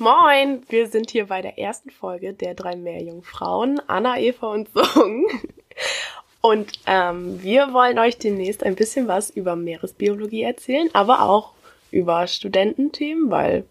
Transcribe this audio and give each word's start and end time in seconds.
Moin, 0.00 0.62
wir 0.68 0.86
sind 0.86 1.10
hier 1.10 1.26
bei 1.26 1.42
der 1.42 1.58
ersten 1.58 1.90
Folge 1.90 2.32
der 2.32 2.54
drei 2.54 2.76
Meerjungfrauen, 2.76 3.82
Anna, 3.88 4.16
Eva 4.16 4.52
und 4.52 4.68
Song. 4.72 5.26
Und 6.40 6.70
ähm, 6.86 7.42
wir 7.42 7.72
wollen 7.72 7.98
euch 7.98 8.16
demnächst 8.16 8.62
ein 8.62 8.76
bisschen 8.76 9.08
was 9.08 9.30
über 9.30 9.56
Meeresbiologie 9.56 10.42
erzählen, 10.42 10.88
aber 10.92 11.22
auch 11.22 11.52
über 11.90 12.28
Studententhemen, 12.28 13.28
weil 13.28 13.66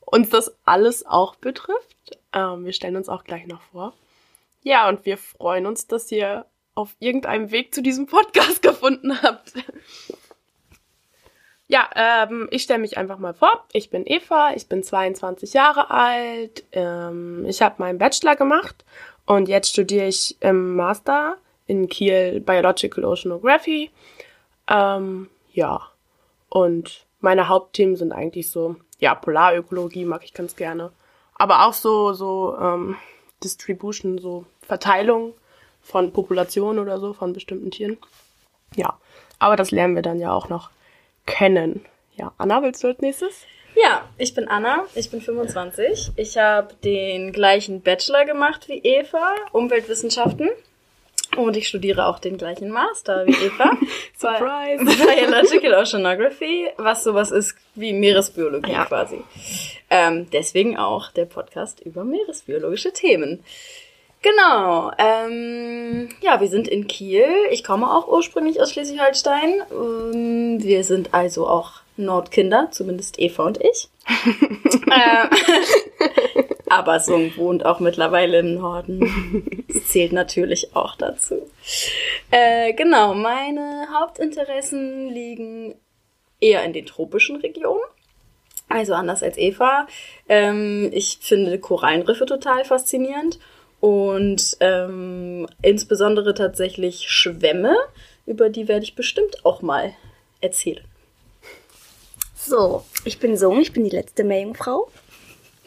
uns 0.00 0.28
das 0.28 0.52
alles 0.64 1.06
auch 1.06 1.36
betrifft. 1.36 2.18
Ähm, 2.32 2.64
wir 2.64 2.72
stellen 2.72 2.96
uns 2.96 3.08
auch 3.08 3.22
gleich 3.22 3.46
noch 3.46 3.62
vor. 3.70 3.92
Ja, 4.64 4.88
und 4.88 5.06
wir 5.06 5.18
freuen 5.18 5.66
uns, 5.66 5.86
dass 5.86 6.10
ihr 6.10 6.46
auf 6.74 6.96
irgendeinem 6.98 7.52
Weg 7.52 7.72
zu 7.72 7.80
diesem 7.80 8.06
Podcast 8.06 8.60
gefunden 8.62 9.22
habt. 9.22 9.52
Ja, 11.74 11.90
ähm, 11.96 12.46
ich 12.52 12.62
stelle 12.62 12.78
mich 12.78 12.98
einfach 12.98 13.18
mal 13.18 13.34
vor. 13.34 13.64
Ich 13.72 13.90
bin 13.90 14.06
Eva, 14.06 14.52
ich 14.54 14.68
bin 14.68 14.84
22 14.84 15.54
Jahre 15.54 15.90
alt. 15.90 16.62
Ähm, 16.70 17.44
ich 17.48 17.62
habe 17.62 17.74
meinen 17.78 17.98
Bachelor 17.98 18.36
gemacht 18.36 18.84
und 19.26 19.48
jetzt 19.48 19.70
studiere 19.70 20.06
ich 20.06 20.36
im 20.40 20.76
Master 20.76 21.36
in 21.66 21.88
Kiel 21.88 22.38
Biological 22.38 23.04
Oceanography. 23.04 23.90
Ähm, 24.70 25.28
ja, 25.52 25.80
und 26.48 27.06
meine 27.18 27.48
Hauptthemen 27.48 27.96
sind 27.96 28.12
eigentlich 28.12 28.52
so, 28.52 28.76
ja, 29.00 29.16
Polarökologie 29.16 30.04
mag 30.04 30.22
ich 30.22 30.32
ganz 30.32 30.54
gerne. 30.54 30.92
Aber 31.34 31.66
auch 31.66 31.74
so, 31.74 32.12
so 32.12 32.56
ähm, 32.56 32.94
Distribution, 33.42 34.18
so 34.18 34.46
Verteilung 34.62 35.34
von 35.82 36.12
Populationen 36.12 36.78
oder 36.78 37.00
so, 37.00 37.14
von 37.14 37.32
bestimmten 37.32 37.72
Tieren. 37.72 37.98
Ja, 38.76 38.96
aber 39.40 39.56
das 39.56 39.72
lernen 39.72 39.96
wir 39.96 40.02
dann 40.02 40.20
ja 40.20 40.32
auch 40.32 40.48
noch 40.48 40.70
kennen. 41.26 41.84
Ja, 42.16 42.32
Anna, 42.38 42.62
willst 42.62 42.82
du 42.84 42.88
als 42.88 43.00
nächstes? 43.00 43.42
Ja, 43.74 44.08
ich 44.18 44.34
bin 44.34 44.46
Anna, 44.46 44.84
ich 44.94 45.10
bin 45.10 45.20
25. 45.20 46.12
Ich 46.16 46.38
habe 46.38 46.74
den 46.84 47.32
gleichen 47.32 47.80
Bachelor 47.82 48.24
gemacht 48.24 48.68
wie 48.68 48.78
Eva, 48.78 49.34
Umweltwissenschaften. 49.52 50.48
Und 51.36 51.56
ich 51.56 51.66
studiere 51.66 52.06
auch 52.06 52.20
den 52.20 52.38
gleichen 52.38 52.70
Master 52.70 53.26
wie 53.26 53.32
Eva. 53.32 53.76
Surprise! 54.16 54.84
Biological 54.84 55.74
Oceanography, 55.74 56.68
was 56.76 57.02
sowas 57.02 57.32
ist 57.32 57.56
wie 57.74 57.92
Meeresbiologie 57.92 58.70
Ja. 58.70 58.84
quasi. 58.84 59.20
Ähm, 59.90 60.30
deswegen 60.30 60.76
auch 60.76 61.10
der 61.10 61.24
Podcast 61.24 61.80
über 61.80 62.04
meeresbiologische 62.04 62.92
Themen. 62.92 63.42
Genau. 64.24 64.90
Ähm, 64.96 66.08
ja, 66.22 66.40
wir 66.40 66.48
sind 66.48 66.66
in 66.66 66.86
Kiel. 66.86 67.26
Ich 67.50 67.62
komme 67.62 67.94
auch 67.94 68.08
ursprünglich 68.08 68.58
aus 68.58 68.72
Schleswig-Holstein. 68.72 69.62
Ähm, 69.70 70.62
wir 70.62 70.82
sind 70.82 71.12
also 71.12 71.46
auch 71.46 71.82
Nordkinder, 71.98 72.68
zumindest 72.70 73.18
Eva 73.18 73.44
und 73.44 73.60
ich. 73.62 73.90
ähm, 74.64 75.28
aber 76.70 77.00
Sung 77.00 77.36
wohnt 77.36 77.66
auch 77.66 77.80
mittlerweile 77.80 78.38
im 78.38 78.54
Norden. 78.54 79.66
Das 79.68 79.88
zählt 79.88 80.12
natürlich 80.12 80.74
auch 80.74 80.96
dazu. 80.96 81.46
Äh, 82.30 82.72
genau, 82.72 83.12
meine 83.12 83.88
Hauptinteressen 83.92 85.10
liegen 85.10 85.74
eher 86.40 86.64
in 86.64 86.72
den 86.72 86.86
tropischen 86.86 87.36
Regionen. 87.36 87.82
Also 88.70 88.94
anders 88.94 89.22
als 89.22 89.36
Eva. 89.36 89.86
Ähm, 90.30 90.88
ich 90.94 91.18
finde 91.20 91.58
Korallenriffe 91.58 92.24
total 92.24 92.64
faszinierend 92.64 93.38
und 93.84 94.56
ähm, 94.60 95.46
insbesondere 95.60 96.32
tatsächlich 96.32 97.04
Schwämme, 97.10 97.76
über 98.24 98.48
die 98.48 98.66
werde 98.66 98.82
ich 98.82 98.94
bestimmt 98.94 99.44
auch 99.44 99.60
mal 99.60 99.92
erzählen. 100.40 100.82
So, 102.34 102.82
ich 103.04 103.18
bin 103.18 103.36
Sung, 103.36 103.60
ich 103.60 103.74
bin 103.74 103.84
die 103.84 103.94
letzte 103.94 104.24
Meerjungfrau. 104.24 104.90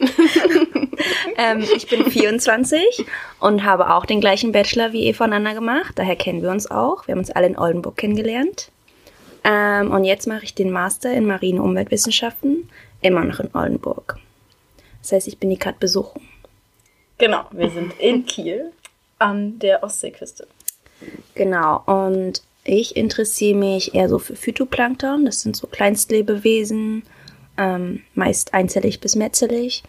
ähm, 1.38 1.64
ich 1.76 1.86
bin 1.86 2.10
24 2.10 3.04
und 3.38 3.62
habe 3.62 3.94
auch 3.94 4.04
den 4.04 4.20
gleichen 4.20 4.50
Bachelor 4.50 4.92
wie 4.92 5.06
Eva 5.06 5.26
und 5.26 5.32
Anna 5.32 5.52
gemacht. 5.52 5.92
Daher 5.94 6.16
kennen 6.16 6.42
wir 6.42 6.50
uns 6.50 6.68
auch. 6.68 7.06
Wir 7.06 7.12
haben 7.12 7.20
uns 7.20 7.30
alle 7.30 7.46
in 7.46 7.56
Oldenburg 7.56 7.98
kennengelernt. 7.98 8.72
Ähm, 9.44 9.92
und 9.92 10.02
jetzt 10.02 10.26
mache 10.26 10.42
ich 10.42 10.56
den 10.56 10.72
Master 10.72 11.12
in 11.12 11.24
Marine 11.24 11.62
Umweltwissenschaften, 11.62 12.68
immer 13.00 13.22
noch 13.22 13.38
in 13.38 13.54
Oldenburg. 13.54 14.16
Das 15.02 15.12
heißt, 15.12 15.28
ich 15.28 15.38
bin 15.38 15.50
die 15.50 15.58
gerade 15.60 15.78
Besuchung. 15.78 16.22
Genau, 17.18 17.44
wir 17.50 17.70
sind 17.70 17.98
in 17.98 18.24
Kiel 18.26 18.72
an 19.18 19.58
der 19.58 19.82
Ostseeküste. 19.82 20.46
Genau, 21.34 21.82
und 21.86 22.42
ich 22.64 22.96
interessiere 22.96 23.56
mich 23.56 23.94
eher 23.94 24.08
so 24.08 24.18
für 24.18 24.36
Phytoplankton. 24.36 25.24
Das 25.24 25.40
sind 25.42 25.56
so 25.56 25.66
Kleinstlebewesen, 25.66 27.02
ähm, 27.56 28.02
meist 28.14 28.54
einzellig 28.54 29.00
bis 29.00 29.16
mehrzellig, 29.16 29.82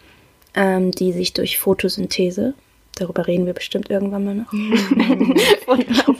ähm, 0.54 0.90
die 0.90 1.12
sich 1.12 1.32
durch 1.32 1.58
Photosynthese, 1.58 2.54
darüber 2.96 3.26
reden 3.26 3.46
wir 3.46 3.54
bestimmt 3.54 3.90
irgendwann 3.90 4.24
mal 4.24 4.34
noch. 4.34 4.52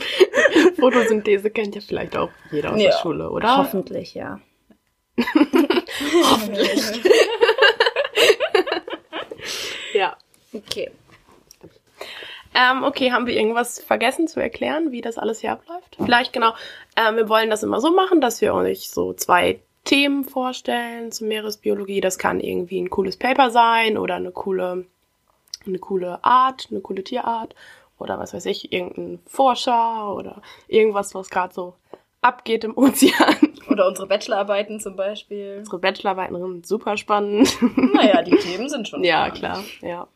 Photosynthese 0.79 1.49
kennt 1.49 1.75
ja 1.75 1.81
vielleicht 1.81 2.15
auch 2.15 2.29
jeder 2.51 2.71
aus 2.71 2.77
der 2.77 2.91
Ja. 2.91 2.97
Schule, 3.01 3.29
oder? 3.29 3.57
Hoffentlich, 3.57 4.13
ja. 4.13 4.39
Ja. 9.93 10.15
Okay. 10.53 10.89
Ähm, 12.53 12.83
okay, 12.83 13.11
haben 13.11 13.27
wir 13.27 13.35
irgendwas 13.35 13.79
vergessen 13.79 14.27
zu 14.27 14.39
erklären, 14.39 14.91
wie 14.91 15.01
das 15.01 15.17
alles 15.17 15.39
hier 15.39 15.53
abläuft? 15.53 15.95
Vielleicht 16.03 16.33
genau. 16.33 16.53
Ähm, 16.97 17.15
wir 17.15 17.29
wollen 17.29 17.49
das 17.49 17.63
immer 17.63 17.79
so 17.79 17.91
machen, 17.91 18.21
dass 18.21 18.41
wir 18.41 18.53
euch 18.53 18.89
so 18.89 19.13
zwei 19.13 19.61
Themen 19.83 20.23
vorstellen 20.23 21.11
zur 21.11 21.27
Meeresbiologie. 21.27 22.01
Das 22.01 22.17
kann 22.17 22.39
irgendwie 22.39 22.81
ein 22.81 22.89
cooles 22.89 23.17
Paper 23.17 23.49
sein 23.51 23.97
oder 23.97 24.15
eine 24.15 24.31
coole, 24.31 24.85
eine 25.65 25.79
coole 25.79 26.23
Art, 26.23 26.67
eine 26.71 26.81
coole 26.81 27.03
Tierart 27.03 27.55
oder 27.97 28.19
was 28.19 28.33
weiß 28.33 28.45
ich, 28.47 28.73
irgendein 28.73 29.19
Forscher 29.27 30.13
oder 30.13 30.41
irgendwas, 30.67 31.15
was 31.15 31.29
gerade 31.29 31.53
so 31.53 31.75
abgeht 32.21 32.63
im 32.63 32.77
Ozean. 32.77 33.35
Oder 33.69 33.87
unsere 33.87 34.07
Bachelorarbeiten 34.07 34.79
zum 34.79 34.95
Beispiel. 34.95 35.57
Unsere 35.59 35.79
Bachelorarbeiten 35.79 36.37
sind 36.39 36.67
super 36.67 36.97
spannend. 36.97 37.57
Naja, 37.93 38.21
die 38.21 38.31
Themen 38.37 38.69
sind 38.69 38.87
schon 38.87 39.03
ja, 39.03 39.33
spannend. 39.33 39.39
klar, 39.39 39.63
ja. 39.81 40.07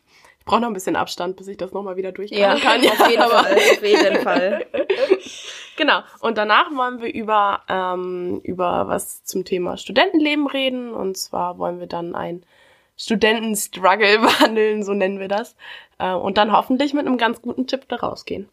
Ich 0.46 0.52
brauche 0.52 0.62
noch 0.62 0.68
ein 0.68 0.74
bisschen 0.74 0.96
Abstand, 0.96 1.38
bis 1.38 1.48
ich 1.48 1.58
das 1.58 1.72
nochmal 1.72 1.96
wieder 1.96 2.12
durchkauen 2.12 2.40
Ja, 2.40 2.56
kann. 2.60 2.80
auf 2.82 3.10
jeden 3.10 3.22
aber- 3.24 3.44
Fall, 3.46 3.56
auf 3.56 3.84
jeden 3.84 4.18
Fall. 4.22 4.66
Genau. 5.78 6.00
Und 6.22 6.38
danach 6.38 6.72
wollen 6.74 7.02
wir 7.02 7.14
über, 7.14 7.60
ähm, 7.68 8.40
über 8.44 8.88
was 8.88 9.26
zum 9.26 9.44
Thema 9.44 9.76
Studentenleben 9.76 10.48
reden. 10.48 10.94
Und 10.94 11.18
zwar 11.18 11.58
wollen 11.58 11.82
wir 11.82 11.88
dann 11.88 12.16
ein 12.16 12.44
Studentenstruggle 12.96 14.20
behandeln, 14.22 14.84
so 14.84 14.94
nennen 14.94 15.20
wir 15.20 15.28
das. 15.28 15.58
Äh, 15.98 16.14
und 16.14 16.38
dann 16.38 16.54
hoffentlich 16.54 16.94
mit 16.94 17.06
einem 17.06 17.18
ganz 17.18 17.42
guten 17.42 17.68
Tipp 17.68 17.90
da 17.90 17.98
rausgehen. 17.98 18.48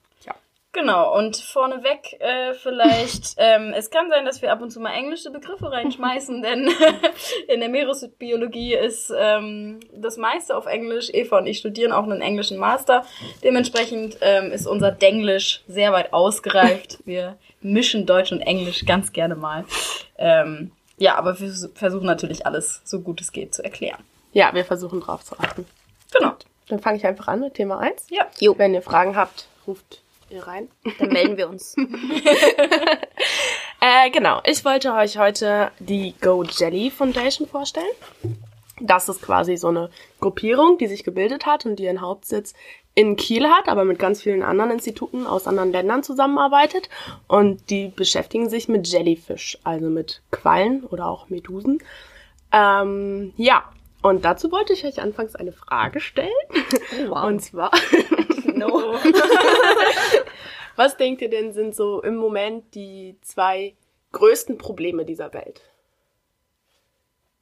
Genau, 0.74 1.14
und 1.18 1.36
vorneweg 1.36 2.18
äh, 2.20 2.54
vielleicht, 2.54 3.34
ähm, 3.36 3.74
es 3.76 3.90
kann 3.90 4.08
sein, 4.08 4.24
dass 4.24 4.40
wir 4.40 4.50
ab 4.52 4.62
und 4.62 4.70
zu 4.70 4.80
mal 4.80 4.94
englische 4.94 5.30
Begriffe 5.30 5.70
reinschmeißen, 5.70 6.40
denn 6.42 6.70
in 7.48 7.60
der 7.60 7.68
Meeresbiologie 7.68 8.74
ist 8.74 9.12
ähm, 9.14 9.80
das 9.94 10.16
meiste 10.16 10.56
auf 10.56 10.64
Englisch. 10.66 11.10
Eva 11.12 11.38
und 11.38 11.46
ich 11.46 11.58
studieren 11.58 11.92
auch 11.92 12.04
einen 12.04 12.22
englischen 12.22 12.56
Master. 12.58 13.04
Dementsprechend 13.44 14.16
ähm, 14.22 14.50
ist 14.50 14.66
unser 14.66 14.90
Denglisch 14.92 15.62
sehr 15.68 15.92
weit 15.92 16.12
ausgereift. 16.12 16.98
Wir 17.04 17.36
mischen 17.60 18.06
Deutsch 18.06 18.32
und 18.32 18.40
Englisch 18.40 18.86
ganz 18.86 19.12
gerne 19.12 19.34
mal. 19.36 19.64
Ähm, 20.16 20.72
ja, 20.96 21.16
aber 21.16 21.38
wir 21.38 21.48
vers- 21.48 21.68
versuchen 21.74 22.06
natürlich 22.06 22.46
alles 22.46 22.80
so 22.84 23.00
gut 23.00 23.20
es 23.20 23.32
geht 23.32 23.54
zu 23.54 23.62
erklären. 23.62 24.02
Ja, 24.32 24.54
wir 24.54 24.64
versuchen 24.64 25.00
drauf 25.00 25.22
zu 25.24 25.38
achten. 25.38 25.66
Genau. 26.16 26.32
Dann 26.68 26.78
fange 26.80 26.96
ich 26.96 27.06
einfach 27.06 27.28
an 27.28 27.40
mit 27.40 27.54
Thema 27.54 27.78
1. 27.80 28.06
Ja. 28.10 28.26
Jo, 28.40 28.56
Wenn 28.56 28.72
ihr 28.72 28.82
Fragen 28.82 29.16
habt, 29.16 29.46
ruft 29.66 30.01
ihr 30.32 30.46
rein. 30.46 30.68
dann 30.98 31.10
melden 31.10 31.36
wir 31.36 31.48
uns. 31.48 31.76
Äh, 33.84 34.10
genau. 34.10 34.40
Ich 34.44 34.64
wollte 34.64 34.94
euch 34.94 35.18
heute 35.18 35.72
die 35.80 36.14
Go 36.20 36.44
Jelly 36.44 36.88
Foundation 36.88 37.48
vorstellen. 37.48 37.84
Das 38.78 39.08
ist 39.08 39.22
quasi 39.22 39.56
so 39.56 39.68
eine 39.68 39.90
Gruppierung, 40.20 40.78
die 40.78 40.86
sich 40.86 41.02
gebildet 41.02 41.46
hat 41.46 41.66
und 41.66 41.80
die 41.80 41.84
ihren 41.84 42.00
Hauptsitz 42.00 42.54
in 42.94 43.16
Kiel 43.16 43.48
hat, 43.48 43.68
aber 43.68 43.84
mit 43.84 43.98
ganz 43.98 44.22
vielen 44.22 44.44
anderen 44.44 44.70
Instituten 44.70 45.26
aus 45.26 45.48
anderen 45.48 45.72
Ländern 45.72 46.04
zusammenarbeitet. 46.04 46.90
Und 47.26 47.70
die 47.70 47.88
beschäftigen 47.88 48.48
sich 48.48 48.68
mit 48.68 48.86
Jellyfish, 48.86 49.58
also 49.64 49.86
mit 49.86 50.22
Quallen 50.30 50.84
oder 50.84 51.08
auch 51.08 51.28
Medusen. 51.28 51.82
Ähm, 52.52 53.32
ja, 53.36 53.64
und 54.02 54.24
dazu 54.24 54.50
wollte 54.52 54.72
ich 54.72 54.84
euch 54.84 55.00
anfangs 55.00 55.34
eine 55.36 55.52
Frage 55.52 56.00
stellen. 56.00 56.30
wow. 57.08 57.24
Und 57.24 57.40
zwar, 57.40 57.70
no. 58.44 58.94
was 60.76 60.96
denkt 60.96 61.22
ihr 61.22 61.30
denn 61.30 61.52
sind 61.52 61.74
so 61.74 62.02
im 62.02 62.16
Moment 62.16 62.74
die 62.74 63.16
zwei 63.22 63.74
größten 64.12 64.58
Probleme 64.58 65.04
dieser 65.04 65.32
Welt? 65.32 65.60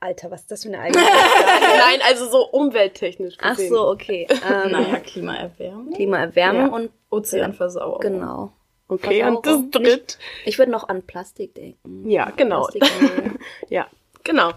Alter, 0.02 0.30
was 0.30 0.42
ist 0.42 0.50
das 0.50 0.62
für 0.62 0.68
eine 0.70 0.80
eigene 0.80 1.04
Frage? 1.04 1.78
Nein, 1.78 2.00
also 2.08 2.26
so 2.28 2.46
umwelttechnisch 2.48 3.36
Ach 3.42 3.50
gesehen. 3.50 3.72
so, 3.74 3.86
okay. 3.88 4.26
Ähm, 4.30 4.72
Naja, 4.72 4.98
Klimaerwärmung, 5.00 5.92
Klimaerwärmung 5.92 6.66
Ja. 6.68 6.74
und 6.74 6.90
Ozeanversauerung. 7.10 8.00
genau. 8.00 8.52
Okay, 8.88 9.22
und 9.24 9.44
das 9.46 9.52
Versauerung. 9.56 9.70
dritt. 9.70 10.18
Ich 10.46 10.58
würde 10.58 10.72
noch 10.72 10.88
an 10.88 11.02
Plastik 11.02 11.54
denken. 11.54 12.08
Ja, 12.10 12.30
genau. 12.36 12.66
Plastikmüll. 12.66 13.38
Ja, 13.68 13.86
Genau. 14.30 14.52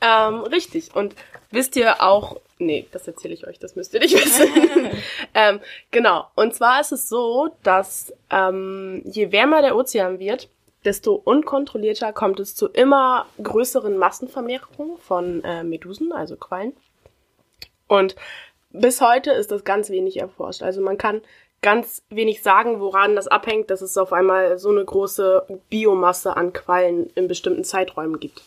Ähm, 0.00 0.40
richtig. 0.44 0.94
Und 0.94 1.14
wisst 1.50 1.76
ihr 1.76 2.02
auch, 2.02 2.40
nee, 2.58 2.86
das 2.92 3.06
erzähle 3.06 3.34
ich 3.34 3.46
euch, 3.46 3.58
das 3.58 3.76
müsst 3.76 3.92
ihr 3.92 4.00
nicht 4.00 4.14
wissen. 4.14 4.48
ähm, 5.34 5.60
genau. 5.90 6.26
Und 6.34 6.54
zwar 6.54 6.80
ist 6.80 6.92
es 6.92 7.10
so, 7.10 7.50
dass 7.62 8.10
ähm, 8.30 9.02
je 9.04 9.30
wärmer 9.30 9.60
der 9.60 9.76
Ozean 9.76 10.18
wird, 10.18 10.48
desto 10.86 11.12
unkontrollierter 11.12 12.14
kommt 12.14 12.40
es 12.40 12.54
zu 12.54 12.68
immer 12.68 13.26
größeren 13.42 13.98
Massenvermehrungen 13.98 14.96
von 14.96 15.44
äh, 15.44 15.62
Medusen, 15.62 16.10
also 16.12 16.36
Quallen. 16.36 16.72
Und 17.86 18.16
bis 18.70 19.02
heute 19.02 19.32
ist 19.32 19.50
das 19.50 19.62
ganz 19.64 19.90
wenig 19.90 20.18
erforscht. 20.18 20.62
Also 20.62 20.80
man 20.80 20.96
kann 20.96 21.20
ganz 21.60 22.02
wenig 22.08 22.42
sagen, 22.42 22.80
woran 22.80 23.16
das 23.16 23.26
abhängt, 23.26 23.70
dass 23.70 23.82
es 23.82 23.98
auf 23.98 24.12
einmal 24.12 24.58
so 24.58 24.70
eine 24.70 24.84
große 24.84 25.44
Biomasse 25.68 26.36
an 26.36 26.52
Quallen 26.52 27.10
in 27.14 27.28
bestimmten 27.28 27.64
Zeiträumen 27.64 28.20
gibt. 28.20 28.42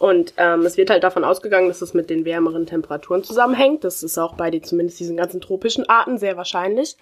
Und 0.00 0.32
ähm, 0.38 0.62
es 0.62 0.78
wird 0.78 0.88
halt 0.88 1.04
davon 1.04 1.24
ausgegangen, 1.24 1.68
dass 1.68 1.82
es 1.82 1.92
mit 1.92 2.08
den 2.08 2.24
wärmeren 2.24 2.64
Temperaturen 2.64 3.22
zusammenhängt. 3.22 3.84
Das 3.84 4.02
ist 4.02 4.16
auch 4.16 4.32
bei 4.32 4.50
die, 4.50 4.62
zumindest 4.62 4.98
diesen 4.98 5.18
ganzen 5.18 5.42
tropischen 5.42 5.86
Arten 5.90 6.16
sehr 6.16 6.38
wahrscheinlich. 6.38 6.96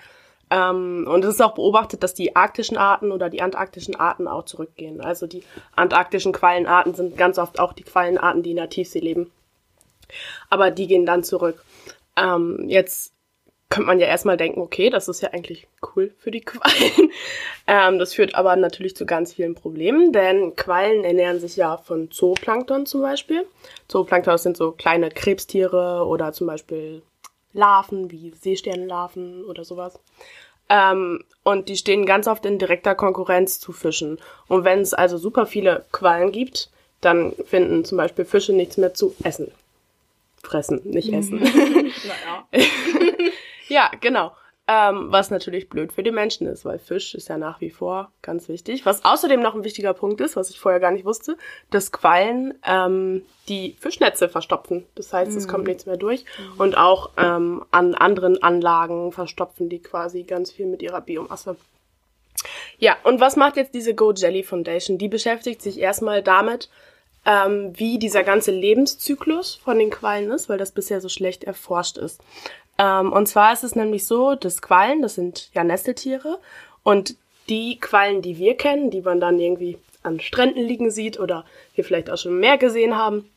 Ähm, 0.50 1.06
und 1.09 1.25
es 1.25 1.37
ist 1.37 1.41
auch 1.41 1.55
beobachtet, 1.55 2.03
dass 2.03 2.15
die 2.15 2.35
arktischen 2.35 2.77
Arten 2.77 3.12
oder 3.12 3.31
die 3.31 3.41
antarktischen 3.41 3.95
Arten 3.95 4.27
auch 4.27 4.47
zurückgehen. 4.47 5.00
Also 5.00 5.29
die 5.29 5.45
antarktischen 5.77 6.33
Quallenarten 6.33 6.93
sind 6.95 7.17
ganz 7.17 7.39
oft 7.39 7.61
auch 7.61 7.73
die 7.73 7.85
Quallenarten, 7.85 8.43
die 8.43 8.50
in 8.50 8.56
der 8.56 8.69
Tiefsee 8.69 8.99
leben. 8.99 9.31
Aber 10.51 10.73
die 10.73 10.89
gehen 10.89 11.06
dann 11.06 11.23
zurück. 11.23 11.62
Ähm, 12.17 12.65
jetzt 12.67 13.12
könnte 13.70 13.87
man 13.87 14.00
ja 14.00 14.06
erstmal 14.06 14.37
denken, 14.37 14.61
okay, 14.61 14.91
das 14.91 15.09
ist 15.09 15.20
ja 15.20 15.31
eigentlich 15.31 15.69
cool 15.94 16.12
für 16.19 16.31
die 16.31 16.41
Quallen. 16.44 17.11
ähm, 17.67 17.99
das 17.99 18.15
führt 18.15 18.35
aber 18.35 18.56
natürlich 18.56 18.97
zu 18.97 19.06
ganz 19.06 19.35
vielen 19.35 19.55
Problemen, 19.55 20.12
denn 20.12 20.56
Quallen 20.56 21.05
ernähren 21.05 21.41
sich 21.41 21.56
ja 21.56 21.76
von 21.76 22.11
Zooplankton 22.11 22.87
zum 22.87 23.03
Beispiel. 23.03 23.47
Zooplankton 23.88 24.38
sind 24.38 24.56
so 24.56 24.73
kleine 24.73 25.11
Krebstiere 25.11 26.06
oder 26.06 26.32
zum 26.32 26.47
Beispiel 26.47 27.03
Larven 27.53 28.11
wie 28.11 28.32
Seesternenlarven 28.41 29.44
oder 29.44 29.65
sowas. 29.65 29.99
Ähm, 30.70 31.25
und 31.44 31.69
die 31.69 31.76
stehen 31.76 32.05
ganz 32.05 32.26
oft 32.26 32.44
in 32.44 32.59
direkter 32.59 32.94
Konkurrenz 32.94 33.59
zu 33.59 33.73
Fischen. 33.73 34.19
Und 34.49 34.65
wenn 34.65 34.81
es 34.81 34.94
also 34.94 35.17
super 35.17 35.47
viele 35.47 35.85
Quallen 35.93 36.31
gibt, 36.31 36.70
dann 37.00 37.32
finden 37.47 37.85
zum 37.85 37.97
Beispiel 37.97 38.25
Fische 38.25 38.53
nichts 38.53 38.76
mehr 38.76 38.93
zu 38.94 39.15
essen. 39.23 39.50
Fressen, 40.43 40.81
nicht 40.85 41.12
essen. 41.12 41.41
Naja. 41.43 42.49
Ja, 43.69 43.91
genau. 44.00 44.32
Ähm, 44.70 45.06
was 45.11 45.31
natürlich 45.31 45.70
blöd 45.70 45.94
für 45.94 46.03
die 46.03 46.11
Menschen 46.11 46.47
ist, 46.47 46.67
weil 46.67 46.79
Fisch 46.79 47.15
ist 47.15 47.29
ja 47.29 47.38
nach 47.38 47.62
wie 47.62 47.70
vor 47.70 48.12
ganz 48.20 48.50
wichtig. 48.50 48.85
Was 48.85 49.03
außerdem 49.03 49.41
noch 49.41 49.55
ein 49.55 49.65
wichtiger 49.65 49.94
Punkt 49.94 50.20
ist, 50.20 50.37
was 50.37 50.50
ich 50.50 50.61
vorher 50.61 50.79
gar 50.79 50.91
nicht 50.91 51.06
wusste, 51.06 51.38
dass 51.70 51.91
Quallen 51.91 52.53
ähm, 52.67 53.23
die 53.49 53.76
Fischnetze 53.81 54.29
verstopfen. 54.29 54.85
Das 54.94 55.11
heißt, 55.15 55.35
es 55.35 55.49
kommt 55.49 55.67
nichts 55.67 55.87
mehr 55.87 55.97
durch. 55.97 56.26
Und 56.59 56.76
auch 56.76 57.12
ähm, 57.17 57.65
an 57.70 57.94
anderen 57.94 58.43
Anlagen 58.43 59.11
verstopfen 59.11 59.70
die 59.70 59.81
quasi 59.81 60.25
ganz 60.25 60.53
viel 60.53 60.67
mit 60.67 60.82
ihrer 60.82 61.00
Biomasse. 61.00 61.56
Ja, 62.79 62.97
und 63.05 63.20
was 63.20 63.37
macht 63.37 63.56
jetzt 63.56 63.73
diese 63.73 63.94
Go 63.94 64.12
Jelly 64.12 64.43
Foundation? 64.43 64.99
Die 64.99 65.09
beschäftigt 65.09 65.62
sich 65.62 65.79
erstmal 65.79 66.23
damit, 66.23 66.69
ähm, 67.25 67.73
wie 67.75 67.99
dieser 67.99 68.23
ganze 68.23 68.50
Lebenszyklus 68.50 69.55
von 69.55 69.79
den 69.79 69.91
Quallen 69.91 70.31
ist, 70.31 70.49
weil 70.49 70.59
das 70.59 70.73
bisher 70.73 71.00
so 71.00 71.09
schlecht 71.09 71.44
erforscht 71.44 71.97
ist. 71.99 72.20
Ähm, 72.79 73.13
und 73.13 73.27
zwar 73.27 73.53
ist 73.53 73.65
es 73.65 73.75
nämlich 73.75 74.07
so, 74.07 74.35
dass 74.35 74.63
Quallen, 74.63 75.03
das 75.03 75.17
sind 75.17 75.51
ja 75.53 75.65
Nesteltiere, 75.65 76.39
und 76.83 77.17
die 77.49 77.79
Quallen, 77.81 78.23
die 78.23 78.39
wir 78.39 78.57
kennen, 78.57 78.91
die 78.91 79.03
man 79.03 79.21
dann 79.21 79.39
irgendwie 79.39 79.79
an 80.03 80.21
Stränden 80.21 80.63
liegen 80.63 80.91
sieht 80.91 81.19
oder 81.19 81.45
wir 81.75 81.85
vielleicht 81.85 82.11
auch 82.11 82.17
schon 82.17 82.33
im 82.33 82.41
Meer 82.41 82.59
gesehen 82.59 82.97
haben, 82.97 83.31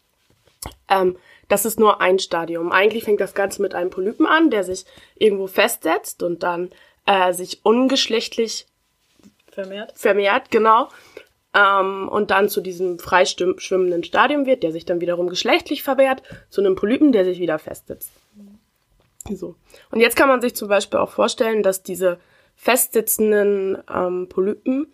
ähm, 0.89 1.17
das 1.47 1.65
ist 1.65 1.79
nur 1.79 1.99
ein 1.99 2.19
Stadium. 2.19 2.71
Eigentlich 2.71 3.03
fängt 3.03 3.19
das 3.19 3.33
Ganze 3.33 3.61
mit 3.61 3.73
einem 3.73 3.89
Polypen 3.89 4.25
an, 4.25 4.51
der 4.51 4.63
sich 4.63 4.85
irgendwo 5.15 5.47
festsetzt 5.47 6.23
und 6.23 6.43
dann 6.43 6.69
äh, 7.05 7.33
sich 7.33 7.65
ungeschlechtlich 7.65 8.67
Vermehrt. 9.51 9.91
vermehrt, 9.97 10.51
genau. 10.51 10.87
Ähm, 11.53 12.07
und 12.07 12.31
dann 12.31 12.47
zu 12.47 12.61
diesem 12.61 12.99
freischwimmenden 12.99 14.03
Stadium 14.05 14.45
wird, 14.45 14.63
der 14.63 14.71
sich 14.71 14.85
dann 14.85 15.01
wiederum 15.01 15.27
geschlechtlich 15.27 15.83
vermehrt, 15.83 16.23
zu 16.49 16.61
einem 16.61 16.75
Polypen, 16.75 17.11
der 17.11 17.25
sich 17.25 17.39
wieder 17.39 17.59
festsetzt. 17.59 18.11
So. 19.29 19.55
Und 19.91 19.99
jetzt 19.99 20.15
kann 20.15 20.29
man 20.29 20.41
sich 20.41 20.55
zum 20.55 20.67
Beispiel 20.67 20.99
auch 20.99 21.11
vorstellen, 21.11 21.63
dass 21.63 21.83
diese 21.83 22.19
festsitzenden 22.55 23.77
ähm, 23.93 24.27
Polypen, 24.29 24.91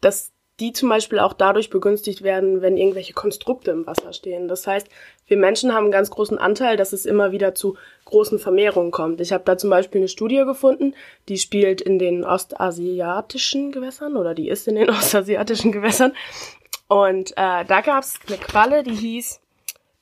dass 0.00 0.32
die 0.60 0.72
zum 0.72 0.88
Beispiel 0.88 1.18
auch 1.18 1.32
dadurch 1.32 1.68
begünstigt 1.68 2.22
werden, 2.22 2.62
wenn 2.62 2.76
irgendwelche 2.76 3.12
Konstrukte 3.12 3.72
im 3.72 3.86
Wasser 3.86 4.12
stehen. 4.12 4.46
Das 4.46 4.66
heißt, 4.66 4.86
wir 5.26 5.36
Menschen 5.36 5.74
haben 5.74 5.84
einen 5.84 5.92
ganz 5.92 6.10
großen 6.10 6.38
Anteil, 6.38 6.76
dass 6.76 6.92
es 6.92 7.06
immer 7.06 7.32
wieder 7.32 7.54
zu 7.54 7.76
großen 8.04 8.38
Vermehrungen 8.38 8.92
kommt. 8.92 9.20
Ich 9.20 9.32
habe 9.32 9.42
da 9.44 9.58
zum 9.58 9.70
Beispiel 9.70 10.00
eine 10.00 10.08
Studie 10.08 10.44
gefunden, 10.44 10.94
die 11.28 11.38
spielt 11.38 11.80
in 11.80 11.98
den 11.98 12.24
ostasiatischen 12.24 13.72
Gewässern 13.72 14.16
oder 14.16 14.34
die 14.34 14.48
ist 14.48 14.68
in 14.68 14.76
den 14.76 14.90
ostasiatischen 14.90 15.72
Gewässern. 15.72 16.12
Und 16.86 17.32
äh, 17.32 17.64
da 17.64 17.80
gab 17.80 18.04
es 18.04 18.20
eine 18.28 18.36
Qualle, 18.36 18.84
die 18.84 18.94
hieß 18.94 19.40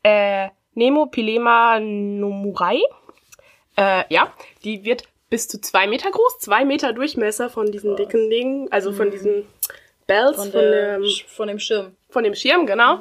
äh, 0.02 0.48
Nemopilema 0.74 1.80
nomurai. 1.80 2.80
Äh, 3.76 4.04
ja, 4.12 4.32
die 4.64 4.84
wird 4.84 5.04
bis 5.30 5.48
zu 5.48 5.60
zwei 5.60 5.86
Meter 5.86 6.10
groß, 6.10 6.38
zwei 6.40 6.64
Meter 6.64 6.92
Durchmesser 6.92 7.48
von 7.48 7.72
diesen 7.72 7.96
dicken 7.96 8.28
Dingen, 8.28 8.70
also 8.70 8.92
von 8.92 9.10
diesen 9.10 9.46
Bells, 10.06 10.36
Von, 10.36 10.52
von, 10.52 10.60
der, 10.60 10.98
dem, 10.98 11.10
von 11.26 11.48
dem 11.48 11.58
Schirm. 11.58 11.96
von 12.10 12.24
dem 12.24 12.34
Schirm, 12.34 12.66
genau. 12.66 13.00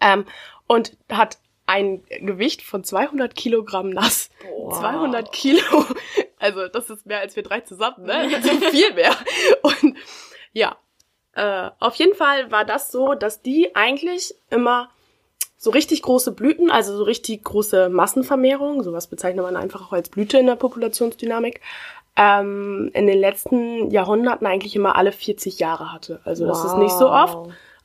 Ähm, 0.00 0.24
und 0.66 0.96
hat 1.10 1.38
ein 1.66 2.02
Gewicht 2.08 2.62
von 2.62 2.82
200 2.82 3.34
Kilogramm 3.34 3.90
nass. 3.90 4.30
Wow. 4.50 4.78
200 4.80 5.32
Kilo. 5.32 5.62
Also 6.40 6.68
das 6.68 6.88
ist 6.88 7.04
mehr 7.04 7.18
als 7.18 7.34
wir 7.34 7.42
drei 7.42 7.62
zusammen, 7.62 8.06
ne? 8.06 8.14
Also 8.32 8.48
viel 8.70 8.94
mehr. 8.94 9.10
Und 9.62 9.96
ja, 10.52 10.76
äh, 11.32 11.70
auf 11.80 11.96
jeden 11.96 12.14
Fall 12.14 12.52
war 12.52 12.64
das 12.64 12.92
so, 12.92 13.14
dass 13.14 13.42
die 13.42 13.74
eigentlich 13.74 14.36
immer 14.48 14.88
so 15.60 15.70
richtig 15.70 16.02
große 16.02 16.32
Blüten, 16.32 16.70
also 16.70 16.96
so 16.96 17.02
richtig 17.02 17.42
große 17.44 17.88
Massenvermehrung, 17.88 18.84
sowas 18.84 19.08
bezeichnet 19.08 19.44
man 19.44 19.56
einfach 19.56 19.88
auch 19.88 19.92
als 19.92 20.08
Blüte 20.08 20.38
in 20.38 20.46
der 20.46 20.54
Populationsdynamik, 20.54 21.60
ähm, 22.16 22.90
in 22.94 23.06
den 23.08 23.18
letzten 23.18 23.90
Jahrhunderten 23.90 24.46
eigentlich 24.46 24.76
immer 24.76 24.94
alle 24.96 25.10
40 25.12 25.58
Jahre 25.58 25.92
hatte. 25.92 26.20
Also 26.24 26.46
das 26.46 26.64
ist 26.64 26.76
nicht 26.76 26.94
so 26.94 27.06
Wow. 27.06 27.24
oft, 27.24 27.38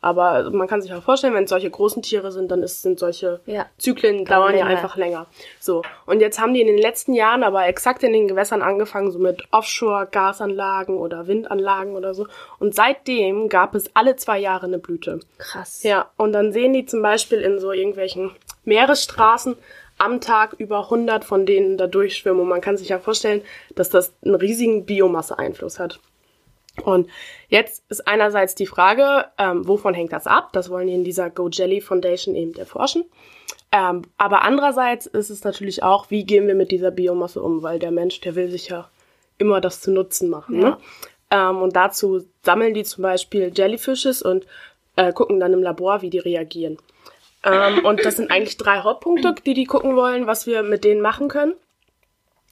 aber 0.04 0.50
man 0.52 0.68
kann 0.68 0.82
sich 0.82 0.94
auch 0.94 1.02
vorstellen, 1.02 1.34
wenn 1.34 1.46
es 1.46 1.50
solche 1.50 1.70
großen 1.70 2.02
Tiere 2.02 2.32
sind, 2.32 2.52
dann 2.52 2.62
ist, 2.62 2.82
sind 2.82 3.00
solche 3.00 3.40
Ja. 3.46 3.68
Zyklen 3.78 4.26
dauern 4.26 4.58
ja 4.58 4.66
einfach 4.66 4.98
länger. 4.98 5.28
So. 5.60 5.82
Und 6.06 6.20
jetzt 6.20 6.42
haben 6.42 6.54
die 6.54 6.60
in 6.60 6.68
den 6.68 6.78
letzten 6.78 7.14
Jahren 7.14 7.42
aber 7.42 7.68
exakt 7.68 8.04
in 8.04 8.12
den 8.12 8.28
Gewässern 8.28 8.62
angefangen, 8.62 9.12
so 9.12 9.20
mit 9.20 9.44
Offshore-Gasanlagen 9.52 10.98
oder 10.98 11.28
Windanlagen 11.28 11.96
oder 11.96 12.14
so. 12.14 12.28
Und 12.60 12.76
seitdem 12.76 13.48
gab 13.48 13.76
es 13.76 13.96
alle 13.96 14.18
zwei 14.18 14.40
Jahre 14.40 14.66
eine 14.66 14.80
Blüte. 14.80 15.22
Krass. 15.38 15.84
Ja, 15.84 16.10
und 16.18 16.34
dann 16.34 16.52
sehen 16.52 16.74
die 16.74 16.86
zum 16.86 17.02
Beispiel 17.02 17.40
in 17.40 17.60
so 17.60 17.72
irgendwelchen 17.72 18.32
Meeresstraßen 18.66 19.56
am 19.98 20.20
Tag 20.20 20.54
über 20.58 20.80
100 20.86 21.24
von 21.24 21.46
denen 21.46 21.78
da 21.78 21.88
durchschwimmen. 21.88 22.42
Und 22.42 22.50
man 22.50 22.62
kann 22.62 22.76
sich 22.76 22.90
ja 22.90 23.00
vorstellen, 23.00 23.42
dass 23.76 23.90
das 23.90 24.14
einen 24.26 24.36
riesigen 24.36 24.86
Biomasse-Einfluss 24.86 25.80
hat. 25.80 26.00
Und 26.82 27.10
jetzt 27.50 27.84
ist 27.90 28.08
einerseits 28.08 28.56
die 28.56 28.66
Frage, 28.66 29.26
ähm, 29.38 29.68
wovon 29.68 29.94
hängt 29.94 30.12
das 30.12 30.26
ab? 30.26 30.50
Das 30.54 30.70
wollen 30.70 30.88
die 30.88 30.94
in 30.94 31.04
dieser 31.04 31.30
Go 31.30 31.50
Jelly 31.50 31.82
Foundation 31.82 32.36
eben 32.36 32.56
erforschen. 32.56 33.06
Ähm, 33.72 34.04
aber 34.18 34.44
andererseits 34.44 35.06
ist 35.06 35.30
es 35.30 35.44
natürlich 35.44 35.84
auch, 35.84 36.10
wie 36.10 36.26
gehen 36.26 36.48
wir 36.48 36.56
mit 36.56 36.72
dieser 36.72 36.92
Biomasse 36.92 37.42
um? 37.42 37.62
Weil 37.64 37.80
der 37.80 37.92
Mensch, 37.92 38.22
der 38.22 38.36
will 38.36 38.50
sich 38.50 38.70
ja 38.70 38.90
immer 39.38 39.62
das 39.62 39.82
zu 39.82 39.92
Nutzen 39.92 40.30
machen. 40.30 40.60
Ne? 40.60 40.78
Ähm, 41.32 41.62
und 41.62 41.76
dazu 41.76 42.24
sammeln 42.44 42.74
die 42.74 42.84
zum 42.84 43.02
Beispiel 43.02 43.52
Jellyfishes 43.54 44.22
und 44.22 44.46
äh, 44.96 45.14
gucken 45.14 45.40
dann 45.40 45.54
im 45.54 45.64
Labor, 45.64 46.02
wie 46.02 46.10
die 46.10 46.20
reagieren. 46.20 46.78
Ähm, 47.44 47.84
und 47.86 48.06
das 48.06 48.18
sind 48.18 48.32
eigentlich 48.32 48.58
drei 48.58 48.80
Hauptpunkte, 48.80 49.36
die 49.46 49.54
die 49.54 49.66
gucken 49.66 49.96
wollen, 49.96 50.28
was 50.28 50.48
wir 50.48 50.64
mit 50.64 50.84
denen 50.84 51.02
machen 51.02 51.28
können. 51.28 51.54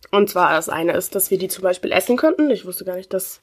Und 0.09 0.29
zwar 0.29 0.51
das 0.53 0.67
eine 0.67 0.93
ist, 0.93 1.13
dass 1.15 1.29
wir 1.31 1.37
die 1.37 1.47
zum 1.47 1.63
Beispiel 1.63 1.91
essen 1.91 2.17
könnten. 2.17 2.49
Ich 2.49 2.65
wusste 2.65 2.83
gar 2.85 2.95
nicht, 2.95 3.13
dass 3.13 3.39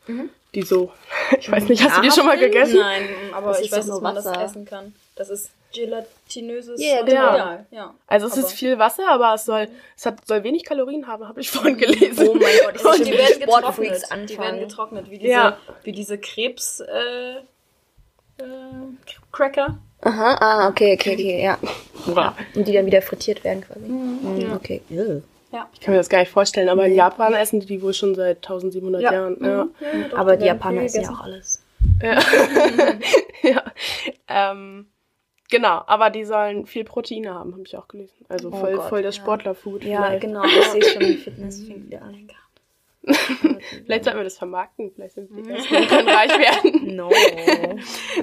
die 0.55 0.63
so. 0.63 0.91
Ich 1.39 1.51
weiß 1.51 1.65
nicht, 1.69 1.83
hast 1.83 1.99
du 1.99 2.03
die 2.03 2.11
schon 2.11 2.27
mal 2.27 2.39
gegessen? 2.39 2.79
Nein, 2.81 3.09
aber 3.33 3.49
Das 3.53 3.61
ich 3.61 3.71
weiß, 3.73 3.87
doch 3.87 3.95
dass 3.95 4.03
man 4.03 4.15
das 4.15 4.27
essen 4.27 4.65
kann. 4.65 4.95
Das 5.15 5.31
ist 5.31 5.51
gelatinöses 5.75 6.81
Ja, 6.83 7.03
genau. 7.03 7.23
Material. 7.23 7.67
Ja. 7.71 7.95
Also 8.07 8.27
es 8.27 8.33
Aber- 8.33 8.43
ist 8.43 8.53
viel 8.53 8.79
Wasser, 8.79 9.09
aber 9.09 9.35
es 9.35 9.45
soll, 9.45 9.69
es 9.97 10.07
hat, 10.07 10.27
soll 10.27 10.43
wenig 10.45 10.65
Kalorien 10.65 11.07
haben, 11.07 11.29
habe 11.29 11.41
ich 11.41 11.51
vorhin 11.51 11.77
gelesen. 11.77 12.29
Oh 12.29 12.35
mein 12.35 12.55
Gott, 12.65 12.75
das 12.77 12.85
Und 12.85 12.93
ist 13.01 13.07
die 13.07 13.13
werden 13.13 13.41
getrocknet. 13.41 14.31
Die 14.31 14.39
werden 14.39 14.61
getrocknet, 14.61 15.11
wie 15.11 15.19
diese, 15.19 15.31
Ja. 15.33 15.59
wie 15.85 15.93
diese 15.93 16.19
Krebs 16.19 16.81
äh, 16.81 17.37
äh, 17.37 17.43
Cracker. 19.33 19.79
Aha, 20.01 20.35
ah, 20.41 20.69
okay, 20.69 20.95
okay, 20.95 21.15
okay, 21.15 21.43
ja. 21.43 21.59
Boah, 22.07 22.35
Und 22.55 22.67
die 22.69 22.73
dann 22.73 22.87
wieder 22.87 23.03
frittiert 23.03 23.43
werden 23.45 23.63
quasi. 23.67 23.81
Mhm, 23.81 24.53
Okay. 24.55 24.81
Ew. 24.91 25.21
Ja. 25.51 25.69
Ich 25.73 25.81
kann 25.81 25.93
mir 25.93 25.99
das 25.99 26.09
gar 26.09 26.19
nicht 26.21 26.31
vorstellen, 26.31 26.69
aber 26.69 26.87
in 26.87 26.95
Japan 26.95 27.33
essen 27.35 27.61
die 27.61 27.67
die 27.67 27.81
wohl 27.83 27.95
schon 27.95 28.15
seit 28.15 28.37
1700 28.39 29.01
Ja. 29.03 29.13
Jahren. 29.13 29.37
Ja. 29.41 29.49
Ja, 29.49 29.69
doch, 30.11 30.19
Aber 30.19 30.37
die 30.37 30.45
Japaner 30.47 30.83
essen 30.83 31.03
ja 31.03 31.11
auch 31.11 31.21
alles. 31.21 31.63
ja. 33.43 33.63
Ähm, 34.29 34.87
Genau, 35.51 35.83
aber 35.87 36.11
die 36.11 36.25
sollen 36.27 36.67
viel 36.67 36.85
Proteine 36.85 37.33
haben, 37.33 37.53
habe 37.53 37.63
ich 37.65 37.75
auch 37.75 37.89
gelesen. 37.89 38.27
Also 38.29 38.51
Oh 38.53 38.57
voll, 38.57 38.75
Gott, 38.75 38.89
voll 38.91 39.03
das 39.03 39.17
ja. 39.17 39.23
Sportlerfood. 39.23 39.83
Ja, 39.83 40.03
vielleicht. 40.03 40.21
genau. 40.21 40.45
Ich 40.45 40.63
sehe 40.69 40.83
schon, 40.85 41.01
die 41.01 41.15
Fitness 41.25 41.63
fängt 41.65 41.87
wieder 41.87 42.03
an. 42.03 42.29
Vielleicht 43.85 44.05
sollten 44.05 44.19
wir 44.19 44.25
das 44.25 44.39
vermarkten. 44.39 44.91
Vielleicht 44.95 45.15
sind 45.15 45.35
wir 45.35 45.43
die 45.43 45.51
Ersten 45.51 45.89
können 45.89 46.09
reich 46.09 46.39
werden. 46.39 46.75
No. 46.99 47.11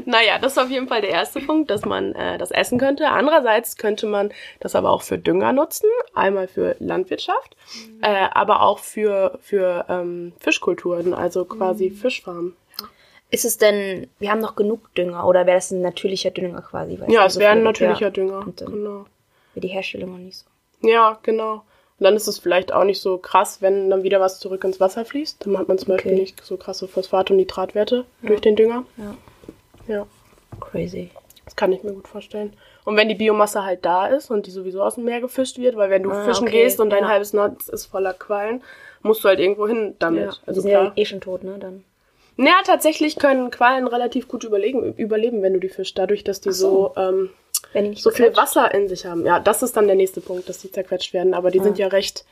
Naja, 0.06 0.38
das 0.40 0.54
ist 0.54 0.58
auf 0.58 0.70
jeden 0.70 0.88
Fall 0.88 1.02
der 1.02 1.12
erste 1.12 1.40
Punkt, 1.40 1.70
dass 1.70 1.86
man 1.86 2.14
äh, 2.14 2.38
das 2.38 2.52
essen 2.52 2.78
könnte. 2.78 3.08
Andererseits 3.08 3.78
könnte 3.78 4.06
man 4.06 4.32
das 4.60 4.76
aber 4.76 4.90
auch 4.90 5.02
für 5.02 5.18
Dünger 5.18 5.54
nutzen. 5.54 5.90
Einmal 6.14 6.48
für 6.48 6.76
Landwirtschaft, 6.80 7.56
äh, 8.02 8.28
aber 8.32 8.62
auch 8.62 8.80
für, 8.80 9.40
für 9.42 9.86
ähm, 9.88 10.34
Fischkulturen, 10.40 11.14
also 11.14 11.46
quasi 11.46 11.90
Fischfarmen. 11.90 12.56
Ist 13.32 13.46
es 13.46 13.58
denn, 13.58 14.08
wir 14.20 14.32
haben 14.32 14.42
noch 14.42 14.56
genug 14.56 14.94
Dünger 14.96 15.26
oder 15.26 15.46
wäre 15.46 15.58
das 15.58 15.72
ein 15.72 15.82
natürlicher 15.82 16.32
Dünger 16.32 16.62
quasi? 16.62 17.00
Ja, 17.08 17.26
es 17.26 17.36
so 17.36 17.40
wäre 17.40 17.52
ein 17.52 17.64
natürlicher 17.64 18.12
Dünger. 18.12 18.46
Genau. 18.56 19.06
wäre 19.54 19.62
die 19.62 19.68
Herstellung 19.68 20.12
noch 20.12 20.18
nicht 20.18 20.38
so. 20.38 20.88
Ja, 20.88 21.18
genau. 21.24 21.64
Und 21.98 22.04
dann 22.04 22.16
ist 22.16 22.28
es 22.28 22.40
vielleicht 22.40 22.74
auch 22.74 22.84
nicht 22.84 23.00
so 23.02 23.18
krass, 23.18 23.62
wenn 23.62 23.90
dann 23.90 24.04
wieder 24.04 24.20
was 24.20 24.40
zurück 24.40 24.64
ins 24.66 24.80
Wasser 24.82 25.06
fließt. 25.06 25.46
Dann 25.46 25.58
hat 25.58 25.68
man 25.70 25.78
zum 25.78 25.90
Beispiel 25.90 26.12
Okay. 26.12 26.22
nicht 26.22 26.44
so 26.44 26.58
krasse 26.58 26.88
Phosphat- 26.88 27.32
und 27.32 27.38
Nitratwerte 27.38 28.06
durch 28.22 28.42
den 28.42 28.56
Dünger. 28.58 28.84
Ja. 28.98 29.16
Ja, 29.88 30.08
Crazy. 30.60 31.10
das 31.46 31.56
kann 31.56 31.72
ich 31.72 31.84
mir 31.84 31.94
gut 31.94 32.08
vorstellen. 32.08 32.54
Und 32.84 32.98
wenn 32.98 33.08
die 33.08 33.16
Biomasse 33.16 33.64
halt 33.64 33.86
da 33.86 34.08
ist 34.08 34.30
und 34.30 34.46
die 34.48 34.52
sowieso 34.52 34.82
aus 34.84 34.96
dem 34.96 35.06
Meer 35.06 35.22
gefischt 35.22 35.58
wird, 35.58 35.76
weil 35.78 35.90
wenn 35.90 36.04
du 36.04 36.12
Ah, 36.12 36.26
fischen 36.26 36.48
okay, 36.48 36.64
gehst 36.64 36.80
und 36.80 36.90
dein 36.90 37.04
ja. 37.04 37.10
halbes 37.10 37.34
Netz 37.34 37.70
ist 37.70 37.86
voller 37.86 38.14
Quallen, 38.14 38.62
musst 39.02 39.24
du 39.24 39.28
halt 39.30 39.40
irgendwo 39.40 39.68
hin 39.68 39.96
damit. 40.00 40.22
Ja, 40.24 40.34
Also 40.46 40.62
die 40.62 40.68
sind 40.68 40.72
klar. 40.72 40.84
ja 40.86 40.92
eh 40.96 41.06
schon 41.06 41.22
tot, 41.22 41.44
ne? 41.44 41.58
Dann. 41.60 41.84
Naja, 42.36 42.56
tatsächlich 42.66 43.16
können 43.18 43.52
Quallen 43.52 43.88
relativ 43.88 44.28
gut 44.28 44.44
überleben, 44.44 45.42
wenn 45.42 45.54
du 45.54 45.60
die 45.60 45.70
fischst, 45.70 45.98
dadurch, 45.98 46.24
dass 46.26 46.42
die 46.42 46.52
so, 46.52 46.94
ähm, 46.98 47.30
Wenn 47.76 47.90
nicht 47.92 48.02
so 48.02 48.10
viel. 48.10 48.36
Wasser 48.36 48.74
in 48.74 48.88
sich 48.90 49.06
haben. 49.06 49.26
Ja, 49.26 49.40
das 49.40 49.62
ist 49.62 49.76
dann 49.78 49.86
der 49.88 49.96
nächste 49.96 50.22
Punkt, 50.22 50.48
dass 50.50 50.60
die 50.60 50.72
zerquetscht 50.72 51.14
werden. 51.14 51.34
Aber 51.34 51.52
die 51.52 51.60
sind 51.60 51.78
ja 51.78 51.88
recht 51.88 52.26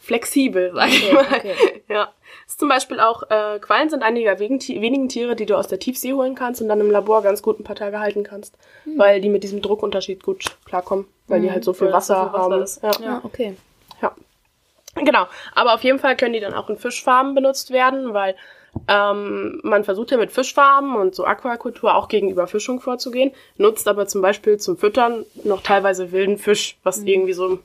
flexibel, 0.00 0.72
sag 0.74 0.88
ich 0.88 1.04
Okay, 1.06 1.14
mal. 1.14 1.26
okay. 1.38 1.54
Ja. 1.88 2.12
Das 2.44 2.52
ist 2.54 2.60
zum 2.60 2.68
Beispiel 2.68 3.00
auch, 3.00 3.22
äh, 3.30 3.58
Quallen 3.60 3.88
sind 3.88 4.02
einige 4.02 4.26
der 4.26 4.38
wenigen, 4.38 4.58
Ti- 4.58 4.80
wenigen 4.82 5.08
Tiere, 5.08 5.34
die 5.36 5.46
du 5.46 5.54
aus 5.56 5.68
der 5.68 5.78
Tiefsee 5.78 6.12
holen 6.12 6.34
kannst 6.34 6.60
und 6.60 6.68
dann 6.68 6.80
im 6.80 6.90
Labor 6.90 7.22
ganz 7.22 7.40
gut 7.40 7.58
ein 7.58 7.64
paar 7.64 7.76
Tage 7.76 7.98
halten 8.00 8.22
kannst. 8.22 8.54
Hm. 8.84 8.98
Weil 8.98 9.20
die 9.22 9.30
mit 9.30 9.44
diesem 9.44 9.62
Druckunterschied 9.62 10.22
gut 10.22 10.44
klarkommen, 10.66 11.06
weil 11.28 11.40
die 11.40 11.50
halt 11.50 11.64
so 11.64 11.72
viel 11.72 11.88
das 11.90 12.08
so 12.08 12.14
Wasser 12.14 12.30
viel 12.30 12.62
Wasser 12.62 12.82
haben. 12.88 13.02
Ja. 13.02 13.10
Ja, 13.12 13.20
okay. 13.24 13.56
Ja. 14.02 14.12
Genau. 14.96 15.26
Aber 15.54 15.74
auf 15.74 15.82
jeden 15.84 15.98
Fall 15.98 16.16
können 16.16 16.34
die 16.34 16.40
dann 16.40 16.52
auch 16.54 16.68
in 16.68 16.76
Fischfarmen 16.76 17.34
benutzt 17.34 17.70
werden, 17.70 18.12
weil 18.12 18.34
ähm, 18.88 19.60
man 19.62 19.84
versucht 19.84 20.10
ja 20.10 20.16
mit 20.16 20.32
Fischfarmen 20.32 20.96
und 20.96 21.14
so 21.14 21.24
Aquakultur 21.24 21.94
auch 21.94 22.08
gegen 22.08 22.30
Überfischung 22.30 22.80
vorzugehen, 22.80 23.32
nutzt 23.56 23.88
aber 23.88 24.06
zum 24.06 24.22
Beispiel 24.22 24.58
zum 24.58 24.76
Füttern 24.76 25.24
noch 25.44 25.62
teilweise 25.62 26.12
wilden 26.12 26.38
Fisch, 26.38 26.76
was 26.82 27.02
irgendwie 27.02 27.32
so 27.32 27.60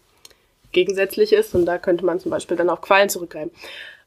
gegensätzlich 0.71 1.33
ist 1.33 1.55
und 1.55 1.65
da 1.65 1.77
könnte 1.77 2.05
man 2.05 2.19
zum 2.19 2.31
Beispiel 2.31 2.57
dann 2.57 2.69
auf 2.69 2.81
Quallen 2.81 3.09
zurückgreifen. 3.09 3.51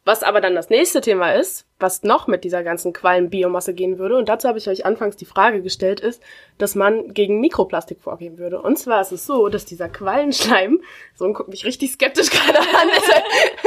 Was 0.04 0.24
aber 0.24 0.40
dann 0.40 0.56
das 0.56 0.68
nächste 0.68 1.00
Thema 1.00 1.32
ist, 1.32 1.64
was 1.78 2.02
noch 2.02 2.26
mit 2.26 2.42
dieser 2.42 2.64
ganzen 2.64 2.92
Quallenbiomasse 2.92 3.72
gehen 3.72 3.98
würde, 3.98 4.16
und 4.16 4.28
dazu 4.28 4.48
habe 4.48 4.58
ich 4.58 4.68
euch 4.68 4.84
anfangs 4.84 5.16
die 5.16 5.24
Frage 5.24 5.62
gestellt, 5.62 6.00
ist, 6.00 6.20
dass 6.58 6.74
man 6.74 7.14
gegen 7.14 7.38
Mikroplastik 7.38 8.00
vorgehen 8.00 8.36
würde. 8.36 8.60
Und 8.60 8.80
zwar 8.80 9.00
ist 9.00 9.12
es 9.12 9.26
so, 9.26 9.48
dass 9.48 9.64
dieser 9.64 9.88
Quallenschleim, 9.88 10.82
so 11.14 11.32
guckt 11.32 11.50
mich 11.50 11.64
richtig 11.64 11.92
skeptisch 11.92 12.30
gerade 12.30 12.58
an, 12.58 12.88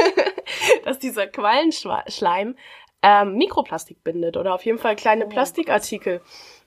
dass 0.84 0.98
dieser 0.98 1.26
Quallenschleim 1.26 2.54
ähm, 3.02 3.34
Mikroplastik 3.34 4.02
bindet 4.02 4.36
oder 4.36 4.54
auf 4.54 4.64
jeden 4.64 4.78
Fall 4.78 4.96
kleine 4.96 5.26
Plastikartikel. 5.26 6.20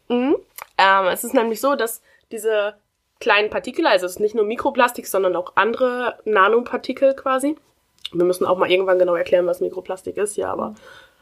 Mhm. 0.08 0.38
Ähm, 0.78 1.06
es 1.08 1.24
ist 1.24 1.34
nämlich 1.34 1.62
so, 1.62 1.76
dass 1.76 2.02
diese 2.32 2.76
kleinen 3.20 3.50
Partikel, 3.50 3.86
also 3.86 4.06
es 4.06 4.14
ist 4.14 4.20
nicht 4.20 4.36
nur 4.36 4.46
Mikroplastik, 4.46 5.08
sondern 5.08 5.36
auch 5.36 5.54
andere 5.56 6.18
Nanopartikel 6.26 7.14
quasi. 7.16 7.56
Wir 8.12 8.26
müssen 8.26 8.46
auch 8.46 8.58
mal 8.58 8.72
irgendwann 8.72 9.00
genau 9.00 9.16
erklären, 9.16 9.46
was 9.46 9.60
Mikroplastik 9.60 10.18
ist, 10.18 10.38
ja, 10.38 10.52
aber 10.52 10.76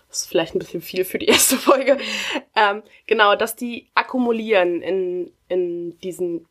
das 0.10 0.20
ist 0.20 0.30
vielleicht 0.30 0.56
ein 0.56 0.60
bisschen 0.60 0.82
viel 0.82 1.04
für 1.04 1.20
die 1.20 1.26
erste 1.28 1.58
Folge. 1.58 1.98
Ähm, 2.56 2.84
genau, 3.08 3.36
dass 3.36 3.56
die 3.56 3.90
akkumulieren 3.96 4.82
in, 4.82 5.32
in 5.48 5.98
diesen 6.00 6.48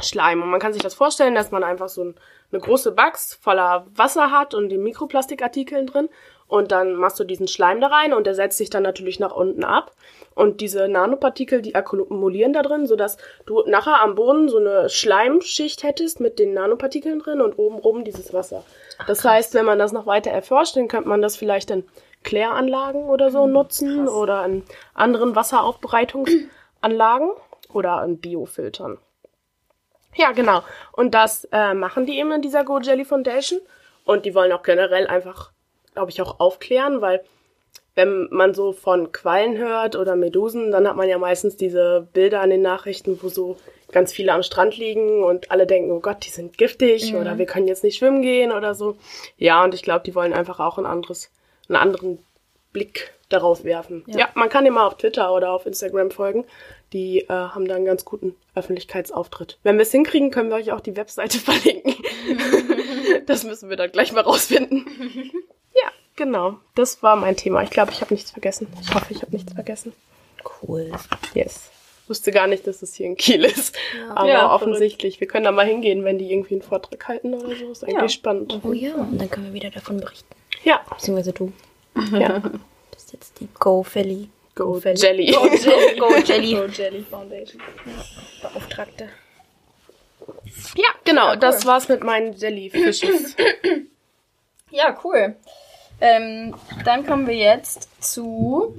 Schleim. 0.00 0.42
Und 0.42 0.50
man 0.50 0.60
kann 0.60 0.72
sich 0.72 0.82
das 0.82 0.94
vorstellen, 0.94 1.34
dass 1.34 1.50
man 1.50 1.64
einfach 1.64 1.88
so 1.88 2.04
ein, 2.04 2.14
eine 2.52 2.60
große 2.60 2.92
Box 2.92 3.34
voller 3.34 3.86
Wasser 3.94 4.30
hat 4.30 4.54
und 4.54 4.68
die 4.68 4.78
Mikroplastikartikeln 4.78 5.86
drin. 5.86 6.08
Und 6.50 6.72
dann 6.72 6.96
machst 6.96 7.20
du 7.20 7.24
diesen 7.24 7.46
Schleim 7.46 7.80
da 7.80 7.86
rein 7.86 8.12
und 8.12 8.26
der 8.26 8.34
setzt 8.34 8.58
sich 8.58 8.70
dann 8.70 8.82
natürlich 8.82 9.20
nach 9.20 9.30
unten 9.30 9.62
ab. 9.62 9.92
Und 10.34 10.60
diese 10.60 10.88
Nanopartikel, 10.88 11.62
die 11.62 11.76
akkumulieren 11.76 12.52
da 12.52 12.62
drin, 12.62 12.86
sodass 12.86 13.18
du 13.46 13.62
nachher 13.66 14.00
am 14.02 14.16
Boden 14.16 14.48
so 14.48 14.58
eine 14.58 14.88
Schleimschicht 14.88 15.84
hättest 15.84 16.18
mit 16.18 16.40
den 16.40 16.52
Nanopartikeln 16.52 17.20
drin 17.20 17.40
und 17.40 17.56
obenrum 17.56 18.02
dieses 18.02 18.34
Wasser. 18.34 18.64
Das 19.06 19.24
heißt, 19.24 19.54
wenn 19.54 19.64
man 19.64 19.78
das 19.78 19.92
noch 19.92 20.06
weiter 20.06 20.32
erforscht, 20.32 20.76
dann 20.76 20.88
könnte 20.88 21.08
man 21.08 21.22
das 21.22 21.36
vielleicht 21.36 21.70
in 21.70 21.84
Kläranlagen 22.24 23.04
oder 23.04 23.30
so 23.30 23.46
nutzen 23.46 24.08
oder 24.08 24.44
in 24.44 24.64
anderen 24.92 25.36
Wasseraufbereitungsanlagen 25.36 27.30
oder 27.72 28.02
in 28.04 28.18
Biofiltern. 28.18 28.98
Ja, 30.16 30.32
genau. 30.32 30.62
Und 30.90 31.14
das 31.14 31.44
äh, 31.52 31.74
machen 31.74 32.06
die 32.06 32.18
eben 32.18 32.32
in 32.32 32.42
dieser 32.42 32.64
Go 32.64 32.80
Jelly 32.80 33.04
Foundation. 33.04 33.60
Und 34.04 34.24
die 34.24 34.34
wollen 34.34 34.50
auch 34.50 34.64
generell 34.64 35.06
einfach, 35.06 35.52
glaube 35.94 36.10
ich, 36.10 36.20
auch 36.22 36.40
aufklären, 36.40 37.00
weil 37.00 37.22
wenn 37.94 38.28
man 38.30 38.54
so 38.54 38.72
von 38.72 39.12
Quallen 39.12 39.58
hört 39.58 39.96
oder 39.96 40.16
Medusen, 40.16 40.70
dann 40.70 40.88
hat 40.88 40.96
man 40.96 41.08
ja 41.08 41.18
meistens 41.18 41.56
diese 41.56 42.06
Bilder 42.12 42.40
an 42.40 42.50
den 42.50 42.62
Nachrichten, 42.62 43.18
wo 43.22 43.28
so 43.28 43.56
ganz 43.90 44.12
viele 44.12 44.32
am 44.32 44.42
Strand 44.42 44.76
liegen 44.76 45.22
und 45.24 45.50
alle 45.50 45.66
denken, 45.66 45.90
oh 45.90 46.00
Gott, 46.00 46.24
die 46.24 46.30
sind 46.30 46.56
giftig 46.56 47.14
oder 47.14 47.38
wir 47.38 47.46
können 47.46 47.66
jetzt 47.66 47.82
nicht 47.82 47.98
schwimmen 47.98 48.22
gehen 48.22 48.52
oder 48.52 48.74
so. 48.74 48.96
Ja, 49.36 49.64
und 49.64 49.74
ich 49.74 49.82
glaube, 49.82 50.04
die 50.04 50.14
wollen 50.14 50.32
einfach 50.32 50.60
auch 50.60 50.78
ein 50.78 50.86
anderes, 50.86 51.30
einen 51.68 51.76
anderen 51.76 52.18
Blick 52.72 53.12
darauf 53.28 53.64
werfen. 53.64 54.04
Ja, 54.06 54.28
man 54.34 54.48
kann 54.48 54.70
mal 54.72 54.86
auf 54.86 54.96
Twitter 54.96 55.32
oder 55.34 55.52
auf 55.52 55.66
Instagram 55.66 56.10
folgen. 56.10 56.44
Die 56.92 57.20
äh, 57.20 57.28
haben 57.28 57.68
da 57.68 57.76
einen 57.76 57.84
ganz 57.84 58.04
guten 58.04 58.34
Öffentlichkeitsauftritt. 58.54 59.58
Wenn 59.62 59.76
wir 59.76 59.82
es 59.82 59.92
hinkriegen, 59.92 60.30
können 60.30 60.50
wir 60.50 60.56
euch 60.56 60.72
auch 60.72 60.80
die 60.80 60.96
Webseite 60.96 61.38
verlinken. 61.38 61.94
das 63.26 63.44
müssen 63.44 63.70
wir 63.70 63.76
dann 63.76 63.92
gleich 63.92 64.12
mal 64.12 64.22
rausfinden. 64.22 64.86
ja, 66.20 66.24
genau. 66.24 66.58
Das 66.74 67.02
war 67.02 67.16
mein 67.16 67.36
Thema. 67.36 67.62
Ich 67.62 67.70
glaube, 67.70 67.92
ich 67.92 68.00
habe 68.00 68.12
nichts 68.14 68.30
vergessen. 68.30 68.68
Ich 68.82 68.94
hoffe, 68.94 69.12
ich 69.12 69.22
habe 69.22 69.32
nichts 69.32 69.52
vergessen. 69.52 69.92
Cool. 70.62 70.90
Yes. 71.34 71.70
Wusste 72.08 72.32
gar 72.32 72.46
nicht, 72.46 72.66
dass 72.66 72.82
es 72.82 72.94
hier 72.94 73.06
in 73.06 73.16
Kiel 73.16 73.44
ist. 73.44 73.76
Aber 74.14 74.28
Ja, 74.28 74.52
offensichtlich. 74.52 75.20
Wir 75.20 75.28
können 75.28 75.44
da 75.44 75.52
mal 75.52 75.66
hingehen, 75.66 76.04
wenn 76.04 76.18
die 76.18 76.30
irgendwie 76.32 76.54
einen 76.54 76.62
Vortrag 76.62 77.06
halten 77.08 77.34
oder 77.34 77.54
so. 77.56 77.70
Ist 77.70 77.84
eigentlich 77.84 77.96
Ja. 78.00 78.08
spannend. 78.08 78.60
Oh 78.64 78.72
ja, 78.72 78.94
und 78.94 79.18
dann 79.20 79.30
können 79.30 79.46
wir 79.46 79.52
wieder 79.54 79.70
davon 79.70 79.98
berichten. 80.00 80.34
Ja. 80.64 80.80
Beziehungsweise 80.90 81.32
du. 81.32 81.52
ja. 82.12 82.42
Das 82.92 83.04
ist 83.04 83.12
jetzt 83.14 83.40
die 83.40 83.48
Go 83.58 83.82
Felly. 83.82 84.28
Go, 84.54 84.72
Go. 84.74 84.78
Jelly. 84.90 85.32
Go 85.32 85.46
Jelly. 85.46 85.96
Go 85.98 86.14
Jelly. 86.16 86.54
Go 86.54 86.64
Jelly 86.66 87.02
Foundation. 87.08 87.62
Beauftragte. 88.42 89.08
Ja, 90.76 90.88
genau. 91.04 91.34
Das 91.36 91.64
war's 91.64 91.88
mit 91.88 92.02
meinen 92.04 92.34
Jellyfishes. 92.34 93.36
Ja, 94.70 94.98
cool. 95.02 95.36
Ähm, 96.00 96.54
dann 96.84 97.06
kommen 97.06 97.26
wir 97.26 97.36
jetzt 97.36 97.88
zu 98.02 98.74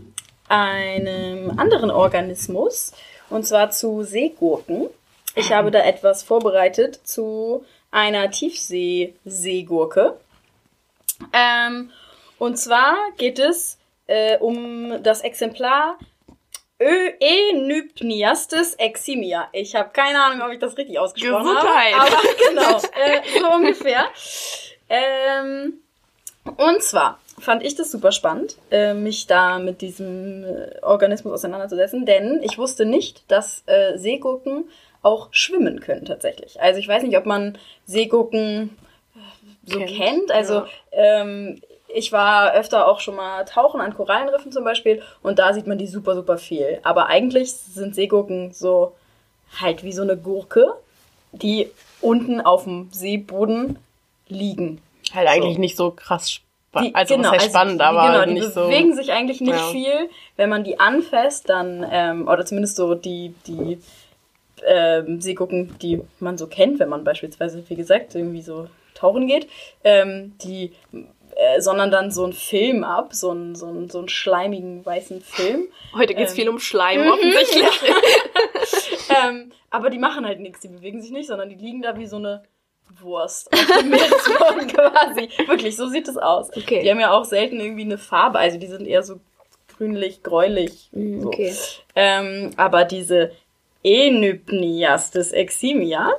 einem 0.48 1.58
anderen 1.58 1.92
Organismus, 1.92 2.94
und 3.30 3.46
zwar 3.46 3.72
zu 3.72 4.04
Seegurken. 4.04 4.90
Ich 5.36 5.54
habe 5.54 5.72
da 5.72 5.80
etwas 5.80 6.24
vorbereitet 6.24 7.00
zu 7.04 7.66
einer 7.92 8.30
Tiefsee-Seegurke. 8.30 10.18
Ähm, 11.32 11.92
und 12.38 12.58
zwar 12.58 12.96
geht 13.18 13.40
es 13.40 13.78
äh, 14.08 14.38
um 14.40 15.02
das 15.04 15.22
Exemplar 15.22 15.98
Öenypniastes 16.82 18.74
eximia. 18.76 19.48
Ich 19.52 19.76
habe 19.76 19.92
keine 19.92 20.24
Ahnung, 20.24 20.42
ob 20.42 20.52
ich 20.52 20.60
das 20.60 20.76
richtig 20.78 20.98
ausgesprochen 20.98 21.44
Gesundheit. 21.44 21.94
habe. 21.94 22.12
Aber 22.12 22.22
genau, 22.50 22.78
äh, 22.78 23.40
so 23.40 23.52
ungefähr. 23.54 24.06
Ähm, 24.90 25.82
und 26.44 26.84
zwar 26.84 27.20
fand 27.40 27.64
ich 27.64 27.76
das 27.76 27.92
super 27.92 28.12
spannend, 28.12 28.58
äh, 28.70 28.94
mich 28.94 29.28
da 29.28 29.60
mit 29.60 29.82
diesem 29.82 30.44
äh, 30.44 30.80
Organismus 30.82 31.34
auseinanderzusetzen, 31.34 32.06
denn 32.06 32.42
ich 32.44 32.58
wusste 32.58 32.86
nicht, 32.86 33.24
dass 33.30 33.64
äh, 33.66 33.98
Seegurken 33.98 34.66
auch 35.02 35.30
schwimmen 35.32 35.80
können 35.80 36.06
tatsächlich. 36.06 36.62
Also 36.62 36.80
ich 36.80 36.88
weiß 36.88 37.04
nicht, 37.04 37.18
ob 37.18 37.26
man 37.26 37.58
Seegurken 37.86 38.78
so 39.66 39.80
Kennt, 39.80 39.98
kennt. 39.98 40.32
Also 40.32 40.54
ja. 40.54 40.68
ähm, 40.92 41.62
ich 41.88 42.12
war 42.12 42.54
öfter 42.54 42.88
auch 42.88 43.00
schon 43.00 43.16
mal 43.16 43.44
tauchen 43.46 43.82
an 43.82 43.94
Korallenriffen 43.94 44.52
zum 44.52 44.64
Beispiel 44.64 45.02
und 45.22 45.40
da 45.40 45.54
sieht 45.54 45.68
man 45.68 45.78
die 45.78 45.88
super, 45.88 46.16
super 46.16 46.38
viel. 46.38 46.80
Aber 46.84 47.08
eigentlich 47.08 47.54
sind 47.54 47.96
Seegurken 47.96 48.54
so 48.54 48.94
halt 49.60 49.84
wie 49.84 49.92
so 49.92 50.04
eine 50.04 50.18
Gurke, 50.18 50.74
die 51.32 51.70
unten 52.00 52.42
auf 52.42 52.64
dem 52.64 52.90
Seeboden 52.92 53.78
liegen. 54.28 54.82
Halt 55.14 55.28
eigentlich 55.28 55.58
nicht 55.58 55.76
so 55.78 55.92
krass 55.92 56.32
spannend. 56.32 56.48
Die- 56.92 56.96
Also, 56.96 57.16
genau, 57.16 57.28
was 57.30 57.34
heißt 57.34 57.44
also 57.48 57.58
spannend, 57.58 57.82
die, 57.82 57.86
aber 57.86 58.08
genau, 58.12 58.26
die 58.26 58.34
nicht 58.34 58.54
so. 58.54 58.62
bewegen 58.68 58.96
sich 58.96 59.12
eigentlich 59.12 59.42
nicht 59.42 59.52
Ja. 59.58 59.72
viel. 59.72 60.10
Wenn 60.38 60.50
man 60.50 60.64
die 60.64 60.80
anfasst, 60.80 61.50
dann, 61.50 61.86
ähm, 61.92 62.28
oder 62.28 62.46
zumindest 62.46 62.78
so 62.78 62.96
die, 62.96 63.36
die 63.46 63.80
ähm, 64.66 65.20
Seegurken, 65.22 65.78
die 65.82 66.02
man 66.20 66.38
so 66.38 66.48
kennt, 66.48 66.80
wenn 66.80 66.88
man 66.90 67.04
beispielsweise, 67.04 67.64
wie 67.68 67.76
gesagt, 67.76 68.16
irgendwie 68.16 68.42
so 68.42 68.68
tauchen 68.94 69.28
geht, 69.28 69.48
ähm, 69.84 70.36
die 70.44 70.72
äh, 71.36 71.60
sondern 71.62 71.90
dann 71.92 72.12
so 72.12 72.24
einen 72.26 72.34
Film 72.34 72.84
ab, 72.84 73.14
so 73.14 73.32
einen, 73.32 73.56
so 73.56 73.66
einen, 73.66 73.90
so 73.90 74.00
einen 74.00 74.10
schleimigen 74.10 74.86
weißen 74.86 75.22
Film. 75.22 75.68
Heute 75.96 76.14
geht's 76.14 76.34
Ähm. 76.34 76.36
viel 76.38 76.50
um 76.50 76.60
Schleim 76.60 77.10
offensichtlich. 77.10 77.66
ähm, 79.26 79.52
aber 79.70 79.90
die 79.90 79.98
machen 79.98 80.26
halt 80.26 80.40
nichts, 80.40 80.60
die 80.60 80.68
bewegen 80.68 81.02
sich 81.02 81.12
nicht, 81.12 81.28
sondern 81.28 81.50
die 81.50 81.56
liegen 81.56 81.82
da 81.82 81.98
wie 81.98 82.06
so 82.06 82.18
eine 82.18 82.44
Wurst 83.00 83.52
auf 83.54 83.66
dem 83.80 83.90
Meeresboden 83.90 84.68
quasi. 84.74 85.30
Wirklich, 85.48 85.76
so 85.76 85.88
sieht 85.88 86.08
es 86.08 86.18
aus. 86.18 86.50
Okay. 86.56 86.82
Die 86.84 86.90
haben 86.90 87.00
ja 87.00 87.12
auch 87.12 87.26
selten 87.26 87.60
irgendwie 87.60 87.84
eine 87.84 87.98
Farbe, 87.98 88.40
also 88.40 88.58
die 88.58 88.68
sind 88.68 88.88
eher 88.88 89.04
so 89.04 89.20
grünlich, 89.78 90.24
gräulich. 90.24 90.90
Mhm, 90.92 91.22
so. 91.22 91.28
okay. 91.28 91.54
Ähm, 91.96 92.52
aber 92.58 92.86
diese 92.86 93.32
Enypniastis 93.84 95.32
eximia 95.32 96.14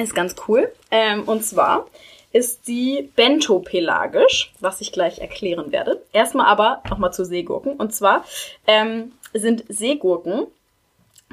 ist 0.00 0.14
ganz 0.14 0.34
cool. 0.46 0.72
Ähm, 0.90 1.24
und 1.24 1.44
zwar 1.44 1.86
ist 2.32 2.66
sie 2.66 3.10
bentopelagisch, 3.16 4.52
was 4.60 4.82
ich 4.82 4.92
gleich 4.92 5.20
erklären 5.20 5.72
werde. 5.72 6.02
Erstmal 6.12 6.46
aber 6.46 6.82
nochmal 6.90 7.12
zu 7.12 7.24
Seegurken. 7.24 7.76
Und 7.76 7.94
zwar 7.94 8.24
ähm, 8.66 9.12
sind 9.32 9.64
Seegurken 9.68 10.46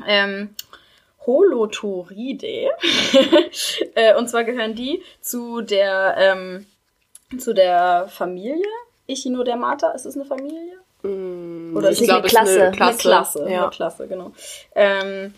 ähm, 0.07 0.55
Holothuridae. 1.25 2.69
äh, 3.95 4.15
und 4.15 4.29
zwar 4.29 4.43
gehören 4.43 4.75
die 4.75 5.01
zu 5.21 5.61
der, 5.61 6.15
ähm, 6.17 6.65
zu 7.37 7.53
der 7.53 8.07
Familie 8.09 8.63
Echinodermata. 9.07 9.91
Ist 9.91 10.05
es 10.05 10.15
eine 10.15 10.25
Familie? 10.25 10.77
Mm, 11.03 11.75
Oder 11.75 11.89
ist 11.89 12.01
eine 12.09 12.19
es 12.19 12.25
ist 12.25 12.29
Klasse. 12.31 12.51
eine 12.53 12.63
Eine 12.67 12.75
Klasse. 12.75 12.89
Eine 12.89 12.97
Klasse, 12.97 13.47
Ja. 13.49 13.61
eine 13.63 13.69
Klasse, 13.71 14.07
genau. 14.07 14.31
Ähm, 14.75 15.33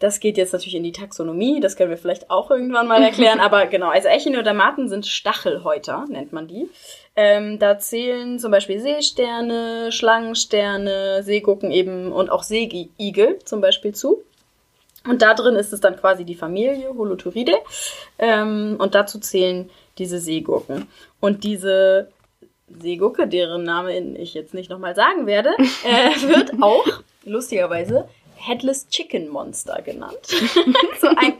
das 0.00 0.20
geht 0.20 0.36
jetzt 0.36 0.52
natürlich 0.52 0.74
in 0.74 0.82
die 0.82 0.92
Taxonomie, 0.92 1.60
das 1.60 1.76
können 1.76 1.88
wir 1.88 1.96
vielleicht 1.96 2.28
auch 2.30 2.50
irgendwann 2.50 2.86
mal 2.88 3.02
erklären, 3.02 3.40
aber 3.40 3.66
genau, 3.66 3.88
also 3.88 4.08
Echinodermaten 4.08 4.88
sind 4.88 5.06
Stachelhäuter, 5.06 6.04
nennt 6.08 6.32
man 6.32 6.46
die. 6.46 6.68
Ähm, 7.16 7.58
da 7.58 7.78
zählen 7.78 8.38
zum 8.38 8.50
Beispiel 8.50 8.80
Seesterne, 8.80 9.92
Schlangensterne, 9.92 11.22
Seegurken 11.22 11.70
eben 11.70 12.12
und 12.12 12.28
auch 12.28 12.42
Seeigel 12.42 13.38
zum 13.44 13.60
Beispiel 13.60 13.94
zu. 13.94 14.22
Und 15.06 15.22
da 15.22 15.34
drin 15.34 15.56
ist 15.56 15.72
es 15.72 15.80
dann 15.80 15.96
quasi 15.96 16.24
die 16.24 16.34
Familie 16.34 16.88
Holothuridae. 16.96 17.58
Ähm, 18.18 18.76
und 18.78 18.94
dazu 18.94 19.18
zählen 19.18 19.70
diese 19.98 20.18
Seegurken. 20.18 20.88
Und 21.20 21.44
diese 21.44 22.08
Seegurke, 22.68 23.28
deren 23.28 23.62
Name 23.62 23.96
ich 24.18 24.34
jetzt 24.34 24.54
nicht 24.54 24.70
nochmal 24.70 24.94
sagen 24.94 25.26
werde, 25.26 25.50
äh, 25.84 26.28
wird 26.28 26.62
auch 26.62 26.86
lustigerweise 27.24 28.08
Headless 28.36 28.88
Chicken 28.88 29.28
Monster 29.28 29.80
genannt. 29.82 30.18
so 31.00 31.08
ein 31.08 31.34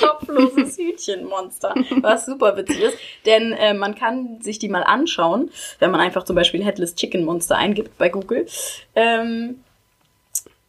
kopfloses 0.00 0.76
Hühnchenmonster, 0.76 1.74
was 2.00 2.26
super 2.26 2.56
witzig 2.56 2.80
ist. 2.80 2.98
Denn 3.24 3.52
äh, 3.52 3.74
man 3.74 3.94
kann 3.94 4.40
sich 4.40 4.58
die 4.58 4.68
mal 4.68 4.82
anschauen, 4.82 5.50
wenn 5.78 5.90
man 5.90 6.00
einfach 6.00 6.24
zum 6.24 6.36
Beispiel 6.36 6.64
Headless 6.64 6.94
Chicken 6.94 7.24
Monster 7.24 7.56
eingibt 7.56 7.96
bei 7.96 8.08
Google. 8.08 8.46
Ähm, 8.94 9.60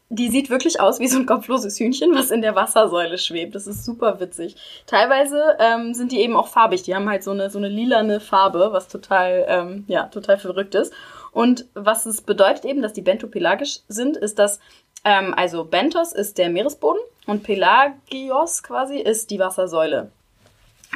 die 0.09 0.29
sieht 0.29 0.49
wirklich 0.49 0.79
aus 0.79 0.99
wie 0.99 1.07
so 1.07 1.17
ein 1.17 1.25
kopfloses 1.25 1.79
Hühnchen, 1.79 2.13
was 2.13 2.29
in 2.29 2.41
der 2.41 2.55
Wassersäule 2.55 3.17
schwebt. 3.17 3.55
Das 3.55 3.67
ist 3.67 3.83
super 3.83 4.19
witzig. 4.19 4.55
Teilweise 4.85 5.57
ähm, 5.59 5.93
sind 5.93 6.11
die 6.11 6.19
eben 6.19 6.35
auch 6.35 6.47
farbig. 6.47 6.83
Die 6.83 6.93
haben 6.93 7.09
halt 7.09 7.23
so 7.23 7.31
eine, 7.31 7.49
so 7.49 7.57
eine 7.57 7.69
lilane 7.69 8.19
Farbe, 8.19 8.69
was 8.71 8.87
total, 8.87 9.45
ähm, 9.47 9.85
ja, 9.87 10.03
total 10.07 10.37
verrückt 10.37 10.75
ist. 10.75 10.93
Und 11.31 11.65
was 11.73 12.05
es 12.05 12.21
bedeutet 12.21 12.65
eben, 12.65 12.81
dass 12.81 12.93
die 12.93 13.01
bentopelagisch 13.01 13.79
sind, 13.87 14.17
ist, 14.17 14.37
dass, 14.37 14.59
ähm, 15.03 15.33
also 15.35 15.63
Bentos 15.63 16.13
ist 16.13 16.37
der 16.37 16.49
Meeresboden 16.49 17.01
und 17.25 17.43
Pelagios 17.43 18.61
quasi 18.61 18.99
ist 18.99 19.31
die 19.31 19.39
Wassersäule. 19.39 20.11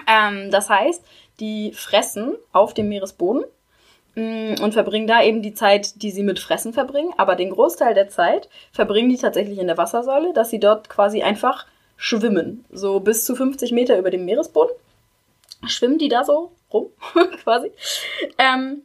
Ähm, 0.07 0.51
das 0.51 0.69
heißt, 0.69 1.03
die 1.39 1.71
fressen 1.73 2.35
auf 2.51 2.73
dem 2.73 2.89
Meeresboden 2.89 3.45
und 4.17 4.73
verbringen 4.73 5.05
da 5.05 5.21
eben 5.21 5.41
die 5.43 5.53
Zeit, 5.53 6.01
die 6.01 6.09
sie 6.09 6.23
mit 6.23 6.39
Fressen 6.39 6.73
verbringen. 6.73 7.13
Aber 7.17 7.35
den 7.35 7.51
Großteil 7.51 7.93
der 7.93 8.09
Zeit 8.09 8.49
verbringen 8.71 9.09
die 9.09 9.17
tatsächlich 9.17 9.59
in 9.59 9.67
der 9.67 9.77
Wassersäule, 9.77 10.33
dass 10.33 10.49
sie 10.49 10.59
dort 10.59 10.89
quasi 10.89 11.21
einfach 11.21 11.67
schwimmen. 11.97 12.65
So 12.71 12.99
bis 12.99 13.25
zu 13.25 13.35
50 13.35 13.71
Meter 13.71 13.97
über 13.97 14.09
dem 14.09 14.25
Meeresboden. 14.25 14.73
Schwimmen 15.67 15.99
die 15.99 16.09
da 16.09 16.23
so 16.23 16.51
rum, 16.73 16.87
quasi. 17.43 17.71
Ähm, 18.37 18.83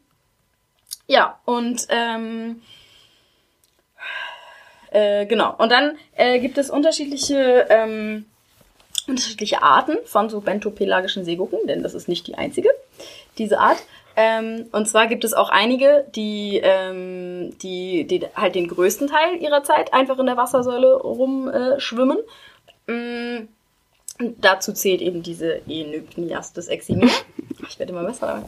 ja, 1.06 1.38
und 1.44 1.86
ähm, 1.88 2.62
äh, 4.90 5.24
genau. 5.26 5.54
Und 5.56 5.72
dann 5.72 5.96
äh, 6.14 6.40
gibt 6.40 6.58
es 6.58 6.70
unterschiedliche, 6.70 7.66
ähm, 7.70 8.26
unterschiedliche 9.06 9.62
Arten 9.62 9.96
von 10.04 10.28
so 10.28 10.40
bentopelagischen 10.40 11.24
Seegurken, 11.24 11.66
denn 11.66 11.82
das 11.82 11.94
ist 11.94 12.08
nicht 12.08 12.26
die 12.26 12.34
einzige, 12.34 12.68
diese 13.38 13.58
Art. 13.58 13.78
Ähm, 14.16 14.66
und 14.72 14.86
zwar 14.86 15.06
gibt 15.06 15.24
es 15.24 15.32
auch 15.32 15.48
einige, 15.48 16.06
die, 16.14 16.60
ähm, 16.62 17.56
die, 17.58 18.06
die 18.06 18.26
halt 18.34 18.54
den 18.54 18.68
größten 18.68 19.08
Teil 19.08 19.40
ihrer 19.40 19.64
Zeit 19.64 19.94
einfach 19.94 20.18
in 20.18 20.26
der 20.26 20.36
Wassersäule 20.36 20.94
rumschwimmen. 20.94 22.18
Äh, 22.86 23.42
dazu 24.38 24.72
zählt 24.72 25.00
eben 25.00 25.22
diese 25.22 25.62
Enypniastis 25.66 26.68
eximia. 26.68 27.08
Ich 27.68 27.78
werde 27.78 27.92
immer 27.92 28.04
besser 28.04 28.44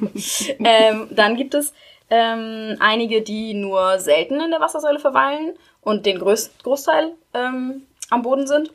ähm, 0.60 1.08
dann 1.10 1.36
gibt 1.36 1.54
es 1.54 1.72
ähm, 2.10 2.76
einige, 2.78 3.20
die 3.20 3.54
nur 3.54 3.98
selten 3.98 4.40
in 4.40 4.50
der 4.50 4.60
Wassersäule 4.60 5.00
verweilen 5.00 5.54
und 5.80 6.06
den 6.06 6.18
größt, 6.20 6.62
Großteil 6.62 7.12
ähm, 7.34 7.82
am 8.08 8.22
Boden 8.22 8.46
sind. 8.46 8.70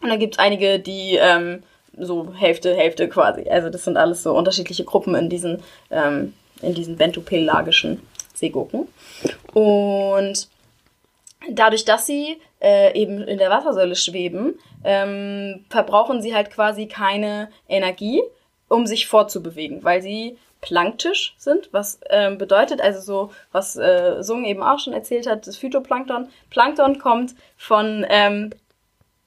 Und 0.00 0.08
dann 0.08 0.18
gibt 0.18 0.34
es 0.34 0.38
einige, 0.38 0.78
die 0.78 1.16
ähm, 1.20 1.62
so 1.98 2.32
Hälfte, 2.34 2.74
Hälfte 2.74 3.08
quasi. 3.08 3.48
Also 3.48 3.70
das 3.70 3.84
sind 3.84 3.96
alles 3.96 4.22
so 4.22 4.36
unterschiedliche 4.36 4.84
Gruppen 4.84 5.14
in 5.14 5.28
diesen, 5.28 5.62
ähm, 5.90 6.34
in 6.62 6.74
diesen 6.74 6.96
bentopelagischen 6.96 8.00
Seegurken. 8.34 8.88
Und 9.52 10.48
dadurch, 11.50 11.84
dass 11.84 12.06
sie 12.06 12.38
äh, 12.60 12.98
eben 12.98 13.22
in 13.22 13.38
der 13.38 13.50
Wassersäule 13.50 13.96
schweben, 13.96 14.58
ähm, 14.84 15.64
verbrauchen 15.70 16.22
sie 16.22 16.34
halt 16.34 16.50
quasi 16.50 16.86
keine 16.86 17.48
Energie, 17.68 18.22
um 18.68 18.86
sich 18.86 19.06
fortzubewegen, 19.06 19.84
weil 19.84 20.02
sie 20.02 20.38
planktisch 20.60 21.34
sind, 21.36 21.68
was 21.72 22.00
ähm, 22.08 22.38
bedeutet, 22.38 22.80
also 22.80 23.00
so, 23.00 23.30
was 23.52 23.76
äh, 23.76 24.22
Sung 24.22 24.46
eben 24.46 24.62
auch 24.62 24.78
schon 24.78 24.94
erzählt 24.94 25.26
hat, 25.26 25.46
das 25.46 25.58
Phytoplankton. 25.58 26.28
Plankton 26.48 26.98
kommt 26.98 27.34
von 27.58 28.06
ähm, 28.08 28.50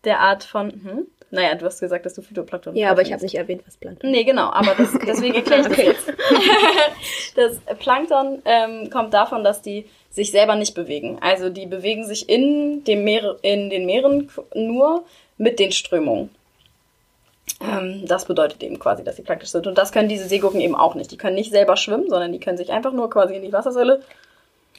der 0.04 0.20
Art 0.20 0.44
von, 0.44 0.72
hm? 0.72 1.08
Naja, 1.30 1.56
du 1.56 1.66
hast 1.66 1.80
gesagt, 1.80 2.06
dass 2.06 2.14
du 2.14 2.22
Phytoplankton 2.22 2.76
Ja, 2.76 2.92
aber 2.92 3.02
ich 3.02 3.12
habe 3.12 3.22
nicht 3.24 3.36
erwähnt, 3.36 3.62
was 3.66 3.78
Plankton 3.78 4.12
Nee, 4.12 4.24
genau, 4.24 4.50
aber 4.50 4.76
das, 4.76 4.90
deswegen 5.06 5.36
erkläre 5.36 5.62
ich 5.62 5.68
das 5.68 5.78
Okay. 5.78 5.88
jetzt. 5.88 6.08
Das 7.36 7.60
Plankton 7.78 8.42
ähm, 8.46 8.90
kommt 8.90 9.14
davon, 9.14 9.44
dass 9.44 9.62
die 9.62 9.86
sich 10.10 10.32
selber 10.32 10.56
nicht 10.56 10.74
bewegen. 10.74 11.20
Also 11.22 11.50
die 11.50 11.68
bewegen 11.68 12.04
sich 12.06 12.28
in, 12.28 12.84
dem 12.84 13.04
Meere, 13.04 13.38
in 13.44 13.70
den 13.70 13.86
Meeren 13.86 14.32
nur 14.56 15.04
mit 15.38 15.60
den 15.60 15.72
Strömungen. 15.72 16.32
Ähm, 17.62 18.06
das 18.08 18.26
bedeutet 18.26 18.64
eben 18.64 18.80
quasi, 18.80 19.04
dass 19.04 19.18
sie 19.18 19.22
planktisch 19.22 19.50
sind. 19.50 19.68
Und 19.68 19.78
das 19.78 19.92
können 19.92 20.10
diese 20.10 20.28
Seegurken 20.28 20.62
eben 20.62 20.76
auch 20.76 20.96
nicht. 20.96 21.12
Die 21.12 21.18
können 21.18 21.36
nicht 21.36 21.52
selber 21.52 21.78
schwimmen, 21.78 22.10
sondern 22.10 22.32
die 22.32 22.40
können 22.40 22.58
sich 22.58 22.72
einfach 22.72 22.92
nur 22.94 23.10
quasi 23.10 23.36
in 23.36 23.44
die 23.44 23.54
Wassersäule 23.54 24.02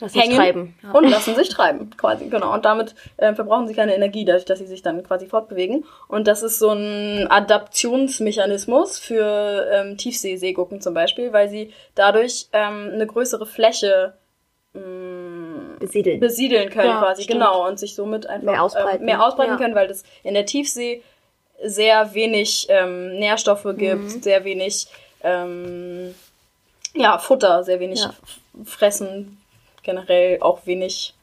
Lass 0.01 0.15
mich 0.15 0.25
hängen 0.25 0.37
treiben. 0.37 0.79
Ja. 0.83 0.93
und 0.93 1.09
lassen 1.09 1.35
sich 1.35 1.49
treiben, 1.49 1.91
quasi, 1.97 2.27
genau. 2.29 2.53
Und 2.55 2.65
damit 2.65 2.95
äh, 3.17 3.35
verbrauchen 3.35 3.67
sie 3.67 3.75
keine 3.75 3.95
Energie, 3.95 4.25
dadurch, 4.25 4.45
dass 4.45 4.59
sie 4.61 4.67
sich 4.67 4.83
dann 4.83 5.03
quasi 5.03 5.27
fortbewegen. 5.27 5.85
Und 6.09 6.29
das 6.29 6.43
ist 6.43 6.59
so 6.59 6.71
ein 6.71 7.27
Adaptionsmechanismus 7.29 8.99
für 8.99 9.69
ähm, 9.73 9.97
Tiefseeseegurken 9.97 10.81
zum 10.81 10.95
Beispiel, 10.95 11.33
weil 11.33 11.49
sie 11.49 11.73
dadurch 11.95 12.47
ähm, 12.53 12.91
eine 12.95 13.07
größere 13.07 13.47
Fläche 13.47 14.15
mh, 14.75 15.79
Besiedeln. 15.81 16.21
besiedeln 16.21 16.71
können, 16.71 16.89
Ja, 16.91 16.99
quasi, 17.01 17.23
stimmt. 17.23 17.41
genau, 17.41 17.67
und 17.67 17.79
sich 17.79 17.95
somit 17.95 18.27
einfach 18.27 18.53
Mehr 18.53 18.63
ausbreiten. 18.63 19.01
ähm, 19.01 19.05
mehr 19.07 19.25
ausbreiten 19.25 19.53
Ja. 19.53 19.59
können, 19.59 19.75
weil 19.75 19.89
das 19.89 20.03
in 20.23 20.35
der 20.35 20.47
Tiefsee 20.47 21.03
sehr 21.63 22.15
wenig 22.15 22.67
ähm, 22.69 23.19
Nährstoffe 23.19 23.67
gibt, 23.77 24.03
Mhm. 24.15 24.23
sehr 24.23 24.45
wenig 24.45 24.87
ähm, 25.23 26.15
ja, 26.95 27.19
Futter, 27.19 27.65
sehr 27.65 27.81
wenig 27.81 28.01
Fressen, 28.65 29.39
generell 29.88 30.38
auch 30.42 30.66
wenig 30.66 31.14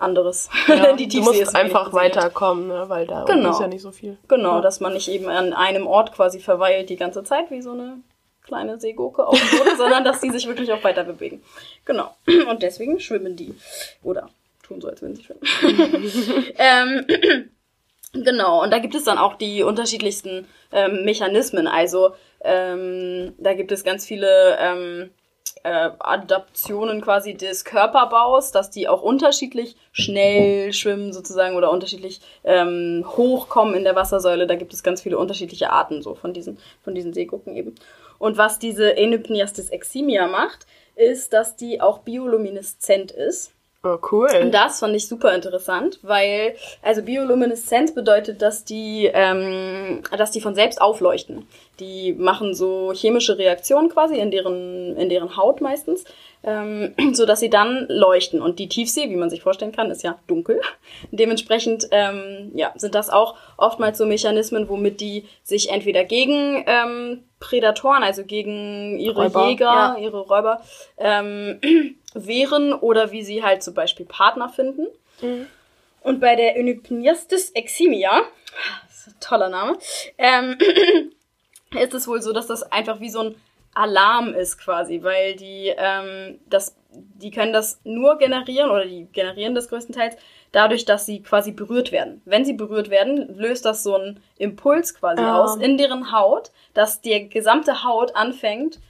anderes. 0.00 0.50
Ja, 0.66 0.92
Die 0.96 1.04
du 1.04 1.10
Tiefsee 1.10 1.20
musst 1.20 1.40
ist 1.40 1.54
einfach 1.54 1.92
weiterkommen, 1.92 2.66
ne? 2.68 2.84
weil 2.88 3.06
da 3.06 3.24
Genau. 3.24 3.50
ist 3.50 3.60
ja 3.60 3.68
nicht 3.68 3.82
so 3.82 3.92
viel. 3.92 4.16
Genau, 4.26 4.56
Ja. 4.56 4.60
dass 4.60 4.80
man 4.80 4.92
nicht 4.94 5.08
eben 5.08 5.28
an 5.28 5.52
einem 5.52 5.86
Ort 5.86 6.12
quasi 6.12 6.40
verweilt 6.40 6.90
die 6.90 6.96
ganze 6.96 7.22
Zeit 7.24 7.50
wie 7.50 7.62
so 7.62 7.70
eine 7.72 7.98
kleine 8.42 8.80
Seegurke 8.80 9.26
auf 9.26 9.38
dem 9.38 9.58
Boden, 9.58 9.76
sondern 9.76 10.04
dass 10.04 10.20
die 10.20 10.30
sich 10.30 10.46
wirklich 10.48 10.72
auch 10.72 10.82
weiter 10.82 11.04
bewegen. 11.04 11.42
Genau. 11.84 12.14
Und 12.50 12.62
deswegen 12.62 12.98
schwimmen 12.98 13.36
die. 13.36 13.54
Oder 14.02 14.28
tun 14.62 14.80
so, 14.80 14.88
als 14.88 15.00
würden 15.02 15.14
sie 15.16 15.24
schwimmen. 15.24 15.40
ähm, 16.58 17.50
genau, 18.24 18.62
und 18.62 18.70
da 18.72 18.78
gibt 18.80 18.94
es 18.94 19.04
dann 19.04 19.18
auch 19.18 19.34
die 19.34 19.62
unterschiedlichsten 19.62 20.46
ähm, 20.72 21.04
Mechanismen. 21.04 21.66
Also 21.66 22.14
ähm, 22.42 23.34
da 23.38 23.54
gibt 23.54 23.72
es 23.72 23.82
ganz 23.84 24.04
viele 24.06 24.56
ähm, 24.60 25.10
äh, 25.64 25.90
Adaptionen 25.98 27.00
quasi 27.00 27.34
des 27.34 27.64
Körperbaus, 27.64 28.52
dass 28.52 28.70
die 28.70 28.88
auch 28.88 29.02
unterschiedlich 29.02 29.76
schnell 29.92 30.72
schwimmen 30.72 31.12
sozusagen 31.12 31.56
oder 31.56 31.70
unterschiedlich 31.70 32.20
ähm, 32.44 33.04
hochkommen 33.06 33.74
in 33.74 33.84
der 33.84 33.96
Wassersäule. 33.96 34.46
Da 34.46 34.54
gibt 34.54 34.72
es 34.72 34.82
ganz 34.82 35.02
viele 35.02 35.18
unterschiedliche 35.18 35.70
Arten 35.70 36.02
so 36.02 36.14
von 36.14 36.32
diesen, 36.32 36.58
von 36.82 36.94
diesen 36.94 37.12
Seegurken 37.12 37.56
eben. 37.56 37.74
Und 38.18 38.36
was 38.36 38.58
diese 38.58 38.96
Enypniastis 38.96 39.70
eximia 39.70 40.26
macht, 40.26 40.66
ist, 40.96 41.32
dass 41.32 41.56
die 41.56 41.80
auch 41.80 42.00
biolumineszent 42.00 43.12
ist. 43.12 43.52
Oh, 43.84 43.98
cool. 44.10 44.28
Und 44.42 44.52
das 44.52 44.80
fand 44.80 44.96
ich 44.96 45.06
super 45.06 45.32
interessant, 45.32 46.00
weil, 46.02 46.56
also 46.82 47.00
Biolumineszenz 47.02 47.94
bedeutet, 47.94 48.42
dass 48.42 48.64
die, 48.64 49.08
ähm, 49.12 50.02
dass 50.16 50.32
die 50.32 50.40
von 50.40 50.56
selbst 50.56 50.80
aufleuchten. 50.80 51.46
Die 51.78 52.12
machen 52.12 52.54
so 52.54 52.92
chemische 52.92 53.38
Reaktionen 53.38 53.88
quasi 53.88 54.18
in 54.18 54.32
deren, 54.32 54.96
in 54.96 55.08
deren 55.08 55.36
Haut 55.36 55.60
meistens, 55.60 56.02
ähm, 56.42 56.92
so 57.12 57.24
dass 57.24 57.38
sie 57.38 57.50
dann 57.50 57.86
leuchten. 57.88 58.42
Und 58.42 58.58
die 58.58 58.68
Tiefsee, 58.68 59.10
wie 59.10 59.16
man 59.16 59.30
sich 59.30 59.42
vorstellen 59.42 59.70
kann, 59.70 59.92
ist 59.92 60.02
ja 60.02 60.18
dunkel. 60.26 60.60
Dementsprechend, 61.12 61.86
ähm, 61.92 62.50
ja, 62.54 62.72
sind 62.74 62.96
das 62.96 63.10
auch 63.10 63.36
oftmals 63.56 63.96
so 63.96 64.06
Mechanismen, 64.06 64.68
womit 64.68 65.00
die 65.00 65.26
sich 65.44 65.70
entweder 65.70 66.02
gegen 66.02 66.64
ähm, 66.66 67.22
Prädatoren, 67.38 68.02
also 68.02 68.24
gegen 68.24 68.98
ihre 68.98 69.22
Räuber, 69.22 69.48
Jäger, 69.48 69.64
ja. 69.64 69.96
ihre 70.00 70.18
Räuber, 70.18 70.60
ähm, 70.98 71.60
wehren 72.26 72.72
oder 72.72 73.12
wie 73.12 73.22
sie 73.22 73.42
halt 73.42 73.62
zum 73.62 73.74
Beispiel 73.74 74.06
Partner 74.06 74.48
finden. 74.48 74.86
Und 76.02 76.20
bei 76.20 76.36
der 76.36 76.56
Enypniastis 76.56 77.50
eximia, 77.50 78.22
toller 79.20 79.48
Name, 79.48 79.76
ähm, 80.16 80.56
ist 81.78 81.94
es 81.94 82.06
wohl 82.08 82.22
so, 82.22 82.32
dass 82.32 82.46
das 82.46 82.62
einfach 82.62 83.00
wie 83.00 83.10
so 83.10 83.20
ein 83.20 83.34
Alarm 83.74 84.34
ist 84.34 84.58
quasi, 84.58 85.02
weil 85.02 85.36
die 85.36 85.72
ähm, 85.76 86.40
das, 86.46 86.76
die 86.90 87.30
können 87.30 87.52
das 87.52 87.80
nur 87.84 88.18
generieren 88.18 88.70
oder 88.70 88.84
die 88.86 89.06
generieren 89.12 89.54
das 89.54 89.68
größtenteils 89.68 90.16
dadurch, 90.52 90.84
dass 90.86 91.04
sie 91.06 91.22
quasi 91.22 91.52
berührt 91.52 91.92
werden. 91.92 92.22
Wenn 92.24 92.44
sie 92.44 92.54
berührt 92.54 92.90
werden, 92.90 93.36
löst 93.36 93.64
das 93.66 93.82
so 93.82 93.94
einen 93.94 94.20
Impuls 94.38 94.94
quasi 94.94 95.22
Ah. 95.22 95.38
aus 95.42 95.56
in 95.56 95.76
deren 95.76 96.10
Haut, 96.10 96.50
dass 96.74 97.00
die 97.02 97.28
gesamte 97.28 97.84
Haut 97.84 98.16
anfängt 98.16 98.80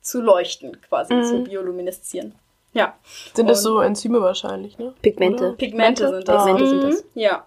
zu 0.00 0.20
leuchten, 0.22 0.80
quasi 0.80 1.14
Mhm. 1.14 1.24
zu 1.24 1.42
biolumineszieren. 1.42 2.34
Ja. 2.72 2.94
Sind 3.34 3.50
das 3.50 3.62
so 3.62 3.80
Enzyme 3.80 4.20
wahrscheinlich, 4.22 4.78
ne? 4.78 4.94
Pigmente. 5.02 5.48
Oder? 5.48 5.56
Pigmente 5.56 6.08
sind 6.08 6.28
das. 6.28 6.44
Pigmente 6.44 6.68
sind 6.68 6.78
Mhm. 6.84 6.90
das. 6.90 7.04
Ja. 7.14 7.44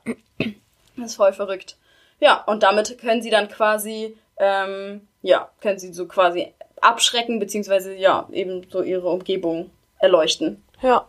Das 0.98 1.06
ist 1.12 1.16
voll 1.16 1.34
verrückt. 1.34 1.78
Ja, 2.20 2.44
und 2.46 2.64
damit 2.64 2.98
können 3.00 3.22
sie 3.22 3.30
dann 3.30 3.50
quasi, 3.50 4.16
ähm, 4.38 5.08
ja, 5.22 5.50
können 5.62 5.78
sie 5.80 5.92
so 5.94 6.06
quasi 6.08 6.54
abschrecken, 6.80 7.40
beziehungsweise, 7.40 7.94
ja, 7.96 8.28
eben 8.32 8.66
so 8.70 8.82
ihre 8.82 9.10
Umgebung 9.10 9.72
erleuchten. 10.00 10.64
Ja. 10.82 11.08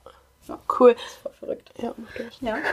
Ja. 0.49 0.59
Cool. 0.79 0.95
Das 0.95 1.03
ist 1.05 1.17
voll 1.23 1.33
verrückt. 1.39 1.71
Ja, 1.83 1.91
okay. 1.91 2.27
Ja. 2.41 2.57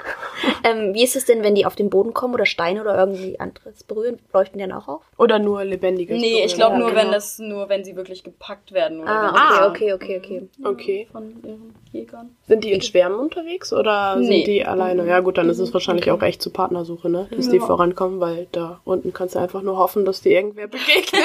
Ähm, 0.65 0.93
wie 0.93 1.03
ist 1.03 1.15
es 1.15 1.25
denn, 1.25 1.43
wenn 1.43 1.55
die 1.55 1.65
auf 1.65 1.75
den 1.75 1.89
Boden 1.89 2.13
kommen 2.13 2.33
oder 2.33 2.45
Steine 2.45 2.81
oder 2.81 2.97
irgendwie 2.97 3.39
anderes 3.39 3.83
berühren? 3.83 4.19
Leuchten 4.33 4.57
die 4.59 4.65
dann 4.67 4.71
auch 4.77 4.88
auf? 4.88 5.01
Oder 5.17 5.38
nur 5.39 5.63
lebendiges. 5.63 6.19
Nee, 6.19 6.43
ich 6.43 6.53
Berühren. 6.53 6.57
glaube 6.57 6.73
Ja, 6.73 6.79
nur, 6.79 6.89
genau. 6.89 7.01
wenn 7.01 7.12
das, 7.12 7.39
nur 7.39 7.69
wenn 7.69 7.83
sie 7.83 7.95
wirklich 7.95 8.23
gepackt 8.23 8.71
werden 8.71 8.99
oder 9.01 9.09
Ah, 9.12 9.33
Ah. 9.36 9.67
okay, 9.69 9.93
okay, 9.93 10.17
okay, 10.17 10.41
okay. 10.63 10.67
Okay. 10.67 11.07
von 11.12 11.43
ihren 11.43 11.75
Jägern. 11.91 12.36
Sind 12.47 12.63
die 12.63 12.71
in 12.71 12.81
Schwärmen 12.81 13.19
unterwegs 13.19 13.71
oder 13.73 14.15
Nee. 14.15 14.25
sind 14.38 14.47
die 14.47 14.65
alleine? 14.65 15.05
Ja 15.05 15.19
gut, 15.19 15.38
dann 15.38 15.49
ist 15.49 15.59
es 15.59 15.73
wahrscheinlich 15.73 16.09
auch 16.12 16.21
echt 16.21 16.41
zu 16.41 16.49
Partnersuche, 16.49 17.09
ne? 17.09 17.27
Dass 17.36 17.49
die 17.49 17.57
Ja. 17.57 17.65
vorankommen, 17.65 18.19
weil 18.19 18.47
da 18.51 18.79
unten 18.86 19.13
kannst 19.13 19.36
du 19.36 19.39
einfach 19.39 19.62
nur 19.62 19.77
hoffen, 19.77 20.05
dass 20.05 20.21
dir 20.21 20.31
irgendwer 20.31 20.67
begegnet. 20.67 21.21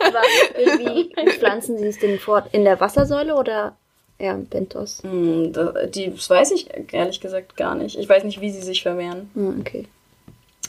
Aber 0.00 0.22
wie, 0.56 1.10
wie 1.18 1.30
pflanzen 1.30 1.78
sie 1.78 1.88
es 1.88 1.98
denn 1.98 2.18
fort? 2.18 2.46
In 2.52 2.64
der 2.64 2.80
Wassersäule 2.80 3.34
oder 3.34 3.76
im 4.18 4.46
Bentos? 4.46 5.02
Hm, 5.02 5.52
da- 5.52 5.86
die, 5.86 6.10
das 6.14 6.28
weiß 6.30 6.52
ich 6.52 6.68
ehrlich 6.92 7.20
gesagt 7.20 7.56
gar 7.56 7.74
nicht. 7.74 7.98
Ich 7.98 8.08
weiß 8.08 8.24
nicht, 8.24 8.40
wie 8.40 8.50
sie 8.50 8.62
sich 8.62 8.82
vermehren. 8.82 9.30
Hm, 9.34 9.60
okay. 9.60 9.86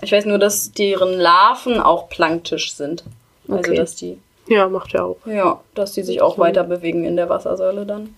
Ich 0.01 0.12
weiß 0.12 0.25
nur, 0.25 0.38
dass 0.39 0.71
deren 0.71 1.13
Larven 1.13 1.79
auch 1.79 2.10
planktisch 2.10 2.73
sind. 2.73 3.03
Also, 3.47 3.60
Okay. 3.60 3.75
dass 3.75 3.95
die, 3.95 4.19
ja, 4.47 4.67
macht 4.67 4.93
ja 4.93 5.03
auch. 5.03 5.17
ja, 5.25 5.62
dass 5.75 5.93
die 5.93 6.03
sich 6.03 6.21
auch 6.21 6.38
weiter 6.38 6.63
bewegen 6.63 7.05
in 7.05 7.15
der 7.15 7.29
Wassersäule 7.29 7.86
dann. 7.86 8.15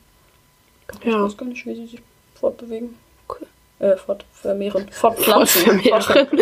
Ich 1.01 1.11
Ja. 1.11 1.23
weiß 1.23 1.35
gar 1.37 1.45
nicht, 1.47 1.65
wie 1.65 1.75
sie 1.75 1.85
sich 1.87 2.01
fortbewegen. 2.35 2.95
Okay. 3.27 3.45
Äh, 3.79 3.97
fort, 3.97 4.25
vermehren. 4.33 4.87
Fortpflanzen. 4.89 5.81
Fortvermehren. 5.81 6.33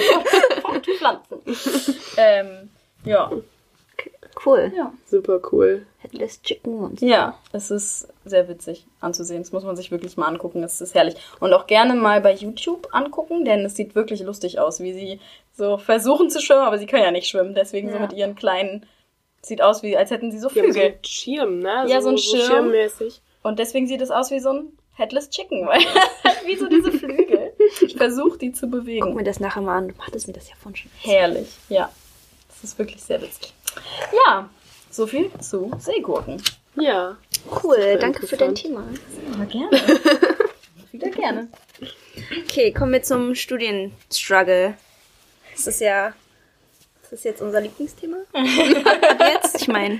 Fortpflanzen. 0.61 1.39
ähm, 2.17 2.69
ja. 3.03 3.31
Cool. 4.45 4.71
Ja. 4.75 4.93
Super 5.05 5.39
cool. 5.51 5.85
Headless 5.99 6.41
Chicken 6.41 6.75
Monster. 6.79 7.05
Ja, 7.05 7.39
es 7.51 7.71
ist 7.71 8.07
sehr 8.25 8.47
witzig 8.47 8.85
anzusehen. 8.99 9.41
Das 9.41 9.51
muss 9.51 9.63
man 9.63 9.75
sich 9.75 9.89
wirklich 9.91 10.17
mal 10.17 10.27
angucken. 10.27 10.61
Es 10.63 10.81
ist 10.81 10.93
herrlich. 10.93 11.15
Und 11.39 11.51
auch 11.53 11.65
gerne 11.67 11.95
mal 11.95 12.21
bei 12.21 12.33
YouTube 12.33 12.87
angucken, 12.91 13.43
denn 13.45 13.65
es 13.65 13.75
sieht 13.75 13.95
wirklich 13.95 14.21
lustig 14.21 14.59
aus, 14.59 14.79
wie 14.81 14.93
sie 14.93 15.19
so 15.53 15.77
versuchen 15.77 16.29
zu 16.29 16.41
schwimmen, 16.41 16.61
aber 16.63 16.77
sie 16.77 16.85
können 16.85 17.03
ja 17.03 17.11
nicht 17.11 17.27
schwimmen. 17.27 17.55
Deswegen 17.55 17.89
so 17.89 17.95
Ja. 17.95 18.01
mit 18.01 18.13
ihren 18.13 18.35
kleinen, 18.35 18.85
sieht 19.41 19.61
aus 19.61 19.81
wie, 19.83 19.95
als 19.97 20.11
hätten 20.11 20.31
sie 20.31 20.39
so 20.39 20.49
Die 20.49 20.59
haben 20.59 20.67
so 20.67 20.73
Flügel. 20.73 20.91
einen 20.93 21.03
Schirm, 21.05 21.59
ne? 21.59 21.85
Ja, 21.87 22.01
so 22.01 22.09
ein 22.09 22.17
Schirm. 22.17 22.41
schirmmäßig. 22.47 23.21
Und 23.43 23.59
deswegen 23.59 23.87
sieht 23.87 24.01
es 24.01 24.11
aus 24.11 24.31
wie 24.31 24.39
so 24.39 24.49
ein 24.49 24.77
Headless 24.95 25.29
Chicken, 25.29 25.65
weil 25.67 25.79
halt 26.23 26.45
wie 26.45 26.55
so 26.55 26.67
diese 26.67 26.91
Flügel. 26.91 27.53
Ich 27.81 27.95
versuche 27.97 28.37
die 28.37 28.51
zu 28.53 28.67
Guck 28.67 28.71
bewegen. 28.81 29.13
mir 29.15 29.23
das 29.23 29.39
nachher 29.39 29.61
mal 29.61 29.77
an. 29.77 29.87
Du 29.89 29.95
hattest 29.99 30.27
mir 30.27 30.33
das 30.33 30.49
ja 30.49 30.55
vorhin 30.55 30.75
schon. 30.75 30.91
Herrlich, 31.01 31.49
ja. 31.69 31.89
Das 32.49 32.63
ist 32.63 32.79
wirklich 32.79 33.01
sehr 33.03 33.21
witzig. 33.21 33.53
Ja, 34.27 34.49
so 34.89 35.07
viel 35.07 35.31
zu 35.39 35.71
Seegurken. 35.79 36.41
Ja. 36.75 37.17
Cool, 37.63 37.97
danke 37.99 38.25
für 38.27 38.37
dein. 38.37 38.55
Thema. 38.55 38.83
Ja, 39.37 39.45
gerne. 39.45 39.71
Wieder 40.91 41.09
gerne. 41.09 41.47
Okay, 42.43 42.71
kommen 42.71 42.93
wir 42.93 43.03
zum 43.03 43.35
Studienstruggle. 43.35 44.75
Das 45.55 45.67
ist 45.67 45.81
ja. 45.81 46.13
Das 47.01 47.11
ist 47.11 47.25
jetzt 47.25 47.41
unser 47.41 47.61
Lieblingsthema. 47.61 48.17
Jetzt, 48.33 49.61
ich 49.61 49.67
meine, 49.67 49.99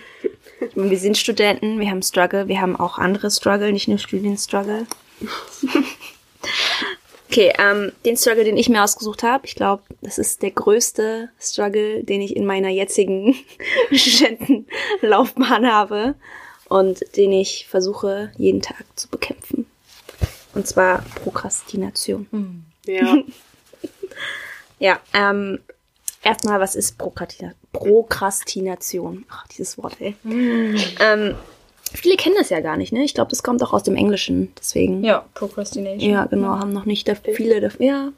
ich 0.59 0.75
mein, 0.75 0.89
wir 0.89 0.97
sind 0.97 1.17
Studenten, 1.17 1.79
wir 1.79 1.89
haben 1.91 2.01
Struggle, 2.01 2.47
wir 2.47 2.59
haben 2.59 2.75
auch 2.75 2.97
andere 2.97 3.29
Struggle, 3.29 3.71
nicht 3.71 3.87
nur 3.87 3.99
Studienstruggle. 3.99 4.87
Okay, 7.35 7.51
ähm, 7.59 7.91
den 8.05 8.15
Struggle, 8.15 8.45
den 8.45 8.55
ich 8.55 8.69
mir 8.69 8.81
ausgesucht 8.81 9.21
habe, 9.21 9.45
ich 9.45 9.55
glaube, 9.55 9.83
das 9.99 10.17
ist 10.17 10.41
der 10.41 10.51
größte 10.51 11.31
Struggle, 11.37 12.01
den 12.01 12.21
ich 12.21 12.33
in 12.33 12.45
meiner 12.45 12.69
jetzigen 12.69 13.35
Studentenlaufbahn 13.91 15.69
habe 15.69 16.15
und 16.69 17.03
den 17.17 17.33
ich 17.33 17.67
versuche, 17.67 18.31
jeden 18.37 18.61
Tag 18.61 18.85
zu 18.95 19.09
bekämpfen. 19.09 19.65
Und 20.53 20.65
zwar 20.65 21.03
Prokrastination. 21.23 22.65
Ja. 22.85 23.17
Ja, 24.77 24.99
ähm, 25.13 25.59
erstmal, 26.21 26.59
was 26.59 26.75
ist 26.75 26.97
Prokrastina 26.97 27.53
Prokrastination? 27.71 29.23
Ach, 29.29 29.47
dieses 29.47 29.77
Wort, 29.77 29.95
ey. 30.01 30.17
Ähm, 30.25 31.35
viele 31.93 32.15
kennen 32.17 32.35
das 32.37 32.49
ja 32.49 32.59
gar 32.61 32.77
nicht, 32.77 32.91
ne? 32.93 33.03
Ich 33.03 33.13
glaube, 33.13 33.29
das 33.29 33.43
kommt 33.43 33.61
auch 33.63 33.73
aus 33.73 33.83
dem 33.83 33.95
Englischen, 33.95 34.53
deswegen. 34.59 35.03
Ja, 35.03 35.25
Procrastination. 35.33 36.09
Ja, 36.11 36.25
genau, 36.25 36.49
haben 36.59 36.73
noch 36.73 36.85
nicht 36.85 37.09
viele 37.33 37.61
dafür. 37.61 37.85
Ja, 37.85 38.11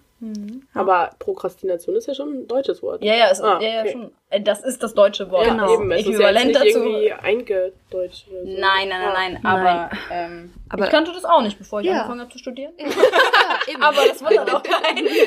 Aber 0.74 1.12
Prokrastination 1.20 1.96
ist 1.96 2.08
ja 2.08 2.16
schon 2.16 2.30
ein 2.40 2.48
deutsches 2.48 2.82
Wort. 2.82 3.04
Ja, 3.04 3.14
ja, 3.14 3.30
es, 3.30 3.40
Ah, 3.40 3.60
ja, 3.62 3.70
ja 3.70 3.82
okay. 3.82 3.92
schon. 3.92 4.12
Äh, 4.32 4.42
Das 4.42 4.64
ist 4.64 4.82
das 4.82 4.96
deutsche 4.96 5.30
Wort. 5.30 5.46
Genau. 5.46 5.66
Das 5.68 5.74
Eben, 5.74 5.92
es 5.92 6.00
ist 6.00 6.06
ja 6.08 6.12
Äquivalent 6.14 6.56
dazu. 6.56 6.66
irgendwie 6.66 7.14
eingedeutscht 7.14 8.26
so. 8.28 8.34
Nein, 8.44 8.90
nein, 8.90 8.90
nein, 8.90 9.10
Ah. 9.14 9.14
nein, 9.14 9.46
aber, 9.46 9.90
ähm, 10.12 10.54
Aber- 10.70 10.86
ich 10.86 10.90
kannte 10.90 11.12
das 11.14 11.24
auch 11.24 11.44
nicht, 11.44 11.60
bevor 11.60 11.82
ich 11.82 11.86
Ja. 11.86 11.98
angefangen 11.98 12.22
habe 12.22 12.32
zu 12.32 12.40
studieren. 12.40 12.74
eben. 12.80 12.92
Aber 13.84 14.08
das 14.08 14.22
wundert 14.24 14.52
auch 14.56 14.64
keinen. 14.64 15.08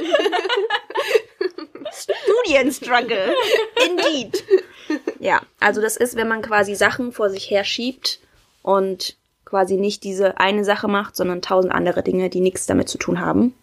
Studienstruggle. 1.92 3.34
Indeed. 3.88 4.42
Ja, 5.18 5.40
also 5.60 5.80
das 5.80 5.96
ist, 5.96 6.16
wenn 6.16 6.28
man 6.28 6.42
quasi 6.42 6.74
Sachen 6.74 7.12
vor 7.12 7.30
sich 7.30 7.50
her 7.50 7.64
schiebt 7.64 8.18
und 8.62 9.16
quasi 9.44 9.76
nicht 9.76 10.04
diese 10.04 10.38
eine 10.38 10.64
Sache 10.64 10.88
macht, 10.88 11.16
sondern 11.16 11.42
tausend 11.42 11.72
andere 11.72 12.02
Dinge, 12.02 12.30
die 12.30 12.40
nichts 12.40 12.66
damit 12.66 12.88
zu 12.88 12.98
tun 12.98 13.20
haben. 13.20 13.54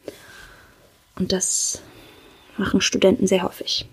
Und 1.17 1.31
das 1.31 1.81
machen 2.57 2.81
Studenten 2.81 3.27
sehr 3.27 3.43
häufig. 3.43 3.87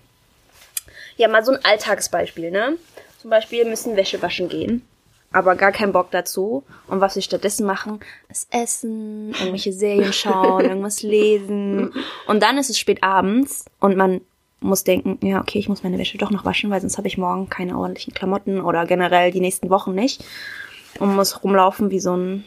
Ja, 1.17 1.27
mal 1.27 1.45
so 1.45 1.53
ein 1.53 1.63
Alltagsbeispiel, 1.63 2.51
ne? 2.51 2.77
Zum 3.21 3.29
Beispiel 3.29 3.65
müssen 3.65 3.95
Wäsche 3.95 4.21
waschen 4.21 4.49
gehen, 4.49 4.81
aber 5.31 5.55
gar 5.55 5.71
keinen 5.71 5.93
Bock 5.93 6.11
dazu. 6.11 6.63
Und 6.87 7.01
was 7.01 7.15
wir 7.15 7.21
stattdessen 7.21 7.65
machen, 7.65 8.01
ist 8.29 8.53
essen, 8.53 9.29
irgendwelche 9.29 9.73
Serien 9.73 10.13
schauen, 10.13 10.65
irgendwas 10.65 11.01
lesen. 11.01 11.93
Und 12.27 12.43
dann 12.43 12.57
ist 12.57 12.69
es 12.69 12.77
spät 12.77 13.03
abends 13.03 13.65
und 13.79 13.95
man 13.95 14.21
muss 14.59 14.83
denken, 14.83 15.25
ja, 15.25 15.39
okay, 15.39 15.59
ich 15.59 15.69
muss 15.69 15.83
meine 15.83 15.97
Wäsche 15.97 16.17
doch 16.17 16.31
noch 16.31 16.45
waschen, 16.45 16.69
weil 16.69 16.81
sonst 16.81 16.97
habe 16.97 17.07
ich 17.07 17.17
morgen 17.17 17.49
keine 17.49 17.77
ordentlichen 17.77 18.13
Klamotten 18.13 18.59
oder 18.59 18.85
generell 18.85 19.31
die 19.31 19.39
nächsten 19.39 19.69
Wochen 19.69 19.93
nicht. 19.93 20.23
Und 20.99 21.15
muss 21.15 21.43
rumlaufen 21.43 21.91
wie 21.91 21.99
so 21.99 22.15
ein, 22.15 22.45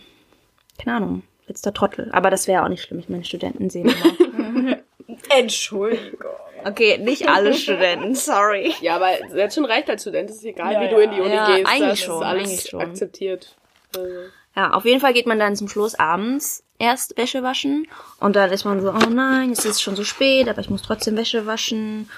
keine 0.83 0.97
Ahnung, 0.97 1.23
letzter 1.47 1.73
Trottel. 1.75 2.11
Aber 2.13 2.31
das 2.31 2.47
wäre 2.49 2.65
auch 2.65 2.69
nicht 2.69 2.83
schlimm, 2.83 2.99
ich 3.01 3.09
meine, 3.09 3.25
Studenten 3.25 3.71
sehen 3.71 3.89
immer. 4.35 4.77
Entschuldigung. 5.31 6.31
Okay, 6.65 6.99
nicht 6.99 7.29
alle 7.29 7.55
Studenten, 7.55 8.15
sorry. 8.15 8.75
Ja, 8.81 8.97
aber 8.97 9.11
selbst 9.31 9.55
schon 9.55 9.65
reicht 9.65 9.89
als 9.89 10.03
Student. 10.03 10.29
Es 10.31 10.37
ist 10.37 10.45
egal, 10.45 10.73
Ja, 10.73 10.81
wie 10.81 10.89
du 10.89 10.99
in 10.99 11.11
die 11.11 11.17
ja. 11.19 11.23
Uni 11.25 11.35
Ja, 11.35 11.57
gehst. 11.57 11.69
eigentlich 11.69 11.89
das 11.91 12.01
schon, 12.01 12.21
ist 12.23 12.27
alles 12.27 12.43
eigentlich 12.49 12.63
schon. 12.71 12.81
akzeptiert. 12.81 13.57
Also, 13.97 14.09
Ja, 14.57 14.71
auf 14.73 14.85
jeden 14.85 15.01
Fall 15.01 15.13
geht 15.13 15.27
man 15.27 15.39
dann 15.39 15.55
zum 15.57 15.69
Schluss 15.69 15.95
abends 15.95 16.65
erst 16.79 17.17
Wäsche 17.17 17.43
waschen 17.43 17.87
und 18.21 18.35
dann 18.37 18.51
ist 18.51 18.65
man 18.65 18.81
so, 18.81 18.91
oh 18.91 19.11
nein, 19.11 19.51
jetzt 19.51 19.65
ist 19.65 19.73
es 19.77 19.83
schon 19.83 19.97
so 19.97 20.05
spät, 20.05 20.49
aber 20.49 20.61
ich 20.61 20.71
muss 20.71 20.83
trotzdem 20.83 21.17
Wäsche 21.17 21.47
waschen. 21.47 22.11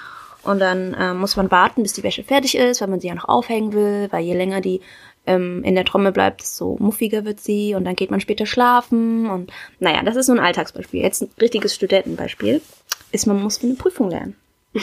Und 0.43 0.57
dann 0.57 0.95
ähm, 0.99 1.17
muss 1.19 1.35
man 1.35 1.51
warten, 1.51 1.83
bis 1.83 1.93
die 1.93 2.01
Wäsche 2.01 2.23
fertig 2.23 2.57
ist, 2.57 2.81
weil 2.81 2.87
man 2.87 2.99
sie 2.99 3.07
ja 3.09 3.13
noch 3.13 3.29
aufhängen 3.29 3.73
will, 3.73 4.07
weil 4.09 4.23
je 4.23 4.33
länger 4.33 4.59
die 4.59 4.81
ähm, 5.25 5.63
in 5.63 5.75
der 5.75 5.85
Trommel 5.85 6.11
bleibt, 6.11 6.41
desto 6.41 6.77
muffiger 6.79 7.25
wird 7.25 7.39
sie 7.39 7.75
und 7.75 7.85
dann 7.85 7.95
geht 7.95 8.11
man 8.11 8.19
später 8.19 8.45
schlafen 8.45 9.29
und 9.29 9.51
naja, 9.79 10.01
das 10.03 10.15
ist 10.15 10.25
so 10.27 10.31
ein 10.33 10.39
Alltagsbeispiel. 10.39 11.01
Jetzt 11.01 11.21
ein 11.21 11.29
richtiges 11.39 11.75
Studentenbeispiel 11.75 12.61
ist, 13.11 13.27
man 13.27 13.41
muss 13.41 13.57
für 13.57 13.67
eine 13.67 13.75
Prüfung 13.75 14.09
lernen. 14.09 14.35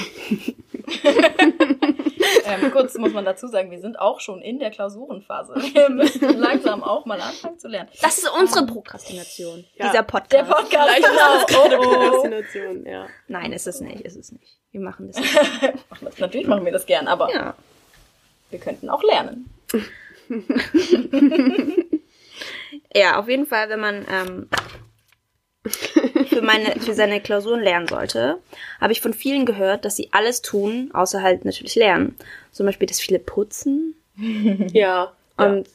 Ähm, 2.45 2.71
kurz 2.73 2.97
muss 2.97 3.13
man 3.13 3.25
dazu 3.25 3.47
sagen, 3.47 3.71
wir 3.71 3.81
sind 3.81 3.99
auch 3.99 4.21
schon 4.21 4.41
in 4.41 4.59
der 4.59 4.71
Klausurenphase. 4.71 5.55
Wir 5.73 5.91
müssen 5.91 6.39
langsam 6.39 6.83
auch 6.83 7.05
mal 7.05 7.21
anfangen 7.21 7.59
zu 7.59 7.69
lernen. 7.69 7.89
Das 8.03 8.19
ist 8.19 8.31
unsere 8.31 8.67
Prokrastination, 8.67 9.65
Ja. 9.75 9.91
dieser 9.91 10.03
Podcast. 10.03 10.33
Der 10.33 10.43
Podcast, 10.45 10.91
Vielleicht 10.91 11.07
genau. 11.07 11.77
Oh, 11.77 11.79
oh. 11.79 12.01
Prokrastination, 12.01 12.87
ja. 12.87 13.07
Nein, 13.29 13.53
ist 13.53 13.67
es 13.67 13.81
nicht, 13.81 14.01
ist 14.03 14.17
es 14.17 14.33
nicht. 14.33 14.59
Wir 14.73 14.81
machen 14.81 15.11
das. 15.13 15.23
Ach, 15.91 16.01
Natürlich 16.19 16.47
machen 16.47 16.65
wir 16.65 16.73
das 16.73 16.87
gern, 16.87 17.07
aber 17.09 17.33
ja. 17.33 17.55
wir 18.51 18.59
könnten 18.59 18.89
auch 18.89 19.03
lernen. 19.03 19.51
Ja, 22.95 23.19
auf 23.19 23.29
jeden 23.29 23.47
Fall, 23.47 23.69
wenn 23.69 23.81
man 23.81 24.07
ähm, 24.11 24.49
für, 26.29 26.43
meine, 26.43 26.81
für 26.81 26.95
seine 26.95 27.21
Klausuren 27.21 27.61
lernen 27.61 27.89
sollte, 27.89 28.39
habe 28.81 28.93
ich 28.93 29.01
von 29.01 29.13
vielen 29.13 29.47
gehört, 29.47 29.85
dass 29.85 29.97
sie 29.97 30.09
alles 30.13 30.43
tun, 30.43 30.91
außer 30.95 31.23
halt 31.23 31.45
natürlich 31.45 31.75
lernen. 31.75 32.17
Zum 32.53 32.67
Beispiel, 32.67 32.89
dass 32.89 33.01
viele 33.01 33.19
putzen. 33.19 33.95
Ja. 34.73 35.13
Und 35.37 35.69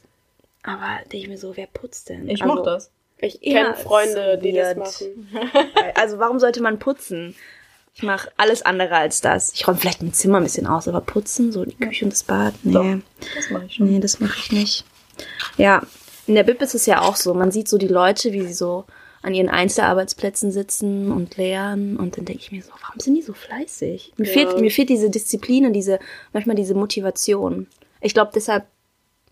aber 0.64 1.00
denke 1.04 1.18
ich 1.18 1.28
mir 1.28 1.38
so, 1.38 1.56
wer 1.56 1.68
putzt 1.68 2.10
denn? 2.10 2.30
Ich 2.30 2.42
also, 2.42 2.56
mach 2.56 2.64
das. 2.64 2.92
Ich 3.20 3.40
Ja, 3.42 3.64
kenne 3.64 3.76
Freunde, 3.76 4.36
so 4.36 4.42
die 4.42 4.54
das 4.54 4.76
machen. 4.76 5.30
Also 5.96 6.20
warum 6.20 6.40
sollte 6.40 6.62
man 6.62 6.80
putzen? 6.80 7.36
Ich 7.96 8.02
mache 8.04 8.32
alles 8.38 8.64
andere 8.64 8.96
als 8.96 9.22
das. 9.22 9.54
Ich 9.54 9.68
räume 9.68 9.78
vielleicht 9.78 10.02
mein 10.02 10.14
Zimmer 10.14 10.38
ein 10.38 10.44
bisschen 10.44 10.66
aus, 10.66 10.88
aber 10.88 11.02
putzen, 11.02 11.52
so 11.52 11.64
die 11.64 11.76
Küche 11.76 12.06
und 12.06 12.12
das 12.12 12.24
Bad, 12.24 12.54
nee. 12.64 12.74
Doch. 12.74 12.86
Das 13.36 13.50
mache 13.52 13.66
ich 13.66 13.76
schon. 13.76 13.92
Nee, 13.92 14.00
das 14.00 14.20
mache 14.20 14.38
ich 14.40 14.52
nicht. 14.52 14.86
Ja, 15.58 15.84
in 16.26 16.36
der 16.36 16.44
Bib 16.44 16.62
ist 16.62 16.74
es 16.74 16.86
ja 16.88 17.02
auch 17.02 17.16
so. 17.16 17.34
Man 17.36 17.52
sieht 17.52 17.68
so 17.68 17.78
die 17.78 17.88
Leute, 17.88 18.34
wie 18.34 18.42
sie 18.42 18.54
so 18.54 18.86
an 19.22 19.34
ihren 19.36 19.50
Einzelarbeitsplätzen 19.50 20.52
sitzen 20.52 21.12
und 21.12 21.38
lernen. 21.38 21.98
Und 21.98 22.18
dann 22.18 22.26
denke 22.26 22.42
ich 22.42 22.52
mir 22.52 22.64
so, 22.64 22.72
warum 22.82 23.00
sind 23.00 23.14
die 23.16 23.22
so 23.22 23.34
fleißig? 23.34 24.14
Mir, 24.18 24.26
Ja. 24.26 24.34
fehlt, 24.34 24.60
mir 24.60 24.72
fehlt 24.72 24.90
diese 24.90 25.10
Disziplin 25.10 25.66
und 25.68 25.74
diese, 25.74 26.00
manchmal 26.34 26.56
diese 26.56 26.74
Motivation. 26.74 27.68
Ich 28.02 28.14
glaube 28.14 28.32
deshalb. 28.34 28.66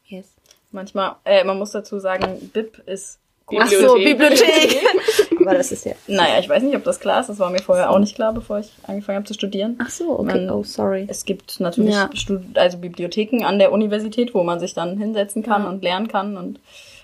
Yes. 0.06 0.28
Manchmal, 0.71 1.15
äh, 1.26 1.43
man 1.43 1.58
muss 1.58 1.71
dazu 1.71 2.00
sagen, 2.00 2.52
BIP 2.54 2.78
ist 2.88 3.17
gut. 3.52 3.60
Ach 3.62 3.68
so, 3.70 3.94
Bibliothek. 3.96 4.18
Bibliothek. 4.18 4.82
Aber 5.42 5.54
das 5.56 5.72
ist 5.72 5.86
ja. 5.86 5.94
Naja, 6.08 6.40
ich 6.40 6.50
weiß 6.50 6.64
nicht, 6.64 6.76
ob 6.76 6.84
das 6.84 7.00
klar 7.00 7.20
ist. 7.22 7.28
Das 7.28 7.40
war 7.40 7.50
mir 7.50 7.62
vorher 7.62 7.90
auch 7.92 8.00
nicht 8.00 8.16
klar, 8.16 8.34
bevor 8.34 8.60
ich 8.60 8.72
angefangen 8.88 9.18
habe 9.18 9.28
zu 9.28 9.34
studieren. 9.34 9.78
Ach 9.82 9.90
so, 9.90 10.20
okay. 10.20 10.46
Man- 10.46 10.50
oh, 10.50 10.64
sorry. 10.64 11.06
Es 11.08 11.26
gibt 11.26 11.60
natürlich 11.60 11.94
Ja. 11.94 12.10
Also 12.56 12.78
Bibliotheken 12.78 13.44
an 13.46 13.60
der 13.60 13.72
Universität, 13.72 14.34
wo 14.34 14.44
man 14.44 14.60
sich 14.60 14.74
dann 14.74 14.98
hinsetzen 14.98 15.44
kann 15.44 15.66
und 15.66 15.84
lernen 15.84 16.08
kann 16.08 16.38
und 16.38 16.60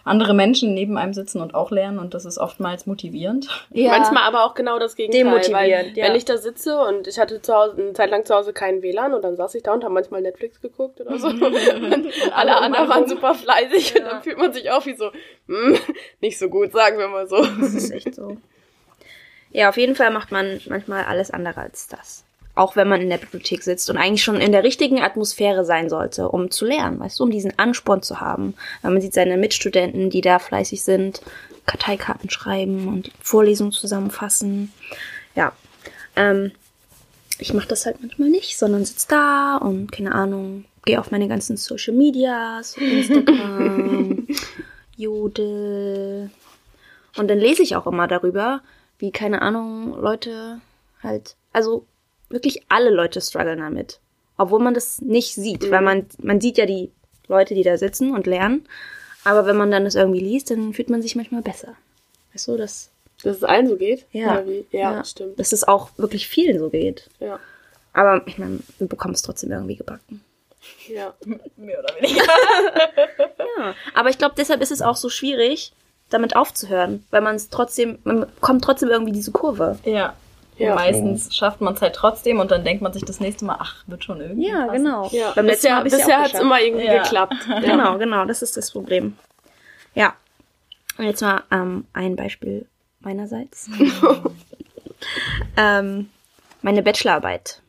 andere 0.07 0.33
Menschen 0.33 0.73
neben 0.73 0.97
einem 0.97 1.13
sitzen 1.13 1.41
und 1.41 1.53
auch 1.53 1.71
lernen 1.71 1.99
und 1.99 2.13
das 2.13 2.25
ist 2.25 2.37
oftmals 2.37 2.85
motivierend. 2.85 3.47
Ja. 3.71 3.91
Manchmal 3.91 4.23
aber 4.23 4.43
auch 4.45 4.53
genau 4.53 4.79
das 4.79 4.95
Gegenteil. 4.95 5.23
Demotivierend, 5.23 5.87
weil, 5.87 5.97
ja. 5.97 6.05
Wenn 6.05 6.15
ich 6.15 6.25
da 6.25 6.37
sitze 6.37 6.79
und 6.79 7.07
ich 7.07 7.19
hatte 7.19 7.41
zu 7.41 7.53
Hause, 7.53 7.75
eine 7.77 7.93
Zeit 7.93 8.09
lang 8.09 8.25
zu 8.25 8.35
Hause 8.35 8.53
keinen 8.53 8.81
WLAN 8.81 9.13
und 9.13 9.23
dann 9.23 9.35
saß 9.35 9.55
ich 9.55 9.63
da 9.63 9.73
und 9.73 9.83
habe 9.83 9.93
manchmal 9.93 10.21
Netflix 10.21 10.61
geguckt 10.61 11.01
oder 11.01 11.17
so. 11.17 11.27
und 11.27 11.43
alle 12.33 12.57
um 12.57 12.63
anderen 12.63 12.89
waren 12.89 13.07
super 13.07 13.35
fleißig 13.35 13.95
und 13.97 14.05
dann 14.05 14.21
fühlt 14.21 14.37
man 14.37 14.53
sich 14.53 14.71
auch 14.71 14.85
wie 14.85 14.95
so, 14.95 15.11
hm, 15.47 15.77
nicht 16.21 16.37
so 16.39 16.49
gut, 16.49 16.71
sagen 16.71 16.97
wir 16.97 17.07
mal 17.07 17.27
so. 17.27 17.37
Das 17.37 17.73
ist 17.73 17.91
echt 17.91 18.15
so. 18.15 18.37
Ja, 19.51 19.69
auf 19.69 19.77
jeden 19.77 19.95
Fall 19.95 20.11
macht 20.11 20.31
man 20.31 20.61
manchmal 20.67 21.05
alles 21.05 21.31
andere 21.31 21.61
als 21.61 21.87
das. 21.87 22.26
Auch 22.57 22.75
wenn 22.75 22.87
man 22.87 23.01
in 23.01 23.09
der 23.09 23.17
Bibliothek 23.17 23.63
sitzt 23.63 23.89
und 23.89 23.97
eigentlich 23.97 24.23
schon 24.23 24.41
in 24.41 24.51
der 24.51 24.63
richtigen 24.63 25.01
Atmosphäre 25.01 25.63
sein 25.63 25.89
sollte, 25.89 26.29
um 26.29 26.49
zu 26.49 26.65
lernen, 26.65 26.99
weißt 26.99 27.19
du, 27.19 27.23
um 27.23 27.31
diesen 27.31 27.57
Ansporn 27.57 28.01
zu 28.01 28.19
haben. 28.19 28.55
Weil 28.81 28.91
man 28.91 29.01
sieht 29.01 29.13
seine 29.13 29.37
Mitstudenten, 29.37 30.09
die 30.09 30.21
da 30.21 30.39
fleißig 30.39 30.83
sind, 30.83 31.21
Karteikarten 31.65 32.29
schreiben 32.29 32.87
und 32.87 33.11
Vorlesungen 33.21 33.71
zusammenfassen. 33.71 34.73
Ja. 35.35 35.53
Ähm, 36.15 36.51
ich 37.39 37.53
mache 37.53 37.67
das 37.67 37.85
halt 37.85 37.97
manchmal 38.01 38.29
nicht, 38.29 38.57
sondern 38.57 38.83
sitze 38.85 39.07
da 39.09 39.57
und 39.57 39.91
keine 39.91 40.15
Ahnung, 40.15 40.65
gehe 40.85 40.99
auf 40.99 41.11
meine 41.11 41.27
ganzen 41.27 41.57
Social 41.57 41.93
Medias, 41.93 42.75
Instagram, 42.77 44.27
Jodel. 44.95 46.31
Und 47.17 47.27
dann 47.27 47.37
lese 47.37 47.61
ich 47.61 47.75
auch 47.75 47.85
immer 47.85 48.07
darüber, 48.07 48.61
wie, 48.97 49.11
keine 49.11 49.41
Ahnung, 49.41 49.99
Leute 49.99 50.59
halt, 51.03 51.35
also 51.53 51.85
wirklich 52.29 52.63
alle 52.69 52.89
Leute 52.89 53.21
strugglen 53.21 53.59
damit. 53.59 53.99
Obwohl 54.37 54.59
man 54.59 54.73
das 54.73 55.01
nicht 55.01 55.33
sieht, 55.35 55.71
weil 55.71 55.81
man, 55.81 56.05
man 56.21 56.39
sieht 56.41 56.57
ja 56.57 56.65
die 56.65 56.91
Leute, 57.27 57.55
die 57.55 57.63
da 57.63 57.77
sitzen 57.77 58.13
und 58.13 58.27
lernen. 58.27 58.67
Aber 59.23 59.45
wenn 59.45 59.57
man 59.57 59.71
dann 59.71 59.83
das 59.83 59.95
irgendwie 59.95 60.19
liest, 60.19 60.51
dann 60.51 60.73
fühlt 60.73 60.89
man 60.89 61.01
sich 61.01 61.15
manchmal 61.15 61.41
besser. 61.41 61.75
Weißt 62.33 62.47
du, 62.47 62.55
dass, 62.57 62.89
Dass 63.23 63.37
es 63.37 63.43
allen 63.43 63.67
so 63.67 63.75
geht? 63.75 64.05
ja, 64.11 64.45
wie? 64.45 64.65
Ja, 64.71 65.03
stimmt. 65.03 65.39
Dass 65.39 65.51
es 65.51 65.63
auch 65.67 65.89
wirklich 65.97 66.27
vielen 66.27 66.59
so 66.59 66.69
geht. 66.69 67.09
Ja. 67.19 67.39
Aber 67.93 68.21
ich 68.27 68.37
meine, 68.37 68.59
wir 68.77 68.87
bekommen 68.87 69.15
es 69.15 69.23
trotzdem 69.23 69.51
irgendwie 69.51 69.75
gebacken. 69.75 70.23
Ja. 70.87 71.13
Mehr 71.57 71.79
oder 71.79 71.95
weniger. 71.95 72.23
Ja. 73.59 73.73
Aber 73.95 74.09
ich 74.09 74.19
glaube, 74.19 74.35
deshalb 74.37 74.61
ist 74.61 74.71
es 74.71 74.83
auch 74.83 74.95
so 74.95 75.09
schwierig, 75.09 75.71
damit 76.11 76.35
aufzuhören, 76.35 77.03
weil 77.09 77.21
man 77.21 77.35
es 77.35 77.49
trotzdem, 77.49 77.97
man 78.03 78.27
kommt 78.39 78.63
trotzdem 78.63 78.89
irgendwie 78.89 79.13
diese 79.13 79.31
Kurve. 79.31 79.79
Ja. 79.83 80.15
Ja. 80.57 80.75
Meistens 80.75 81.35
schafft 81.35 81.61
man 81.61 81.73
es 81.75 81.81
halt 81.81 81.95
trotzdem 81.95 82.39
und 82.39 82.49
dann 82.51 82.63
denkt 82.63 82.81
man 82.81 82.91
sich 82.93 83.05
das 83.05 83.19
nächste 83.19 83.45
Mal, 83.45 83.57
ach, 83.59 83.83
wird 83.87 84.03
schon 84.03 84.19
irgendwie. 84.21 84.49
Ja, 84.49 84.65
passen. 84.67 84.83
genau. 84.83 85.07
ja. 85.11 85.31
Beim 85.35 85.45
letzten 85.45 85.69
Mal 85.69 85.83
bisher 85.83 85.99
bisher 85.99 86.19
hat 86.21 86.33
es 86.33 86.39
immer 86.39 86.59
irgendwie 86.61 86.85
Ja. 86.85 87.03
geklappt. 87.03 87.35
Ja. 87.47 87.59
Genau, 87.59 87.97
genau, 87.97 88.25
das 88.25 88.41
ist 88.41 88.57
das 88.57 88.71
Problem. 88.71 89.15
Ja. 89.93 90.15
Und 90.97 91.05
jetzt 91.05 91.21
mal 91.21 91.43
ähm, 91.51 91.85
ein 91.93 92.15
Beispiel 92.15 92.65
meinerseits. 93.01 93.69
ähm, 95.57 96.09
meine 96.61 96.81
Bachelorarbeit. 96.83 97.61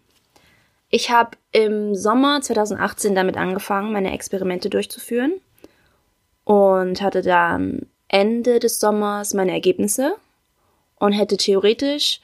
Ich 0.90 1.10
habe 1.10 1.32
im 1.52 1.94
Sommer 1.94 2.40
2018 2.40 3.14
damit 3.14 3.36
angefangen, 3.36 3.92
meine 3.92 4.12
Experimente 4.12 4.70
durchzuführen 4.70 5.32
und 6.44 7.02
hatte 7.02 7.20
dann 7.22 7.86
Ende 8.08 8.58
des 8.58 8.80
Sommers 8.80 9.34
meine 9.34 9.52
Ergebnisse 9.52 10.16
und 10.96 11.12
hätte 11.12 11.36
theoretisch, 11.36 12.20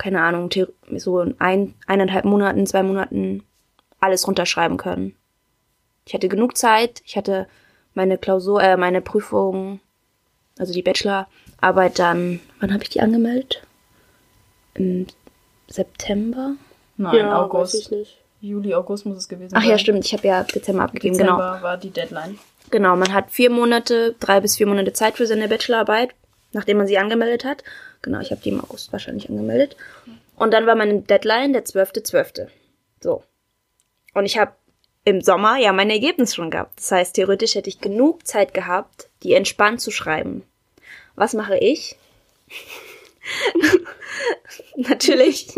keine 0.00 0.22
Ahnung, 0.22 0.50
so 0.96 1.20
in 1.20 1.34
ein, 1.38 1.74
eineinhalb 1.86 2.24
Monaten, 2.24 2.66
zwei 2.66 2.82
Monaten 2.82 3.44
alles 4.00 4.26
runterschreiben 4.26 4.78
können. 4.78 5.14
Ich 6.06 6.14
hatte 6.14 6.28
genug 6.28 6.56
Zeit, 6.56 7.02
ich 7.04 7.16
hatte 7.16 7.46
meine 7.94 8.16
Klausur, 8.16 8.62
äh, 8.62 8.78
meine 8.78 9.02
Prüfung, 9.02 9.80
also 10.58 10.72
die 10.72 10.82
Bachelorarbeit 10.82 11.98
dann, 11.98 12.40
wann 12.60 12.72
habe 12.72 12.82
ich 12.82 12.88
die 12.88 13.00
angemeldet? 13.02 13.62
Im 14.74 15.06
September? 15.68 16.54
Nein, 16.96 17.16
ja, 17.16 17.42
August. 17.42 17.74
weiß 17.74 17.80
ich 17.82 17.90
nicht. 17.90 18.16
Juli, 18.40 18.74
August 18.74 19.04
muss 19.04 19.18
es 19.18 19.28
gewesen 19.28 19.54
Ach 19.54 19.60
sein. 19.60 19.70
ja, 19.70 19.78
stimmt, 19.78 20.06
ich 20.06 20.14
habe 20.14 20.26
ja 20.26 20.44
Dezember 20.44 20.84
abgegeben, 20.84 21.18
genau. 21.18 21.36
Dezember 21.36 21.62
war 21.62 21.76
die 21.76 21.90
Deadline. 21.90 22.38
Genau, 22.70 22.96
man 22.96 23.12
hat 23.12 23.30
vier 23.30 23.50
Monate, 23.50 24.14
drei 24.18 24.40
bis 24.40 24.56
vier 24.56 24.66
Monate 24.66 24.94
Zeit 24.94 25.18
für 25.18 25.26
seine 25.26 25.46
Bachelorarbeit, 25.46 26.14
nachdem 26.52 26.78
man 26.78 26.86
sie 26.86 26.96
angemeldet 26.96 27.44
hat. 27.44 27.62
Genau, 28.02 28.20
ich 28.20 28.30
habe 28.30 28.40
die 28.42 28.50
im 28.50 28.60
August 28.60 28.92
wahrscheinlich 28.92 29.28
angemeldet. 29.28 29.76
Und 30.36 30.52
dann 30.52 30.66
war 30.66 30.74
meine 30.74 31.02
Deadline 31.02 31.52
der 31.52 31.64
12.12. 31.64 32.48
So. 33.00 33.22
Und 34.14 34.26
ich 34.26 34.38
habe 34.38 34.52
im 35.04 35.20
Sommer 35.20 35.58
ja 35.58 35.72
mein 35.72 35.90
Ergebnis 35.90 36.34
schon 36.34 36.50
gehabt. 36.50 36.78
Das 36.78 36.92
heißt, 36.92 37.14
theoretisch 37.14 37.54
hätte 37.54 37.68
ich 37.68 37.80
genug 37.80 38.26
Zeit 38.26 38.54
gehabt, 38.54 39.08
die 39.22 39.34
entspannt 39.34 39.80
zu 39.80 39.90
schreiben. 39.90 40.44
Was 41.14 41.34
mache 41.34 41.58
ich? 41.58 41.96
Natürlich 44.76 45.54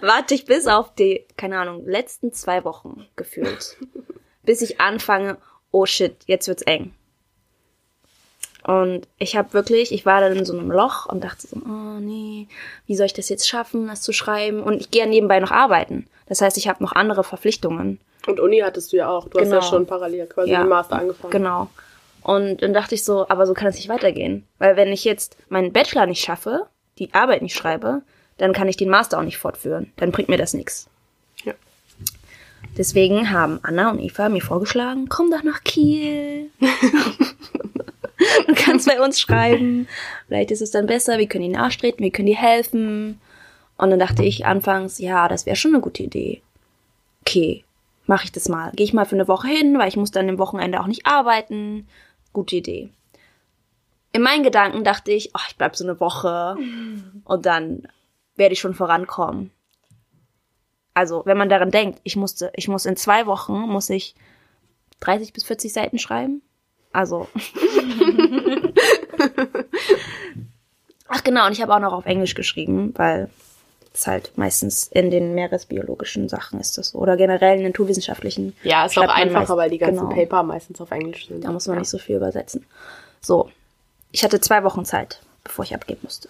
warte 0.00 0.34
ich 0.34 0.44
bis 0.44 0.66
auf 0.66 0.94
die, 0.94 1.26
keine 1.36 1.58
Ahnung, 1.58 1.86
letzten 1.86 2.32
zwei 2.32 2.64
Wochen 2.64 3.06
gefühlt. 3.16 3.76
bis 4.42 4.62
ich 4.62 4.80
anfange, 4.80 5.38
oh 5.70 5.86
shit, 5.86 6.16
jetzt 6.26 6.48
wird's 6.48 6.62
eng. 6.62 6.94
Und 8.64 9.08
ich 9.18 9.36
habe 9.36 9.52
wirklich, 9.54 9.90
ich 9.92 10.06
war 10.06 10.20
dann 10.20 10.36
in 10.36 10.44
so 10.44 10.56
einem 10.56 10.70
Loch 10.70 11.06
und 11.06 11.24
dachte 11.24 11.46
so, 11.48 11.56
oh 11.56 11.98
nee, 12.00 12.46
wie 12.86 12.96
soll 12.96 13.06
ich 13.06 13.12
das 13.12 13.28
jetzt 13.28 13.48
schaffen, 13.48 13.88
das 13.88 14.02
zu 14.02 14.12
schreiben? 14.12 14.62
Und 14.62 14.80
ich 14.80 14.90
gehe 14.90 15.02
ja 15.02 15.08
nebenbei 15.08 15.40
noch 15.40 15.50
arbeiten. 15.50 16.06
Das 16.28 16.40
heißt, 16.40 16.56
ich 16.56 16.68
habe 16.68 16.82
noch 16.82 16.92
andere 16.92 17.24
Verpflichtungen. 17.24 17.98
Und 18.26 18.38
Uni 18.38 18.60
hattest 18.60 18.92
du 18.92 18.96
ja 18.98 19.08
auch. 19.08 19.28
Du 19.28 19.38
hast 19.38 19.46
Genau. 19.46 19.56
ja 19.56 19.62
schon 19.62 19.86
parallel 19.86 20.26
quasi 20.26 20.50
Ja. 20.52 20.60
den 20.62 20.68
Master 20.68 20.96
angefangen. 20.96 21.32
Genau. 21.32 21.70
Und 22.22 22.62
dann 22.62 22.72
dachte 22.72 22.94
ich 22.94 23.02
so, 23.04 23.28
aber 23.28 23.46
so 23.48 23.54
kann 23.54 23.66
es 23.66 23.74
nicht 23.74 23.88
weitergehen. 23.88 24.46
Weil 24.58 24.76
wenn 24.76 24.88
ich 24.92 25.02
jetzt 25.02 25.36
meinen 25.48 25.72
Bachelor 25.72 26.06
nicht 26.06 26.22
schaffe, 26.24 26.66
die 27.00 27.12
Arbeit 27.14 27.42
nicht 27.42 27.56
schreibe, 27.56 28.02
dann 28.38 28.52
kann 28.52 28.68
ich 28.68 28.76
den 28.76 28.88
Master 28.90 29.18
auch 29.18 29.24
nicht 29.24 29.38
fortführen. 29.38 29.92
Dann 29.96 30.12
bringt 30.12 30.28
mir 30.28 30.38
das 30.38 30.54
nichts. 30.54 30.88
Ja. 31.44 31.52
Deswegen 32.78 33.30
haben 33.32 33.58
Anna 33.64 33.90
und 33.90 33.98
Eva 33.98 34.28
mir 34.28 34.40
vorgeschlagen, 34.40 35.08
komm 35.08 35.32
doch 35.32 35.42
nach 35.42 35.64
Kiel. 35.64 36.48
du 38.46 38.54
kannst 38.54 38.86
bei 38.86 39.00
uns 39.00 39.20
schreiben. 39.20 39.88
Vielleicht 40.28 40.50
ist 40.50 40.62
es 40.62 40.70
dann 40.70 40.86
besser, 40.86 41.18
wir 41.18 41.26
können 41.26 41.44
ihnen 41.44 41.54
nachtreten, 41.54 42.02
wir 42.02 42.10
können 42.10 42.26
dir 42.26 42.36
helfen. 42.36 43.20
Und 43.76 43.90
dann 43.90 43.98
dachte 43.98 44.24
ich 44.24 44.46
anfangs, 44.46 44.98
ja, 44.98 45.28
das 45.28 45.46
wäre 45.46 45.56
schon 45.56 45.74
eine 45.74 45.82
gute 45.82 46.02
Idee. 46.02 46.42
Okay, 47.22 47.64
mache 48.06 48.24
ich 48.24 48.32
das 48.32 48.48
mal. 48.48 48.72
Gehe 48.72 48.84
ich 48.84 48.92
mal 48.92 49.04
für 49.04 49.16
eine 49.16 49.28
Woche 49.28 49.48
hin, 49.48 49.78
weil 49.78 49.88
ich 49.88 49.96
muss 49.96 50.10
dann 50.10 50.28
am 50.28 50.38
Wochenende 50.38 50.80
auch 50.80 50.86
nicht 50.86 51.06
arbeiten. 51.06 51.86
Gute 52.32 52.56
Idee. 52.56 52.90
In 54.12 54.22
meinen 54.22 54.42
Gedanken 54.42 54.84
dachte 54.84 55.10
ich, 55.10 55.30
oh, 55.34 55.40
ich 55.48 55.56
bleib 55.56 55.76
so 55.76 55.84
eine 55.84 56.00
Woche 56.00 56.56
und 57.24 57.46
dann 57.46 57.88
werde 58.36 58.52
ich 58.52 58.60
schon 58.60 58.74
vorankommen. 58.74 59.50
Also, 60.94 61.22
wenn 61.24 61.38
man 61.38 61.48
daran 61.48 61.70
denkt, 61.70 62.00
ich 62.02 62.16
musste, 62.16 62.52
ich 62.54 62.68
muss 62.68 62.84
in 62.84 62.96
zwei 62.96 63.26
Wochen, 63.26 63.54
muss 63.60 63.88
ich 63.88 64.14
30 65.00 65.32
bis 65.32 65.44
40 65.44 65.72
Seiten 65.72 65.98
schreiben. 65.98 66.42
Also. 66.92 67.28
Ach 71.08 71.22
genau, 71.24 71.46
und 71.46 71.52
ich 71.52 71.62
habe 71.62 71.74
auch 71.74 71.80
noch 71.80 71.92
auf 71.92 72.06
Englisch 72.06 72.34
geschrieben, 72.34 72.92
weil 72.96 73.28
es 73.94 74.06
halt 74.06 74.32
meistens 74.36 74.88
in 74.88 75.10
den 75.10 75.34
meeresbiologischen 75.34 76.28
Sachen 76.28 76.58
ist 76.60 76.78
das 76.78 76.90
so. 76.90 76.98
Oder 76.98 77.16
generell 77.16 77.58
in 77.58 77.64
naturwissenschaftlichen. 77.64 78.56
Ja, 78.62 78.86
ist 78.86 78.98
auch 78.98 79.08
einfacher, 79.08 79.56
weil 79.56 79.70
die 79.70 79.78
ganzen 79.78 80.08
genau. 80.08 80.14
Paper 80.14 80.42
meistens 80.42 80.80
auf 80.80 80.90
Englisch 80.90 81.28
sind. 81.28 81.44
Da 81.44 81.52
muss 81.52 81.66
man 81.66 81.76
ja. 81.76 81.80
nicht 81.80 81.90
so 81.90 81.98
viel 81.98 82.16
übersetzen. 82.16 82.64
So, 83.20 83.50
ich 84.10 84.24
hatte 84.24 84.40
zwei 84.40 84.64
Wochen 84.64 84.84
Zeit, 84.84 85.20
bevor 85.44 85.64
ich 85.64 85.74
abgeben 85.74 86.00
musste. 86.02 86.28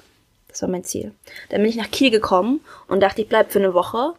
Das 0.49 0.63
war 0.63 0.69
mein 0.69 0.85
Ziel. 0.85 1.13
Dann 1.49 1.61
bin 1.63 1.71
ich 1.71 1.77
nach 1.77 1.91
Kiel 1.91 2.11
gekommen 2.11 2.61
und 2.89 3.01
dachte, 3.01 3.23
ich 3.23 3.29
bleib 3.29 3.53
für 3.53 3.59
eine 3.59 3.75
Woche. 3.75 4.15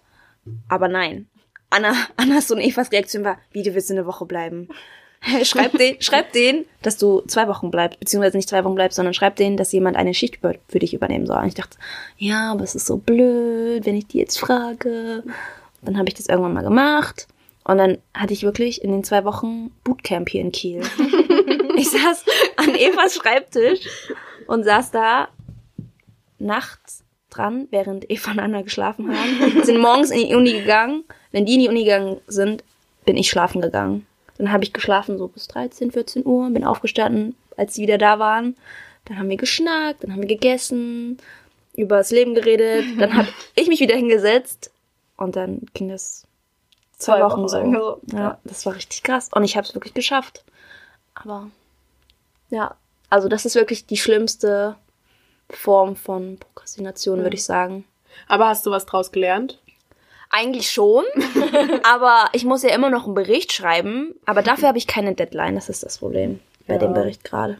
Aber 0.68 0.88
nein. 0.88 1.28
Anna, 1.70 1.94
Annas 2.18 2.52
und 2.52 2.60
Evas 2.60 2.92
Reaktion 2.92 3.24
war, 3.24 3.38
wie, 3.52 3.64
du 3.64 3.74
willst 3.74 3.92
eine 3.92 4.06
Woche 4.06 4.26
bleiben? 4.26 4.70
schreib 5.44 5.78
den, 5.78 6.02
schreib 6.02 6.34
den, 6.34 6.66
dass 6.82 6.98
du 6.98 7.22
zwei 7.28 7.48
Wochen 7.48 7.72
bleibst, 7.72 8.00
beziehungsweise 8.00 8.38
nicht 8.38 8.50
zwei 8.50 8.64
Wochen 8.64 8.76
bleibst, 8.76 8.98
sondern 8.98 9.14
schreib 9.14 9.36
denen, 9.36 9.58
dass 9.58 9.72
jemand 9.72 9.98
eine 9.98 10.14
Schicht 10.14 10.40
für 10.68 10.80
dich 10.80 10.94
übernehmen 10.94 11.26
soll. 11.26 11.38
Und 11.38 11.48
ich 11.48 11.54
dachte, 11.54 11.78
ja, 12.18 12.52
aber 12.52 12.64
es 12.64 12.76
ist 12.76 12.86
so 12.86 12.98
blöd, 12.98 13.86
wenn 13.86 13.96
ich 13.96 14.08
die 14.08 14.20
jetzt 14.20 14.40
frage. 14.40 15.24
Dann 15.82 15.98
habe 15.98 16.08
ich 16.08 16.16
das 16.16 16.28
irgendwann 16.28 16.54
mal 16.54 16.64
gemacht. 16.64 17.28
Und 17.64 17.78
dann 17.78 17.98
hatte 18.14 18.34
ich 18.34 18.44
wirklich 18.44 18.84
in 18.84 18.92
den 18.92 19.04
zwei 19.04 19.24
Wochen 19.24 19.72
Bootcamp 19.84 20.30
hier 20.30 20.42
in 20.42 20.52
Kiel. 20.52 20.82
ich 21.78 21.90
saß 21.90 22.26
an 22.58 22.76
Evas 22.76 23.16
Schreibtisch 23.16 23.80
und 24.48 24.66
saß 24.66 24.92
da 24.92 25.30
nachts 26.40 27.04
dran, 27.30 27.68
während 27.72 28.10
Eva 28.12 28.32
und 28.32 28.40
Anna 28.40 28.62
geschlafen 28.62 29.10
haben. 29.10 29.64
Sind 29.64 29.80
morgens 29.80 30.12
in 30.12 30.28
die 30.28 30.36
Uni 30.36 30.52
gegangen. 30.52 31.06
Wenn 31.32 31.46
die 31.46 31.56
in 31.56 31.62
die 31.62 31.70
Uni 31.70 31.84
gegangen 31.86 32.18
sind, 32.28 32.64
bin 33.06 33.16
ich 33.16 33.30
schlafen 33.30 33.62
gegangen. 33.62 34.06
Dann 34.44 34.52
habe 34.52 34.66
ich 34.66 34.74
geschlafen 34.74 35.18
so 35.18 35.30
bis 35.30 35.48
13, 35.48 35.92
14 35.92 36.26
Uhr, 36.26 36.50
bin 36.50 36.66
aufgestanden, 36.66 37.34
als 37.56 37.76
sie 37.76 37.84
wieder 37.84 37.98
da 37.98 38.20
waren. 38.20 38.58
Dann 39.06 39.18
haben 39.18 39.30
wir 39.30 39.38
geschnackt, 39.38 40.04
dann 40.04 40.12
haben 40.12 40.20
wir 40.20 40.28
gegessen, 40.28 41.18
über 41.78 41.96
das 41.96 42.12
Leben 42.12 42.36
geredet. 42.36 42.84
Dann 43.00 43.16
habe 43.16 43.30
ich 43.56 43.70
mich 43.70 43.80
wieder 43.80 43.96
hingesetzt 43.96 44.70
und 45.16 45.38
dann 45.38 45.62
ging 45.74 45.88
das 45.88 46.28
zwei, 46.98 47.20
Zwei 47.20 47.24
Wochen, 47.24 47.44
Wochen 47.44 47.74
so. 47.74 48.02
Ja, 48.14 48.38
das 48.44 48.66
war 48.66 48.76
richtig 48.76 49.02
krass. 49.02 49.30
Und 49.34 49.46
ich 49.46 49.56
habe 49.56 49.66
es 49.66 49.74
wirklich 49.74 49.94
geschafft. 49.94 50.44
Aber 51.16 51.50
ja, 52.50 52.76
also 53.10 53.30
das 53.30 53.46
ist 53.46 53.56
wirklich 53.56 53.86
die 53.86 53.96
schlimmste 53.96 54.76
Form 55.50 55.96
von 55.96 56.38
Prokrastination, 56.38 57.24
würde 57.24 57.38
ich 57.38 57.46
sagen. 57.46 57.86
Aber 58.28 58.50
hast 58.50 58.66
du 58.66 58.72
was 58.72 58.86
draus 58.86 59.14
gelernt? 59.14 59.62
Eigentlich 60.36 60.72
schon, 60.72 61.04
aber 61.84 62.26
ich 62.34 62.43
muss 62.43 62.63
ja 62.63 62.74
immer 62.74 62.89
noch 62.89 63.06
einen 63.06 63.13
Bericht 63.13 63.54
schreiben. 63.54 64.15
Aber 64.26 64.41
dafür 64.41 64.67
habe 64.67 64.78
ich 64.80 64.88
keine 64.88 65.13
Deadline. 65.13 65.54
Das 65.56 65.69
ist 65.69 65.84
das 65.84 66.00
Problem 66.00 66.39
bei 66.67 66.74
Ja. 66.74 66.80
dem 66.80 66.93
Bericht 66.93 67.24
gerade. 67.24 67.60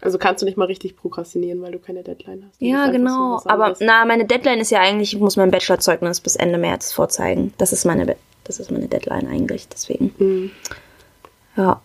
Also 0.00 0.18
kannst 0.18 0.42
du 0.42 0.46
nicht 0.46 0.56
mal 0.58 0.64
richtig 0.64 0.96
prokrastinieren, 0.96 1.62
weil 1.62 1.70
du 1.70 1.78
keine 1.78 2.02
Deadline 2.02 2.44
hast. 2.48 2.60
Ja, 2.60 2.88
genau. 2.90 3.38
so 3.38 3.48
Aber 3.48 3.76
na, 3.78 4.04
meine 4.04 4.24
Deadline 4.24 4.58
ist 4.58 4.72
ja 4.72 4.80
eigentlich, 4.80 5.12
ich 5.14 5.20
muss 5.20 5.36
mein 5.36 5.52
Bachelorzeugnis 5.52 6.20
bis 6.20 6.34
Ende 6.34 6.58
März 6.58 6.92
vorzeigen. 6.92 7.54
Das 7.58 7.72
ist 7.72 7.84
meine, 7.84 8.04
Be- 8.06 8.16
das 8.42 8.58
ist 8.58 8.72
meine 8.72 8.88
Deadline 8.88 9.28
eigentlich. 9.28 9.68
Deswegen. 9.68 10.12
Hm. 10.18 10.50
Ja. 11.56 11.80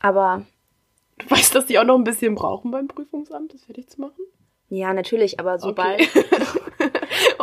Aber 0.00 0.42
Du 1.18 1.30
weißt, 1.30 1.54
dass 1.54 1.66
die 1.66 1.78
auch 1.78 1.84
noch 1.84 1.96
ein 1.96 2.02
bisschen 2.04 2.34
brauchen 2.34 2.70
beim 2.70 2.88
Prüfungsamt, 2.88 3.52
das 3.54 3.62
fertig 3.64 3.88
zu 3.90 4.00
machen? 4.00 4.24
ja, 4.70 4.92
natürlich. 4.94 5.38
Aber 5.38 5.58
sobald 5.60 6.00
Okay. 6.00 6.24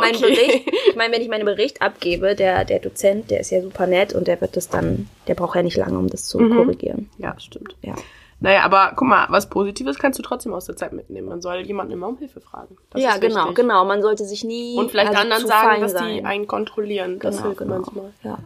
mein 0.00 0.14
Okay. 0.14 0.22
Bericht, 0.34 0.72
ich 0.88 0.96
meine, 0.96 1.12
wenn 1.14 1.22
ich 1.22 1.28
meinen 1.28 1.44
Bericht 1.44 1.82
abgebe, 1.82 2.34
der, 2.34 2.64
der 2.64 2.78
Dozent, 2.78 3.30
der 3.30 3.40
ist 3.40 3.50
ja 3.50 3.60
super 3.62 3.86
nett 3.86 4.14
und 4.14 4.26
der 4.28 4.40
wird 4.40 4.56
das 4.56 4.68
dann, 4.68 5.08
der 5.26 5.34
braucht 5.34 5.56
ja 5.56 5.62
nicht 5.62 5.76
lange, 5.76 5.98
um 5.98 6.08
das 6.08 6.26
zu 6.26 6.38
Mhm. 6.38 6.56
korrigieren. 6.56 7.10
Ja, 7.18 7.38
stimmt. 7.38 7.74
Ja. 7.82 7.94
Naja, 8.40 8.62
aber 8.62 8.92
guck 8.94 9.08
mal, 9.08 9.26
was 9.30 9.50
Positives 9.50 9.98
kannst 9.98 10.16
du 10.18 10.22
trotzdem 10.22 10.54
aus 10.54 10.66
der 10.66 10.76
Zeit 10.76 10.92
mitnehmen. 10.92 11.28
Man 11.28 11.42
soll 11.42 11.58
jemanden 11.62 11.92
immer 11.92 12.06
um 12.06 12.18
Hilfe 12.18 12.40
fragen. 12.40 12.76
Das 12.90 13.02
ja, 13.02 13.16
genau, 13.16 13.40
wichtig. 13.42 13.56
genau. 13.56 13.84
Man 13.84 14.00
sollte 14.00 14.24
sich 14.24 14.44
nie. 14.44 14.76
Und 14.76 14.92
vielleicht 14.92 15.08
also 15.10 15.22
anderen 15.22 15.46
sagen, 15.48 15.80
dass 15.82 15.92
die 15.94 15.98
sein. 15.98 16.26
einen 16.26 16.46
kontrollieren. 16.46 17.18
Das 17.18 17.36
genau, 17.38 17.46
hilft 17.48 17.58
genau. 17.58 17.74
manchmal. 17.80 18.12
Ja. 18.22 18.38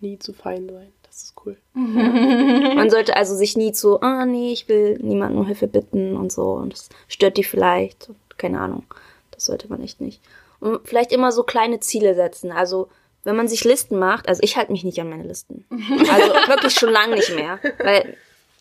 Nie 0.00 0.20
zu 0.20 0.32
fein 0.32 0.68
sein. 0.68 0.92
Das 1.02 1.16
ist 1.24 1.34
cool. 1.44 1.56
Man 1.74 2.90
sollte 2.90 3.16
also 3.16 3.34
sich 3.34 3.56
nie 3.56 3.72
zu, 3.72 4.00
ah 4.02 4.24
nee, 4.24 4.52
ich 4.52 4.68
will 4.68 4.98
niemanden 5.02 5.38
um 5.38 5.46
Hilfe 5.46 5.66
bitten 5.66 6.16
und 6.16 6.30
so. 6.30 6.52
Und 6.52 6.74
das 6.74 6.88
stört 7.08 7.36
die 7.38 7.44
vielleicht. 7.44 8.08
Und 8.10 8.16
keine 8.38 8.60
Ahnung. 8.60 8.84
Das 9.32 9.46
sollte 9.46 9.68
man 9.68 9.82
echt 9.82 10.00
nicht. 10.00 10.20
Und 10.60 10.86
vielleicht 10.86 11.12
immer 11.12 11.32
so 11.32 11.42
kleine 11.42 11.80
Ziele 11.80 12.14
setzen. 12.14 12.52
Also, 12.52 12.88
wenn 13.24 13.36
man 13.36 13.48
sich 13.48 13.64
Listen 13.64 13.98
macht, 13.98 14.28
also 14.28 14.42
ich 14.42 14.56
halte 14.56 14.72
mich 14.72 14.84
nicht 14.84 15.00
an 15.00 15.10
meine 15.10 15.24
Listen. 15.24 15.64
Also 15.70 16.32
wirklich 16.48 16.74
schon 16.74 16.90
lange 16.90 17.16
nicht 17.16 17.34
mehr. 17.34 17.58
Weil 17.82 18.16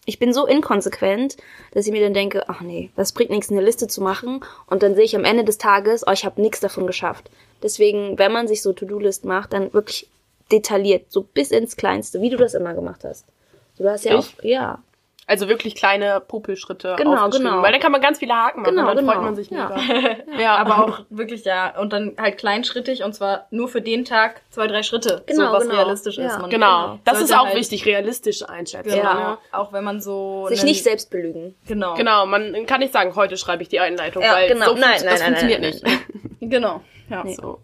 ich 0.06 0.20
bin 0.20 0.34
so 0.34 0.46
inkonsequent, 0.46 1.38
dass 1.72 1.86
ich 1.86 1.92
mir 1.92 2.02
dann 2.02 2.14
denke, 2.14 2.48
ach 2.48 2.62
nee, 2.62 2.92
das 2.96 3.12
bringt 3.12 3.30
nichts, 3.30 3.52
eine 3.52 3.62
Liste 3.62 3.88
zu 3.88 4.02
machen. 4.02 4.44
Und 4.68 4.84
dann 4.84 4.96
sehe 4.96 5.04
ich 5.04 5.16
am 5.16 5.26
Ende 5.26 5.44
des 5.44 5.58
Tages, 5.58 6.06
oh, 6.08 6.12
ich 6.12 6.26
habe 6.26 6.42
nichts 6.42 6.60
davon 6.60 6.88
geschafft. 6.88 7.30
Deswegen, 7.62 8.18
wenn 8.18 8.32
man 8.32 8.48
sich 8.48 8.62
so 8.62 8.74
To-Do-List 8.74 9.26
macht, 9.26 9.54
dann 9.54 9.74
wirklich 9.74 10.08
detailliert, 10.52 11.12
so 11.12 11.24
bis 11.24 11.52
ins 11.52 11.76
Kleinste, 11.76 12.22
wie 12.22 12.30
du 12.30 12.38
das 12.38 12.54
immer 12.54 12.74
gemacht 12.74 13.04
hast. 13.04 13.26
Du 13.78 13.88
hast 13.90 14.06
ja 14.06 14.18
Ich? 14.18 14.20
auch, 14.40 14.44
ja, 14.44 14.80
Also 15.30 15.50
wirklich 15.50 15.76
kleine 15.76 16.22
Popelschritte 16.22 16.96
Genau, 16.98 17.16
aufgeschrieben. 17.26 17.52
genau. 17.52 17.62
Weil 17.62 17.74
dann 17.74 17.82
kann 17.82 17.92
man 17.92 18.00
ganz 18.00 18.18
viele 18.20 18.34
Haken 18.34 18.62
machen 18.62 18.76
Genau, 18.76 18.90
und 18.90 18.96
dann 18.96 19.06
genau. 19.06 19.12
freut 19.12 19.24
man 19.24 19.36
sich 19.36 19.50
Ja. 19.50 19.76
mega. 19.76 20.16
Ja, 20.42 20.56
Aber 20.56 20.86
auch 20.86 21.00
wirklich, 21.10 21.44
ja, 21.44 21.78
und 21.78 21.92
dann 21.92 22.16
halt 22.18 22.38
kleinschrittig 22.38 23.04
und 23.04 23.14
zwar 23.14 23.48
nur 23.52 23.68
für 23.68 23.82
den 23.82 24.06
Tag 24.06 24.42
zwei, 24.52 24.68
drei 24.68 24.84
Schritte. 24.84 25.24
Genau, 25.26 25.48
so, 25.48 25.52
was 25.52 25.64
genau. 25.64 25.76
realistisch 25.76 26.18
Ja. 26.18 26.28
ist. 26.28 26.40
Man 26.40 26.50
Genau. 26.50 27.00
Das 27.04 27.20
ist 27.20 27.36
auch 27.38 27.46
halt- 27.48 27.56
wichtig, 27.58 27.86
realistisch 27.86 28.48
einschätzen. 28.48 28.90
Genau. 28.96 29.14
Ne? 29.14 29.38
Auch 29.52 29.74
wenn 29.74 29.84
man 29.84 30.00
so. 30.00 30.48
sich 30.48 30.64
nicht 30.64 30.82
selbst 30.84 31.10
belügen. 31.12 31.56
Genau. 31.68 31.96
Genau, 31.96 32.26
man 32.26 32.66
kann 32.66 32.80
nicht 32.80 32.94
sagen, 32.94 33.14
heute 33.16 33.36
schreibe 33.36 33.62
ich 33.64 33.68
die 33.70 33.82
Einleitung, 33.82 34.24
Ja, 34.24 34.32
weil 34.34 34.48
genau. 34.48 34.68
so 34.68 34.74
Nein, 34.76 34.82
nein, 34.82 35.04
das 35.04 35.20
nein, 35.20 35.26
funktioniert 35.28 35.62
nein, 35.62 35.70
nicht. 35.72 35.84
nein, 35.84 36.50
Genau. 36.50 36.82
Ja. 37.10 37.26
So. 37.28 37.60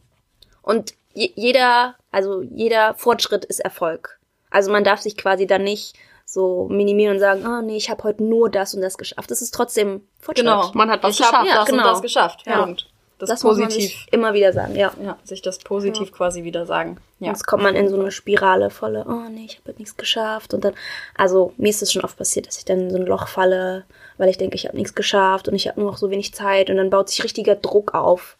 Und 0.62 0.95
je, 1.13 1.32
jeder, 1.36 1.95
also 2.12 2.41
jeder 2.41 2.93
Fortschritt 2.95 3.45
ist 3.45 3.60
Erfolg. 3.62 4.19
Also 4.49 4.69
man 4.69 4.84
darf 4.84 4.99
sich 4.99 5.15
quasi 5.15 5.47
dann 5.47 5.63
nicht 5.63 5.95
so 6.25 6.67
minimieren 6.69 7.15
und 7.15 7.19
sagen, 7.19 7.45
ah 7.45 7.62
nee, 7.62 7.77
ich 7.77 7.89
habe 7.89 8.03
heute 8.03 8.23
nur 8.23 8.49
das 8.49 8.73
und 8.73 8.81
das 8.81 8.97
geschafft. 8.97 9.29
Das 9.29 9.41
ist 9.41 9.53
trotzdem 9.53 10.01
Fortschritt. 10.19 10.45
Genau. 10.47 10.71
Man 10.73 10.89
hat 10.89 11.03
was 11.03 11.12
ich 11.12 11.17
geschafft. 11.19 11.47
das 11.47 11.55
Ja, 11.55 11.63
genau. 11.65 11.83
und 11.83 11.91
das 11.91 12.01
geschafft. 12.01 12.43
Ja. 12.45 12.63
Punkt. 12.63 12.89
Das, 13.19 13.29
Das 13.29 13.43
muss 13.43 13.57
man 13.57 13.67
positiv. 13.67 13.89
sich 13.91 14.07
immer 14.12 14.33
wieder 14.33 14.51
sagen, 14.51 14.75
ja. 14.75 14.91
ja, 15.01 15.17
sich 15.23 15.41
das 15.41 15.59
positiv 15.59 16.12
quasi 16.12 16.43
wieder 16.43 16.65
sagen. 16.65 16.97
Ja. 17.19 17.27
Sonst 17.27 17.45
kommt 17.45 17.63
man 17.63 17.75
in 17.75 17.88
so 17.88 17.97
eine 17.97 18.12
Spirale 18.12 18.69
volle, 18.69 19.05
oh 19.07 19.29
nee, 19.29 19.45
ich 19.45 19.57
habe 19.59 19.69
heute 19.69 19.79
nichts 19.79 19.95
geschafft. 19.95 20.53
Und 20.53 20.65
dann, 20.65 20.73
also 21.15 21.53
mir 21.57 21.69
ist 21.69 21.81
es 21.81 21.93
schon 21.93 22.03
oft 22.03 22.17
passiert, 22.17 22.47
dass 22.47 22.57
ich 22.57 22.65
dann 22.65 22.81
in 22.81 22.89
so 22.89 22.97
ein 22.97 23.05
Loch 23.05 23.27
falle, 23.29 23.86
weil 24.17 24.27
ich 24.29 24.38
denke, 24.38 24.55
ich 24.55 24.65
habe 24.65 24.75
nichts 24.75 24.95
geschafft 24.95 25.47
und 25.47 25.53
ich 25.55 25.67
habe 25.69 25.79
nur 25.79 25.91
noch 25.91 25.97
so 25.97 26.09
wenig 26.09 26.33
Zeit 26.33 26.69
und 26.69 26.75
dann 26.77 26.89
baut 26.89 27.09
sich 27.09 27.23
richtiger 27.23 27.55
Druck 27.55 27.93
auf. 27.93 28.36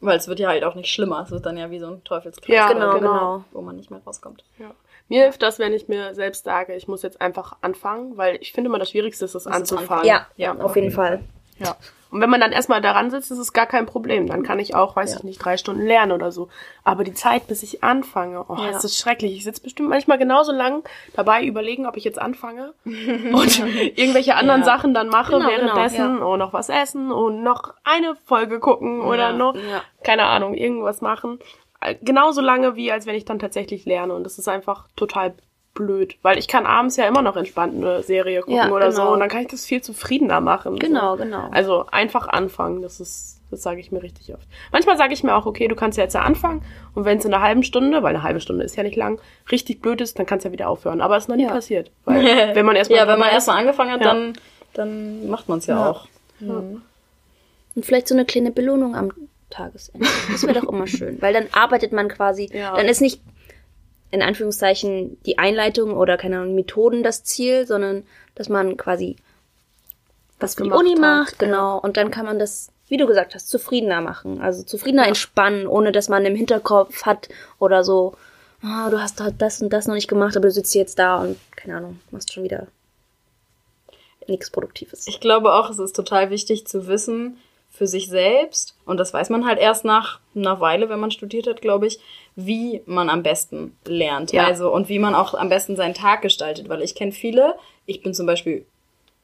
Weil 0.00 0.16
es 0.16 0.28
wird 0.28 0.38
ja 0.38 0.48
halt 0.48 0.64
auch 0.64 0.74
nicht 0.74 0.90
schlimmer. 0.90 1.22
Es 1.24 1.30
wird 1.30 1.44
dann 1.44 1.56
ja 1.58 1.70
wie 1.70 1.80
so 1.80 1.86
ein 1.88 2.02
Teufelskreis, 2.04 2.54
Ja, 2.54 2.68
genau, 2.72 2.94
genau. 2.94 3.10
genau. 3.10 3.44
wo 3.52 3.60
man 3.62 3.76
nicht 3.76 3.90
mehr 3.90 4.00
rauskommt. 4.06 4.44
Ja. 4.58 4.70
Mir 5.08 5.22
hilft 5.24 5.42
das, 5.42 5.58
wenn 5.58 5.72
ich 5.72 5.88
mir 5.88 6.14
selbst 6.14 6.44
sage, 6.44 6.74
ich 6.74 6.88
muss 6.88 7.02
jetzt 7.02 7.20
einfach 7.20 7.56
anfangen, 7.60 8.16
weil 8.16 8.36
ich 8.40 8.52
finde 8.52 8.68
immer 8.70 8.78
das 8.78 8.90
Schwierigste 8.90 9.24
ist 9.26 9.34
es 9.34 9.46
anzufangen. 9.46 10.06
Ja, 10.06 10.26
Ja, 10.36 10.54
auf 10.58 10.76
jeden 10.76 10.90
Fall. 10.90 11.20
Ja. 11.58 11.76
Und 12.10 12.20
wenn 12.20 12.30
man 12.30 12.40
dann 12.40 12.52
erstmal 12.52 12.80
daran 12.80 13.10
sitzt, 13.10 13.32
ist 13.32 13.38
es 13.38 13.52
gar 13.52 13.66
kein 13.66 13.86
Problem. 13.86 14.28
Dann 14.28 14.44
kann 14.44 14.60
ich 14.60 14.76
auch, 14.76 14.94
weiß 14.94 15.10
Ja. 15.12 15.16
ich 15.18 15.24
nicht, 15.24 15.44
drei 15.44 15.56
Stunden 15.56 15.84
lernen 15.84 16.12
oder 16.12 16.30
so. 16.30 16.48
Aber 16.84 17.02
die 17.02 17.12
Zeit, 17.12 17.48
bis 17.48 17.64
ich 17.64 17.82
anfange, 17.82 18.44
oh, 18.48 18.54
Ja. 18.56 18.70
das 18.70 18.84
ist 18.84 18.98
schrecklich. 18.98 19.32
Ich 19.36 19.42
sitze 19.44 19.62
bestimmt 19.62 19.88
manchmal 19.88 20.16
genauso 20.18 20.52
lang 20.52 20.84
dabei, 21.14 21.44
überlegen, 21.44 21.86
ob 21.86 21.96
ich 21.96 22.04
jetzt 22.04 22.20
anfange 22.20 22.72
und 22.84 23.58
irgendwelche 23.98 24.36
anderen 24.36 24.60
Ja. 24.60 24.64
Sachen 24.66 24.94
dann 24.94 25.08
mache 25.08 25.32
Genau, 25.32 25.48
genau, 25.48 25.58
währenddessen 25.74 26.22
und 26.22 26.38
noch 26.38 26.52
was 26.52 26.68
essen 26.68 27.10
und 27.10 27.42
noch 27.42 27.74
eine 27.82 28.14
Folge 28.26 28.60
gucken 28.60 29.00
oder 29.00 29.32
noch, 29.32 29.56
keine 30.04 30.24
Ahnung, 30.26 30.54
irgendwas 30.54 31.00
machen. 31.00 31.40
Äh, 31.84 31.94
Genauso 32.02 32.40
lange, 32.40 32.74
wie 32.76 32.90
als 32.90 33.06
wenn 33.06 33.14
ich 33.14 33.24
dann 33.24 33.38
tatsächlich 33.38 33.84
lerne. 33.84 34.14
Und 34.14 34.24
das 34.24 34.38
ist 34.38 34.48
einfach 34.48 34.88
total 34.96 35.34
blöd, 35.74 36.16
weil 36.22 36.38
ich 36.38 36.46
kann 36.46 36.66
abends 36.66 36.96
ja 36.96 37.06
immer 37.08 37.20
noch 37.20 37.36
entspannt 37.36 37.74
eine 37.74 38.00
Serie 38.04 38.40
gucken 38.42 38.54
Ja, 38.56 38.70
oder 38.70 38.92
so 38.92 39.02
genau. 39.02 39.12
und 39.14 39.18
dann 39.20 39.28
kann 39.28 39.40
ich 39.42 39.48
das 39.48 39.66
viel 39.66 39.82
zufriedener 39.82 40.40
machen. 40.40 40.76
Genau, 40.78 41.16
so. 41.16 41.24
genau. 41.24 41.48
Also 41.50 41.86
einfach 41.90 42.28
anfangen, 42.28 42.80
das 42.80 43.00
ist, 43.00 43.40
das 43.50 43.62
sage 43.64 43.80
ich 43.80 43.90
mir 43.90 44.00
richtig 44.00 44.32
oft. 44.32 44.46
Manchmal 44.70 44.96
sage 44.96 45.12
ich 45.14 45.24
mir 45.24 45.34
auch, 45.34 45.46
okay, 45.46 45.66
du 45.66 45.74
kannst 45.74 45.98
ja 45.98 46.04
jetzt 46.04 46.14
ja 46.14 46.20
anfangen 46.22 46.62
und 46.94 47.04
wenn 47.04 47.18
es 47.18 47.24
in 47.24 47.34
einer 47.34 47.42
halben 47.42 47.64
Stunde, 47.64 48.04
weil 48.04 48.14
eine 48.14 48.22
halbe 48.22 48.38
Stunde 48.38 48.62
ist 48.64 48.76
ja 48.76 48.84
nicht 48.84 48.94
lang, 48.94 49.20
richtig 49.50 49.82
blöd 49.82 50.00
ist, 50.00 50.16
dann 50.16 50.26
kannst 50.26 50.44
du 50.44 50.48
ja 50.48 50.52
wieder 50.52 50.68
aufhören. 50.68 51.00
Aber 51.00 51.16
es 51.16 51.24
ist 51.24 51.28
noch 51.28 51.34
nie 51.34 51.42
Ja. 51.42 51.50
passiert. 51.50 51.90
Weil 52.04 52.22
wenn 52.54 52.64
man 52.66 52.76
erstmal 52.76 53.00
ja, 53.00 53.08
wenn 53.08 53.18
man 53.18 53.30
erstmal 53.30 53.58
angefangen 53.58 53.90
hat, 53.90 54.00
Ja. 54.00 54.14
dann, 54.14 54.32
dann 54.74 55.28
macht 55.28 55.48
man 55.48 55.58
es 55.58 55.66
ja, 55.66 55.74
Ja. 55.76 55.90
auch. 55.90 56.06
Mhm. 56.38 56.82
Und 57.74 57.84
vielleicht 57.84 58.06
so 58.06 58.14
eine 58.14 58.24
kleine 58.24 58.52
Belohnung 58.52 58.94
am 58.94 59.10
Tagesende. 59.54 60.06
Das 60.32 60.42
wäre 60.42 60.60
doch 60.60 60.68
immer 60.68 60.86
schön. 60.86 61.20
Weil 61.22 61.32
dann 61.32 61.46
arbeitet 61.52 61.92
man 61.92 62.08
quasi, 62.08 62.50
Ja. 62.52 62.76
dann 62.76 62.86
ist 62.86 63.00
nicht 63.00 63.20
in 64.10 64.22
Anführungszeichen 64.22 65.16
die 65.26 65.38
Einleitung 65.38 65.96
oder 65.96 66.16
keine 66.16 66.38
Ahnung, 66.38 66.54
Methoden 66.54 67.02
das 67.02 67.24
Ziel, 67.24 67.66
sondern 67.66 68.04
dass 68.34 68.48
man 68.48 68.76
quasi 68.76 69.16
was 70.40 70.56
für 70.56 70.64
die 70.64 70.70
Uni 70.70 70.92
hat, 70.92 71.00
macht, 71.00 71.38
genau. 71.38 71.78
Und 71.78 71.96
dann 71.96 72.10
kann 72.10 72.26
man 72.26 72.38
das, 72.38 72.70
wie 72.88 72.96
du 72.96 73.06
gesagt 73.06 73.34
hast, 73.34 73.48
zufriedener 73.48 74.00
machen. 74.00 74.40
Also 74.40 74.62
zufriedener 74.62 75.06
entspannen, 75.06 75.66
ohne 75.66 75.92
dass 75.92 76.08
man 76.08 76.24
im 76.24 76.34
Hinterkopf 76.34 77.04
hat 77.06 77.28
oder 77.58 77.84
so, 77.84 78.14
ah, 78.62 78.90
du 78.90 79.00
hast 79.00 79.20
halt 79.20 79.36
das 79.38 79.62
und 79.62 79.72
das 79.72 79.86
noch 79.86 79.94
nicht 79.94 80.08
gemacht, 80.08 80.36
aber 80.36 80.48
du 80.48 80.52
sitzt 80.52 80.74
jetzt 80.74 80.98
da 80.98 81.16
und 81.22 81.38
keine 81.56 81.76
Ahnung, 81.76 82.00
machst 82.10 82.32
schon 82.32 82.44
wieder 82.44 82.66
nichts 84.26 84.50
Produktives. 84.50 85.06
Ich 85.06 85.20
glaube 85.20 85.52
auch, 85.52 85.70
es 85.70 85.78
ist 85.78 85.94
total 85.94 86.30
wichtig 86.30 86.66
zu 86.66 86.86
wissen 86.88 87.36
für 87.74 87.88
sich 87.88 88.08
selbst, 88.08 88.76
und 88.86 88.98
das 89.00 89.12
weiß 89.12 89.30
man 89.30 89.44
halt 89.44 89.58
erst 89.58 89.84
nach 89.84 90.20
einer 90.36 90.60
Weile, 90.60 90.88
wenn 90.88 91.00
man 91.00 91.10
studiert 91.10 91.48
hat, 91.48 91.60
glaube 91.60 91.88
ich, 91.88 91.98
wie 92.36 92.82
man 92.86 93.10
am 93.10 93.24
besten 93.24 93.76
lernt. 93.84 94.30
Ja. 94.30 94.44
Also, 94.44 94.72
und 94.72 94.88
wie 94.88 95.00
man 95.00 95.16
auch 95.16 95.34
am 95.34 95.48
besten 95.48 95.74
seinen 95.74 95.94
Tag 95.94 96.22
gestaltet. 96.22 96.68
Weil 96.68 96.82
ich 96.82 96.94
kenne 96.94 97.10
viele, 97.10 97.56
ich 97.84 98.00
bin 98.00 98.14
zum 98.14 98.26
Beispiel 98.26 98.64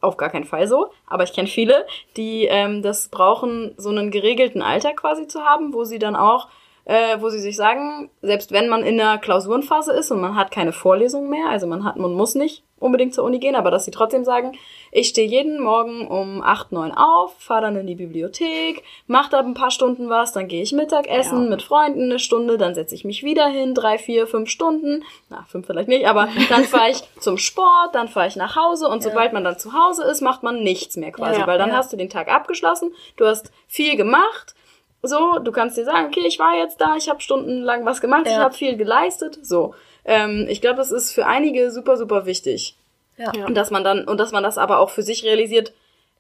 auf 0.01 0.17
gar 0.17 0.31
keinen 0.31 0.47
Fall 0.47 0.67
so, 0.67 0.91
aber 1.07 1.23
ich 1.23 1.33
kenne 1.33 1.47
viele, 1.47 1.87
die 2.17 2.47
ähm, 2.47 2.83
das 2.83 3.09
brauchen, 3.09 3.73
so 3.77 3.91
einen 3.91 4.11
geregelten 4.11 4.63
Alltag 4.63 4.97
quasi 4.97 5.29
zu 5.29 5.45
haben, 5.45 5.73
wo 5.73 5.85
sie 5.85 6.01
dann 6.01 6.17
auch, 6.17 6.49
äh, 6.87 7.21
wo 7.21 7.29
sie 7.29 7.39
sich 7.39 7.55
sagen, 7.55 8.11
selbst 8.21 8.51
wenn 8.51 8.69
man 8.69 8.83
in 8.83 8.97
der 8.97 9.19
Klausurenphase 9.19 9.93
ist 9.93 10.11
und 10.11 10.21
man 10.21 10.35
hat 10.35 10.51
keine 10.51 10.73
Vorlesung 10.73 11.29
mehr, 11.29 11.51
also 11.51 11.69
man 11.69 11.85
hat, 11.85 11.97
man 11.97 12.15
muss 12.15 12.35
nicht 12.35 12.65
unbedingt 12.81 13.15
zur 13.15 13.25
Uni 13.25 13.39
gehen, 13.39 13.55
aber 13.55 13.71
dass 13.71 13.85
sie 13.85 13.91
trotzdem 13.93 14.25
sagen, 14.25 14.53
ich 14.91 15.09
stehe 15.09 15.29
jeden 15.29 15.61
Morgen 15.63 16.09
um 16.09 16.43
8, 16.43 16.73
9 16.73 16.91
auf, 16.93 17.35
fahre 17.39 17.63
dann 17.63 17.77
in 17.77 17.87
die 17.87 17.95
Bibliothek, 17.95 18.83
mache 19.07 19.31
da 19.31 19.39
ein 19.41 19.55
paar 19.55 19.71
Stunden 19.71 20.09
was, 20.09 20.33
dann 20.33 20.49
gehe 20.49 20.63
ich 20.63 20.73
Mittagessen 20.73 21.45
Ja. 21.45 21.49
mit 21.51 21.63
Freunden 21.63 22.05
eine 22.05 22.19
Stunde, 22.19 22.59
dann 22.59 22.75
setze 22.75 22.95
ich 22.97 23.05
mich 23.05 23.23
wieder 23.23 23.47
hin, 23.47 23.75
drei, 23.75 23.99
vier, 23.99 24.27
fünf 24.27 24.51
Stunden, 24.51 25.05
na, 25.29 25.45
fünf 25.49 25.67
vielleicht 25.67 25.89
nicht, 25.89 26.07
aber 26.07 26.29
dann 26.49 26.65
fahre 26.65 26.91
ich 26.91 27.03
zum 27.21 27.39
Sport, 27.39 27.95
dann 27.95 28.09
fahre 28.09 28.27
ich 28.27 28.35
nach 28.37 28.57
Hause 28.57 28.89
und 28.89 29.03
sobald 29.03 29.33
man 29.33 29.45
dann 29.45 29.59
zu 29.59 29.73
Hause 29.75 30.03
ist, 30.05 30.23
macht 30.23 30.43
man 30.43 30.63
nichts 30.63 30.97
mehr 30.97 31.13
quasi, 31.13 31.41
Ja, 31.41 31.47
weil 31.47 31.59
dann 31.59 31.69
ja. 31.71 31.77
hast 31.77 31.93
du 31.93 31.97
den 31.97 32.11
Tag 32.11 32.29
abgeschlossen, 32.33 32.93
du 33.17 33.27
hast 33.27 33.53
viel 33.69 33.97
gemacht, 33.97 34.55
so, 35.03 35.39
du 35.39 35.53
kannst 35.53 35.77
dir 35.79 35.85
sagen, 35.85 36.09
okay, 36.09 36.27
ich 36.27 36.39
war 36.39 36.57
jetzt 36.57 36.81
da, 36.81 36.97
ich 36.97 37.09
habe 37.09 37.21
stundenlang 37.21 37.85
was 37.87 38.01
gemacht, 38.01 38.23
ich 38.27 38.33
Ja. 38.33 38.41
habe 38.41 38.55
viel 38.55 38.77
geleistet, 38.77 39.39
so. 39.43 39.75
Ähm, 40.11 40.47
ich 40.49 40.61
glaube, 40.61 40.77
das 40.77 40.91
ist 40.91 41.13
für 41.13 41.27
einige 41.27 41.71
super, 41.71 41.97
super 41.97 42.27
wichtig. 42.27 42.75
Ja. 43.17 43.31
Und 43.47 43.55
dass 43.55 43.71
man 43.71 43.85
dann, 43.85 44.05
und 44.09 44.19
dass 44.19 44.33
man 44.33 44.43
das 44.43 44.59
aber 44.59 44.81
auch 44.81 44.91
für 44.91 45.03
sich 45.03 45.25
realisiert, 45.25 45.73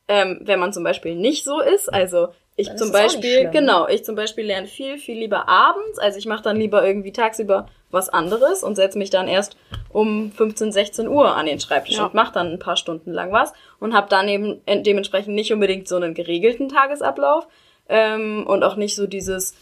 ähm, 0.06 0.40
wenn 0.42 0.60
man 0.60 0.72
zum 0.72 0.84
Beispiel 0.84 1.14
nicht 1.16 1.44
so 1.44 1.60
ist. 1.60 1.92
Also 1.92 2.28
ich 2.56 2.68
Dann 2.68 2.78
zum 2.78 2.92
Beispiel, 2.92 3.38
schlimm. 3.40 3.50
genau, 3.52 3.88
ich 3.88 4.04
zum 4.04 4.14
Beispiel 4.16 4.44
lerne 4.44 4.66
viel, 4.66 4.98
viel 4.98 5.18
lieber 5.18 5.48
abends. 5.48 5.98
Also 5.98 6.18
ich 6.18 6.26
mache 6.26 6.42
dann 6.42 6.56
lieber 6.56 6.86
irgendwie 6.86 7.12
tagsüber 7.12 7.68
was 7.90 8.08
anderes 8.08 8.62
und 8.62 8.76
setze 8.76 8.98
mich 8.98 9.10
dann 9.10 9.26
erst 9.28 9.56
um 9.88 10.30
15, 10.30 10.70
16 10.72 11.08
Uhr 11.08 11.34
an 11.34 11.46
den 11.46 11.58
Schreibtisch 11.58 11.96
Ja. 11.96 12.04
und 12.06 12.14
mache 12.14 12.32
dann 12.34 12.52
ein 12.52 12.58
paar 12.58 12.76
Stunden 12.76 13.12
lang 13.12 13.32
was 13.32 13.52
und 13.80 13.94
habe 13.94 14.08
dann 14.08 14.28
eben 14.28 14.60
äh, 14.66 14.80
dementsprechend 14.82 15.34
nicht 15.34 15.52
unbedingt 15.52 15.88
so 15.88 15.96
einen 15.96 16.14
geregelten 16.14 16.68
Tagesablauf 16.68 17.48
ähm, 17.88 18.46
und 18.46 18.62
auch 18.62 18.76
nicht 18.76 18.94
so 18.94 19.06
dieses, 19.06 19.54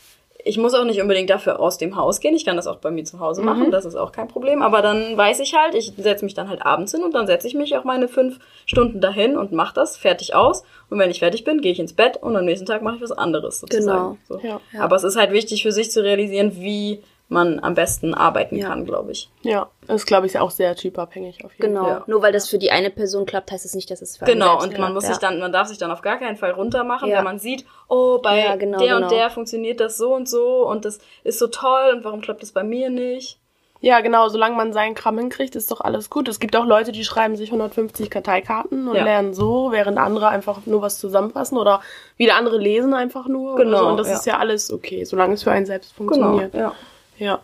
ich 0.49 0.57
muss 0.57 0.72
auch 0.72 0.84
nicht 0.84 1.01
unbedingt 1.03 1.28
dafür 1.28 1.61
aus 1.61 1.76
dem 1.76 1.94
Haus 1.94 2.20
gehen. 2.20 2.34
Ich 2.34 2.46
kann 2.46 2.57
das 2.57 2.66
auch 2.66 2.76
bei 2.76 2.90
mir 2.90 3.05
zu 3.05 3.20
Hause 3.20 3.42
machen, 3.42 3.70
das 3.70 3.84
ist 3.84 3.96
auch 3.96 4.12
kein 4.12 4.28
Problem. 4.28 4.62
Aber 4.62 4.80
dann 4.80 5.16
weiß 5.16 5.40
ich 5.40 5.55
halt, 5.55 5.74
ich 5.74 5.92
setze 5.99 6.24
mich 6.24 6.32
dann 6.32 6.49
halt 6.49 6.64
abends 6.64 6.92
hin 6.92 7.03
und 7.03 7.14
dann 7.14 7.26
setze 7.26 7.46
ich 7.46 7.55
mich 7.55 7.76
auch 7.76 7.84
meine 7.84 8.09
fünf 8.09 8.38
Stunden 8.64 9.01
dahin 9.01 9.36
und 9.36 9.53
mache 9.53 9.74
das 9.74 9.99
fertig 9.99 10.34
aus. 10.34 10.64
Und 10.88 10.99
wenn 10.99 11.11
ich 11.11 11.18
fertig 11.18 11.44
bin, 11.44 11.61
gehe 11.61 11.72
ich 11.72 11.78
ins 11.78 11.92
Bett 11.92 12.16
und 12.16 12.34
am 12.34 12.46
nächsten 12.46 12.66
Tag 12.66 12.82
mache 12.82 12.96
ich 12.96 13.03
was 13.03 13.12
anderes 13.12 13.61
sozusagen. 13.61 14.18
Genau. 14.26 14.40
So. 14.40 14.46
Ja. 14.46 14.61
Aber 14.78 14.96
es 14.96 15.05
ist 15.05 15.16
halt 15.16 15.32
wichtig 15.32 15.62
für 15.62 15.72
sich 15.72 15.90
zu 15.90 16.03
realisieren, 16.03 16.53
wie 16.57 17.03
man 17.30 17.60
am 17.60 17.74
besten 17.74 18.14
arbeiten 18.14 18.56
Ja. 18.56 18.68
kann, 18.68 18.86
glaube 18.86 19.12
ich. 19.12 19.28
Ja, 19.42 19.68
das 19.86 20.06
glaube 20.06 20.26
ich 20.26 20.34
ist 20.34 20.40
auch 20.40 20.50
sehr 20.50 20.74
typabhängig 20.76 21.44
auf 21.44 21.52
jeden 21.54 21.74
Genau. 21.74 21.82
Fall. 21.84 21.92
Ja. 21.92 22.04
Nur 22.06 22.22
weil 22.22 22.32
das 22.32 22.48
für 22.48 22.58
die 22.58 22.70
eine 22.70 22.88
Person 22.90 23.26
klappt, 23.26 23.52
heißt 23.52 23.66
es 23.66 23.74
nicht, 23.74 23.90
dass 23.90 24.00
es 24.00 24.16
für 24.16 24.24
Genau, 24.24 24.54
und 24.54 24.60
man 24.68 24.70
klappt. 24.74 24.94
muss 24.94 25.04
ja. 25.04 25.10
sich 25.10 25.18
dann, 25.18 25.38
man 25.38 25.52
darf 25.52 25.68
sich 25.68 25.76
dann 25.78 25.90
auf 25.90 26.00
gar 26.00 26.18
keinen 26.18 26.36
Fall 26.36 26.52
runtermachen, 26.52 27.08
Ja. 27.08 27.18
wenn 27.18 27.24
man 27.24 27.38
sieht, 27.38 27.66
oh, 27.88 28.18
bei 28.22 28.40
Ja, 28.44 28.56
genau, 28.56 28.78
der 28.78 28.94
genau. 28.94 29.06
und 29.06 29.12
der 29.12 29.28
funktioniert 29.30 29.78
das 29.80 29.98
so 29.98 30.14
und 30.14 30.26
so 30.28 30.66
und 30.66 30.86
das 30.86 31.00
ist 31.22 31.38
so 31.38 31.48
toll 31.48 31.92
und 31.96 32.04
warum 32.04 32.22
klappt 32.22 32.42
das 32.42 32.52
bei 32.52 32.62
mir 32.64 32.88
nicht? 32.88 33.38
Ja, 33.80 34.00
genau, 34.00 34.28
solange 34.28 34.56
man 34.56 34.72
seinen 34.72 34.96
Kram 34.96 35.18
hinkriegt, 35.18 35.54
ist 35.54 35.70
doch 35.70 35.80
alles 35.82 36.10
gut. 36.10 36.26
Es 36.28 36.40
gibt 36.40 36.56
auch 36.56 36.64
Leute, 36.64 36.90
die 36.90 37.04
schreiben 37.04 37.36
sich 37.36 37.50
150 37.52 38.10
Karteikarten 38.10 38.88
und 38.88 38.96
Ja. 38.96 39.04
lernen 39.04 39.34
so, 39.34 39.70
während 39.70 39.98
andere 39.98 40.28
einfach 40.28 40.66
nur 40.66 40.82
was 40.82 40.98
zusammenfassen 40.98 41.56
oder 41.58 41.80
wieder 42.16 42.34
andere 42.34 42.58
lesen 42.58 42.92
einfach 42.92 43.28
nur. 43.28 43.54
Genau, 43.54 43.78
So. 43.80 43.86
Und 43.88 43.96
das 43.98 44.08
ja. 44.08 44.14
ist 44.14 44.26
ja 44.26 44.38
alles 44.38 44.72
okay, 44.72 45.04
solange 45.04 45.34
es 45.34 45.44
für 45.44 45.52
einen 45.52 45.66
selbst 45.66 45.94
Genau, 45.96 46.10
funktioniert. 46.10 46.54
ja. 46.54 46.72
Ja, 47.18 47.40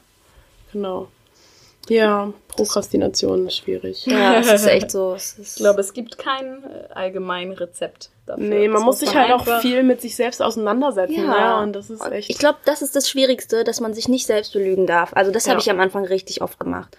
genau. 0.72 1.08
Ja, 1.88 2.32
Prokrastination 2.48 3.46
ist 3.46 3.58
schwierig. 3.58 4.06
Ja, 4.06 4.38
es 4.38 4.50
ist 4.50 4.66
echt 4.66 4.90
so. 4.90 5.14
Es 5.14 5.32
ist 5.38 5.56
Ich 5.56 5.62
glaube, 5.62 5.80
es 5.80 5.92
gibt 5.92 6.16
kein 6.16 6.64
äh, 6.64 6.92
allgemein 6.94 7.52
Rezept 7.52 8.10
dafür. 8.26 8.42
Nee, 8.42 8.68
man 8.68 8.76
Das 8.80 8.84
muss 8.84 8.98
sich 9.00 9.14
halt 9.14 9.32
auch 9.32 9.60
viel 9.60 9.82
mit 9.82 10.00
sich 10.00 10.16
selbst 10.16 10.40
auseinandersetzen. 10.40 11.26
Ja. 11.26 11.58
Ne? 11.58 11.62
Und 11.62 11.72
das 11.74 11.90
ist 11.90 12.00
echt. 12.10 12.30
Ich 12.30 12.38
glaube, 12.38 12.58
das 12.64 12.80
ist 12.80 12.96
das 12.96 13.08
Schwierigste, 13.08 13.64
dass 13.64 13.80
man 13.80 13.92
sich 13.92 14.08
nicht 14.08 14.26
selbst 14.26 14.54
belügen 14.54 14.86
darf. 14.86 15.12
Also 15.14 15.30
das 15.30 15.44
habe 15.46 15.56
Ja. 15.56 15.60
ich 15.60 15.70
am 15.70 15.80
Anfang 15.80 16.06
richtig 16.06 16.40
oft 16.40 16.58
gemacht. 16.58 16.96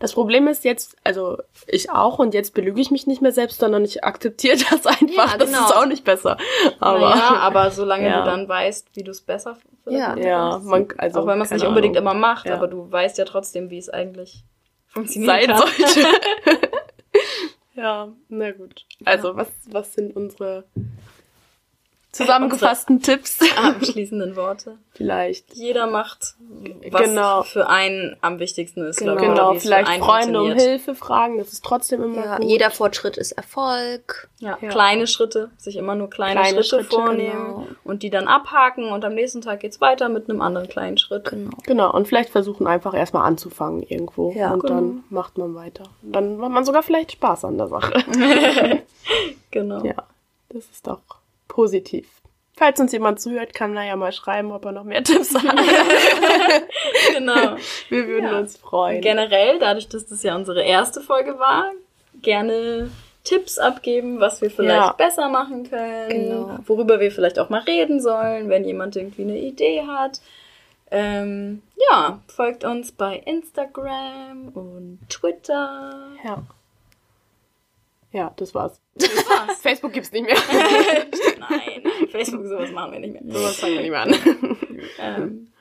Das 0.00 0.12
Problem 0.12 0.48
ist 0.48 0.64
jetzt, 0.64 0.96
also 1.04 1.38
ich 1.66 1.90
auch 1.90 2.18
und 2.18 2.34
jetzt 2.34 2.54
belüge 2.54 2.80
ich 2.80 2.90
mich 2.90 3.06
nicht 3.06 3.22
mehr 3.22 3.32
selbst, 3.32 3.60
sondern 3.60 3.84
ich 3.84 4.04
akzeptiere 4.04 4.56
das 4.70 4.86
einfach. 4.86 5.32
Ja, 5.32 5.36
Das 5.38 5.50
genau. 5.50 5.64
ist 5.66 5.76
auch 5.76 5.86
nicht 5.86 6.04
besser. 6.04 6.36
Aber 6.80 6.98
Naja, 7.00 7.36
aber 7.40 7.70
solange 7.70 8.06
Ja. 8.08 8.20
du 8.20 8.26
dann 8.26 8.48
weißt, 8.48 8.88
wie 8.94 9.02
du 9.02 9.10
es 9.10 9.20
besser 9.20 9.58
Ja. 9.86 10.16
ja, 10.16 10.60
man, 10.62 10.88
also 10.98 11.20
auch 11.20 11.26
wenn 11.26 11.38
man 11.38 11.46
es 11.46 11.50
nicht 11.50 11.64
unbedingt 11.66 11.96
Ahnung, 11.96 12.12
immer 12.12 12.20
macht, 12.20 12.46
Ja. 12.46 12.54
aber 12.54 12.68
du 12.68 12.90
weißt 12.90 13.18
ja 13.18 13.24
trotzdem, 13.24 13.70
wie 13.70 13.78
es 13.78 13.88
eigentlich 13.88 14.44
funktioniert. 14.88 15.46
sein 15.46 15.56
sollte. 15.56 16.08
ja, 17.74 18.08
na 18.28 18.50
gut. 18.52 18.84
Also 19.04 19.36
was, 19.36 19.48
was 19.70 19.94
sind 19.94 20.14
unsere 20.16 20.64
zusammengefassten 22.12 23.00
Tipps? 23.02 23.38
Abschließenden 23.56 24.36
Worte. 24.36 24.76
Vielleicht. 24.94 25.54
Jeder 25.54 25.86
macht, 25.86 26.34
was 26.90 27.02
Genau. 27.04 27.42
für 27.42 27.68
einen 27.68 28.16
am 28.20 28.38
wichtigsten 28.38 28.84
ist. 28.84 28.98
Genau. 28.98 29.14
ich, 29.14 29.20
Genau, 29.22 29.52
wie 29.52 29.56
es 29.56 29.62
für 29.62 29.68
vielleicht 29.68 29.88
einen 29.90 30.02
Freunde 30.02 30.42
um. 30.42 30.52
Hilfe 30.52 30.94
fragen, 30.94 31.38
das 31.38 31.52
ist 31.54 31.64
trotzdem 31.64 32.02
immer 32.02 32.24
ja 32.24 32.36
gut. 32.36 32.46
jeder 32.46 32.70
Fortschritt 32.70 33.16
ist 33.16 33.32
Erfolg. 33.32 34.28
Ja, 34.38 34.58
Ja. 34.60 34.68
kleine 34.68 35.06
Schritte, 35.06 35.50
sich 35.56 35.76
immer 35.76 35.94
nur 35.94 36.10
kleine, 36.10 36.40
Kleine 36.40 36.62
Schritte, 36.62 36.84
Schritte, 36.84 36.90
vornehmen 37.02 37.46
genau. 37.46 37.66
und 37.84 38.02
die 38.02 38.10
dann 38.10 38.28
abhaken 38.28 38.90
und 38.92 39.04
am 39.04 39.14
nächsten 39.14 39.40
Tag 39.40 39.60
geht's 39.60 39.80
weiter 39.80 40.08
mit 40.10 40.28
einem 40.28 40.42
anderen 40.42 40.68
kleinen 40.68 40.98
Schritt. 40.98 41.30
Genau. 41.30 41.56
Genau, 41.64 41.90
und 41.92 42.06
vielleicht 42.06 42.28
versuchen 42.30 42.66
einfach 42.66 42.92
erstmal 42.94 43.24
anzufangen 43.26 43.82
irgendwo. 43.82 44.32
Ja. 44.32 44.52
und 44.52 44.60
Genau. 44.60 44.74
dann 44.74 45.04
macht 45.08 45.38
man 45.38 45.54
weiter. 45.54 45.84
Dann 46.02 46.42
hat 46.42 46.50
man 46.50 46.64
sogar 46.66 46.82
vielleicht 46.82 47.12
Spaß 47.12 47.46
an 47.46 47.56
der 47.56 47.68
Sache. 47.68 47.92
Genau. 49.50 49.82
ja, 49.84 49.94
das 50.48 50.64
ist 50.70 50.86
doch 50.86 51.00
positiv. 51.52 52.08
Falls 52.56 52.80
uns 52.80 52.92
jemand 52.92 53.20
zuhört, 53.20 53.52
kann 53.54 53.76
er 53.76 53.84
ja 53.86 53.96
mal 53.96 54.12
schreiben, 54.12 54.52
ob 54.52 54.64
er 54.64 54.72
noch 54.72 54.84
mehr 54.84 55.02
Tipps 55.04 55.34
hat. 55.34 55.42
genau. 57.16 57.56
Wir 57.88 58.06
würden 58.06 58.30
Ja. 58.30 58.38
uns 58.38 58.56
freuen. 58.56 59.00
Generell, 59.00 59.58
dadurch, 59.58 59.88
dass 59.88 60.06
das 60.06 60.22
ja 60.22 60.34
unsere 60.34 60.62
erste 60.62 61.00
Folge 61.00 61.38
war, 61.38 61.72
gerne 62.20 62.90
Tipps 63.24 63.58
abgeben, 63.58 64.20
was 64.20 64.40
wir 64.42 64.50
vielleicht 64.50 64.76
Ja. 64.76 64.92
besser 64.92 65.28
machen 65.28 65.68
können, 65.68 66.08
Genau. 66.08 66.58
worüber 66.66 67.00
wir 67.00 67.10
vielleicht 67.12 67.38
auch 67.38 67.48
mal 67.50 67.60
reden 67.62 68.00
sollen, 68.00 68.48
wenn 68.48 68.64
jemand 68.64 68.96
irgendwie 68.96 69.22
eine 69.22 69.38
Idee 69.38 69.82
hat. 69.86 70.20
Ähm, 70.90 71.62
ja, 71.90 72.20
folgt 72.28 72.64
uns 72.64 72.92
bei 72.92 73.16
Instagram 73.24 74.48
und 74.54 74.98
Twitter. 75.08 76.08
Ja. 76.24 76.42
Ja, 78.12 78.32
das 78.36 78.54
war's. 78.54 78.80
Das 78.94 79.08
war's. 79.28 79.58
Facebook 79.62 79.92
gibt's 79.92 80.12
nicht 80.12 80.24
mehr. 80.26 80.36
Nein, 81.38 81.82
Facebook, 82.10 82.46
sowas 82.46 82.70
machen 82.70 82.92
wir 82.92 83.00
nicht 83.00 83.14
mehr. 83.20 83.22
Sowas 83.34 83.56
fangen 83.58 83.74
wir 83.74 83.80
nicht 83.80 83.90
mehr 83.90 84.00
an. 84.02 84.58
Ähm, 85.00 85.52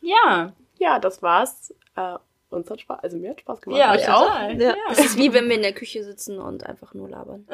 ja, 0.00 0.52
Ja, 0.78 0.98
das 0.98 1.22
war's. 1.22 1.72
Äh, 1.96 2.16
uns 2.50 2.68
hat 2.68 2.80
Spaß, 2.80 2.98
also 3.04 3.16
mir 3.16 3.30
hat 3.30 3.40
Spaß 3.40 3.60
gemacht. 3.60 3.78
ja, 3.78 3.92
Euch 3.92 4.00
total. 4.04 4.60
Ja. 4.60 4.74
Das 4.88 4.98
ist 4.98 5.16
wie 5.16 5.32
wenn 5.32 5.48
wir 5.48 5.54
in 5.54 5.62
der 5.62 5.72
Küche 5.72 6.02
sitzen 6.02 6.40
und 6.40 6.66
einfach 6.66 6.94
nur 6.94 7.08
labern. 7.08 7.46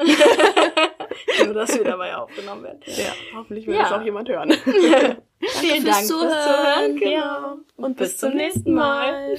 Nur, 1.45 1.53
dass 1.53 1.77
wir 1.77 1.83
dabei 1.83 2.15
aufgenommen 2.15 2.63
werden. 2.63 2.79
Ja, 2.85 3.13
hoffentlich 3.35 3.67
will 3.67 3.75
Ja. 3.75 3.83
das 3.83 3.91
auch 3.91 4.01
jemand 4.01 4.27
hören. 4.27 4.51
Vielen 4.53 5.85
Dank 5.85 5.97
fürs 5.97 6.07
Zuhören. 6.07 6.95
Genau. 6.95 7.11
Ja, 7.11 7.57
und 7.75 7.95
bis 7.97 8.17
zum 8.17 8.33
nächsten 8.33 8.73
Mal. 8.73 9.37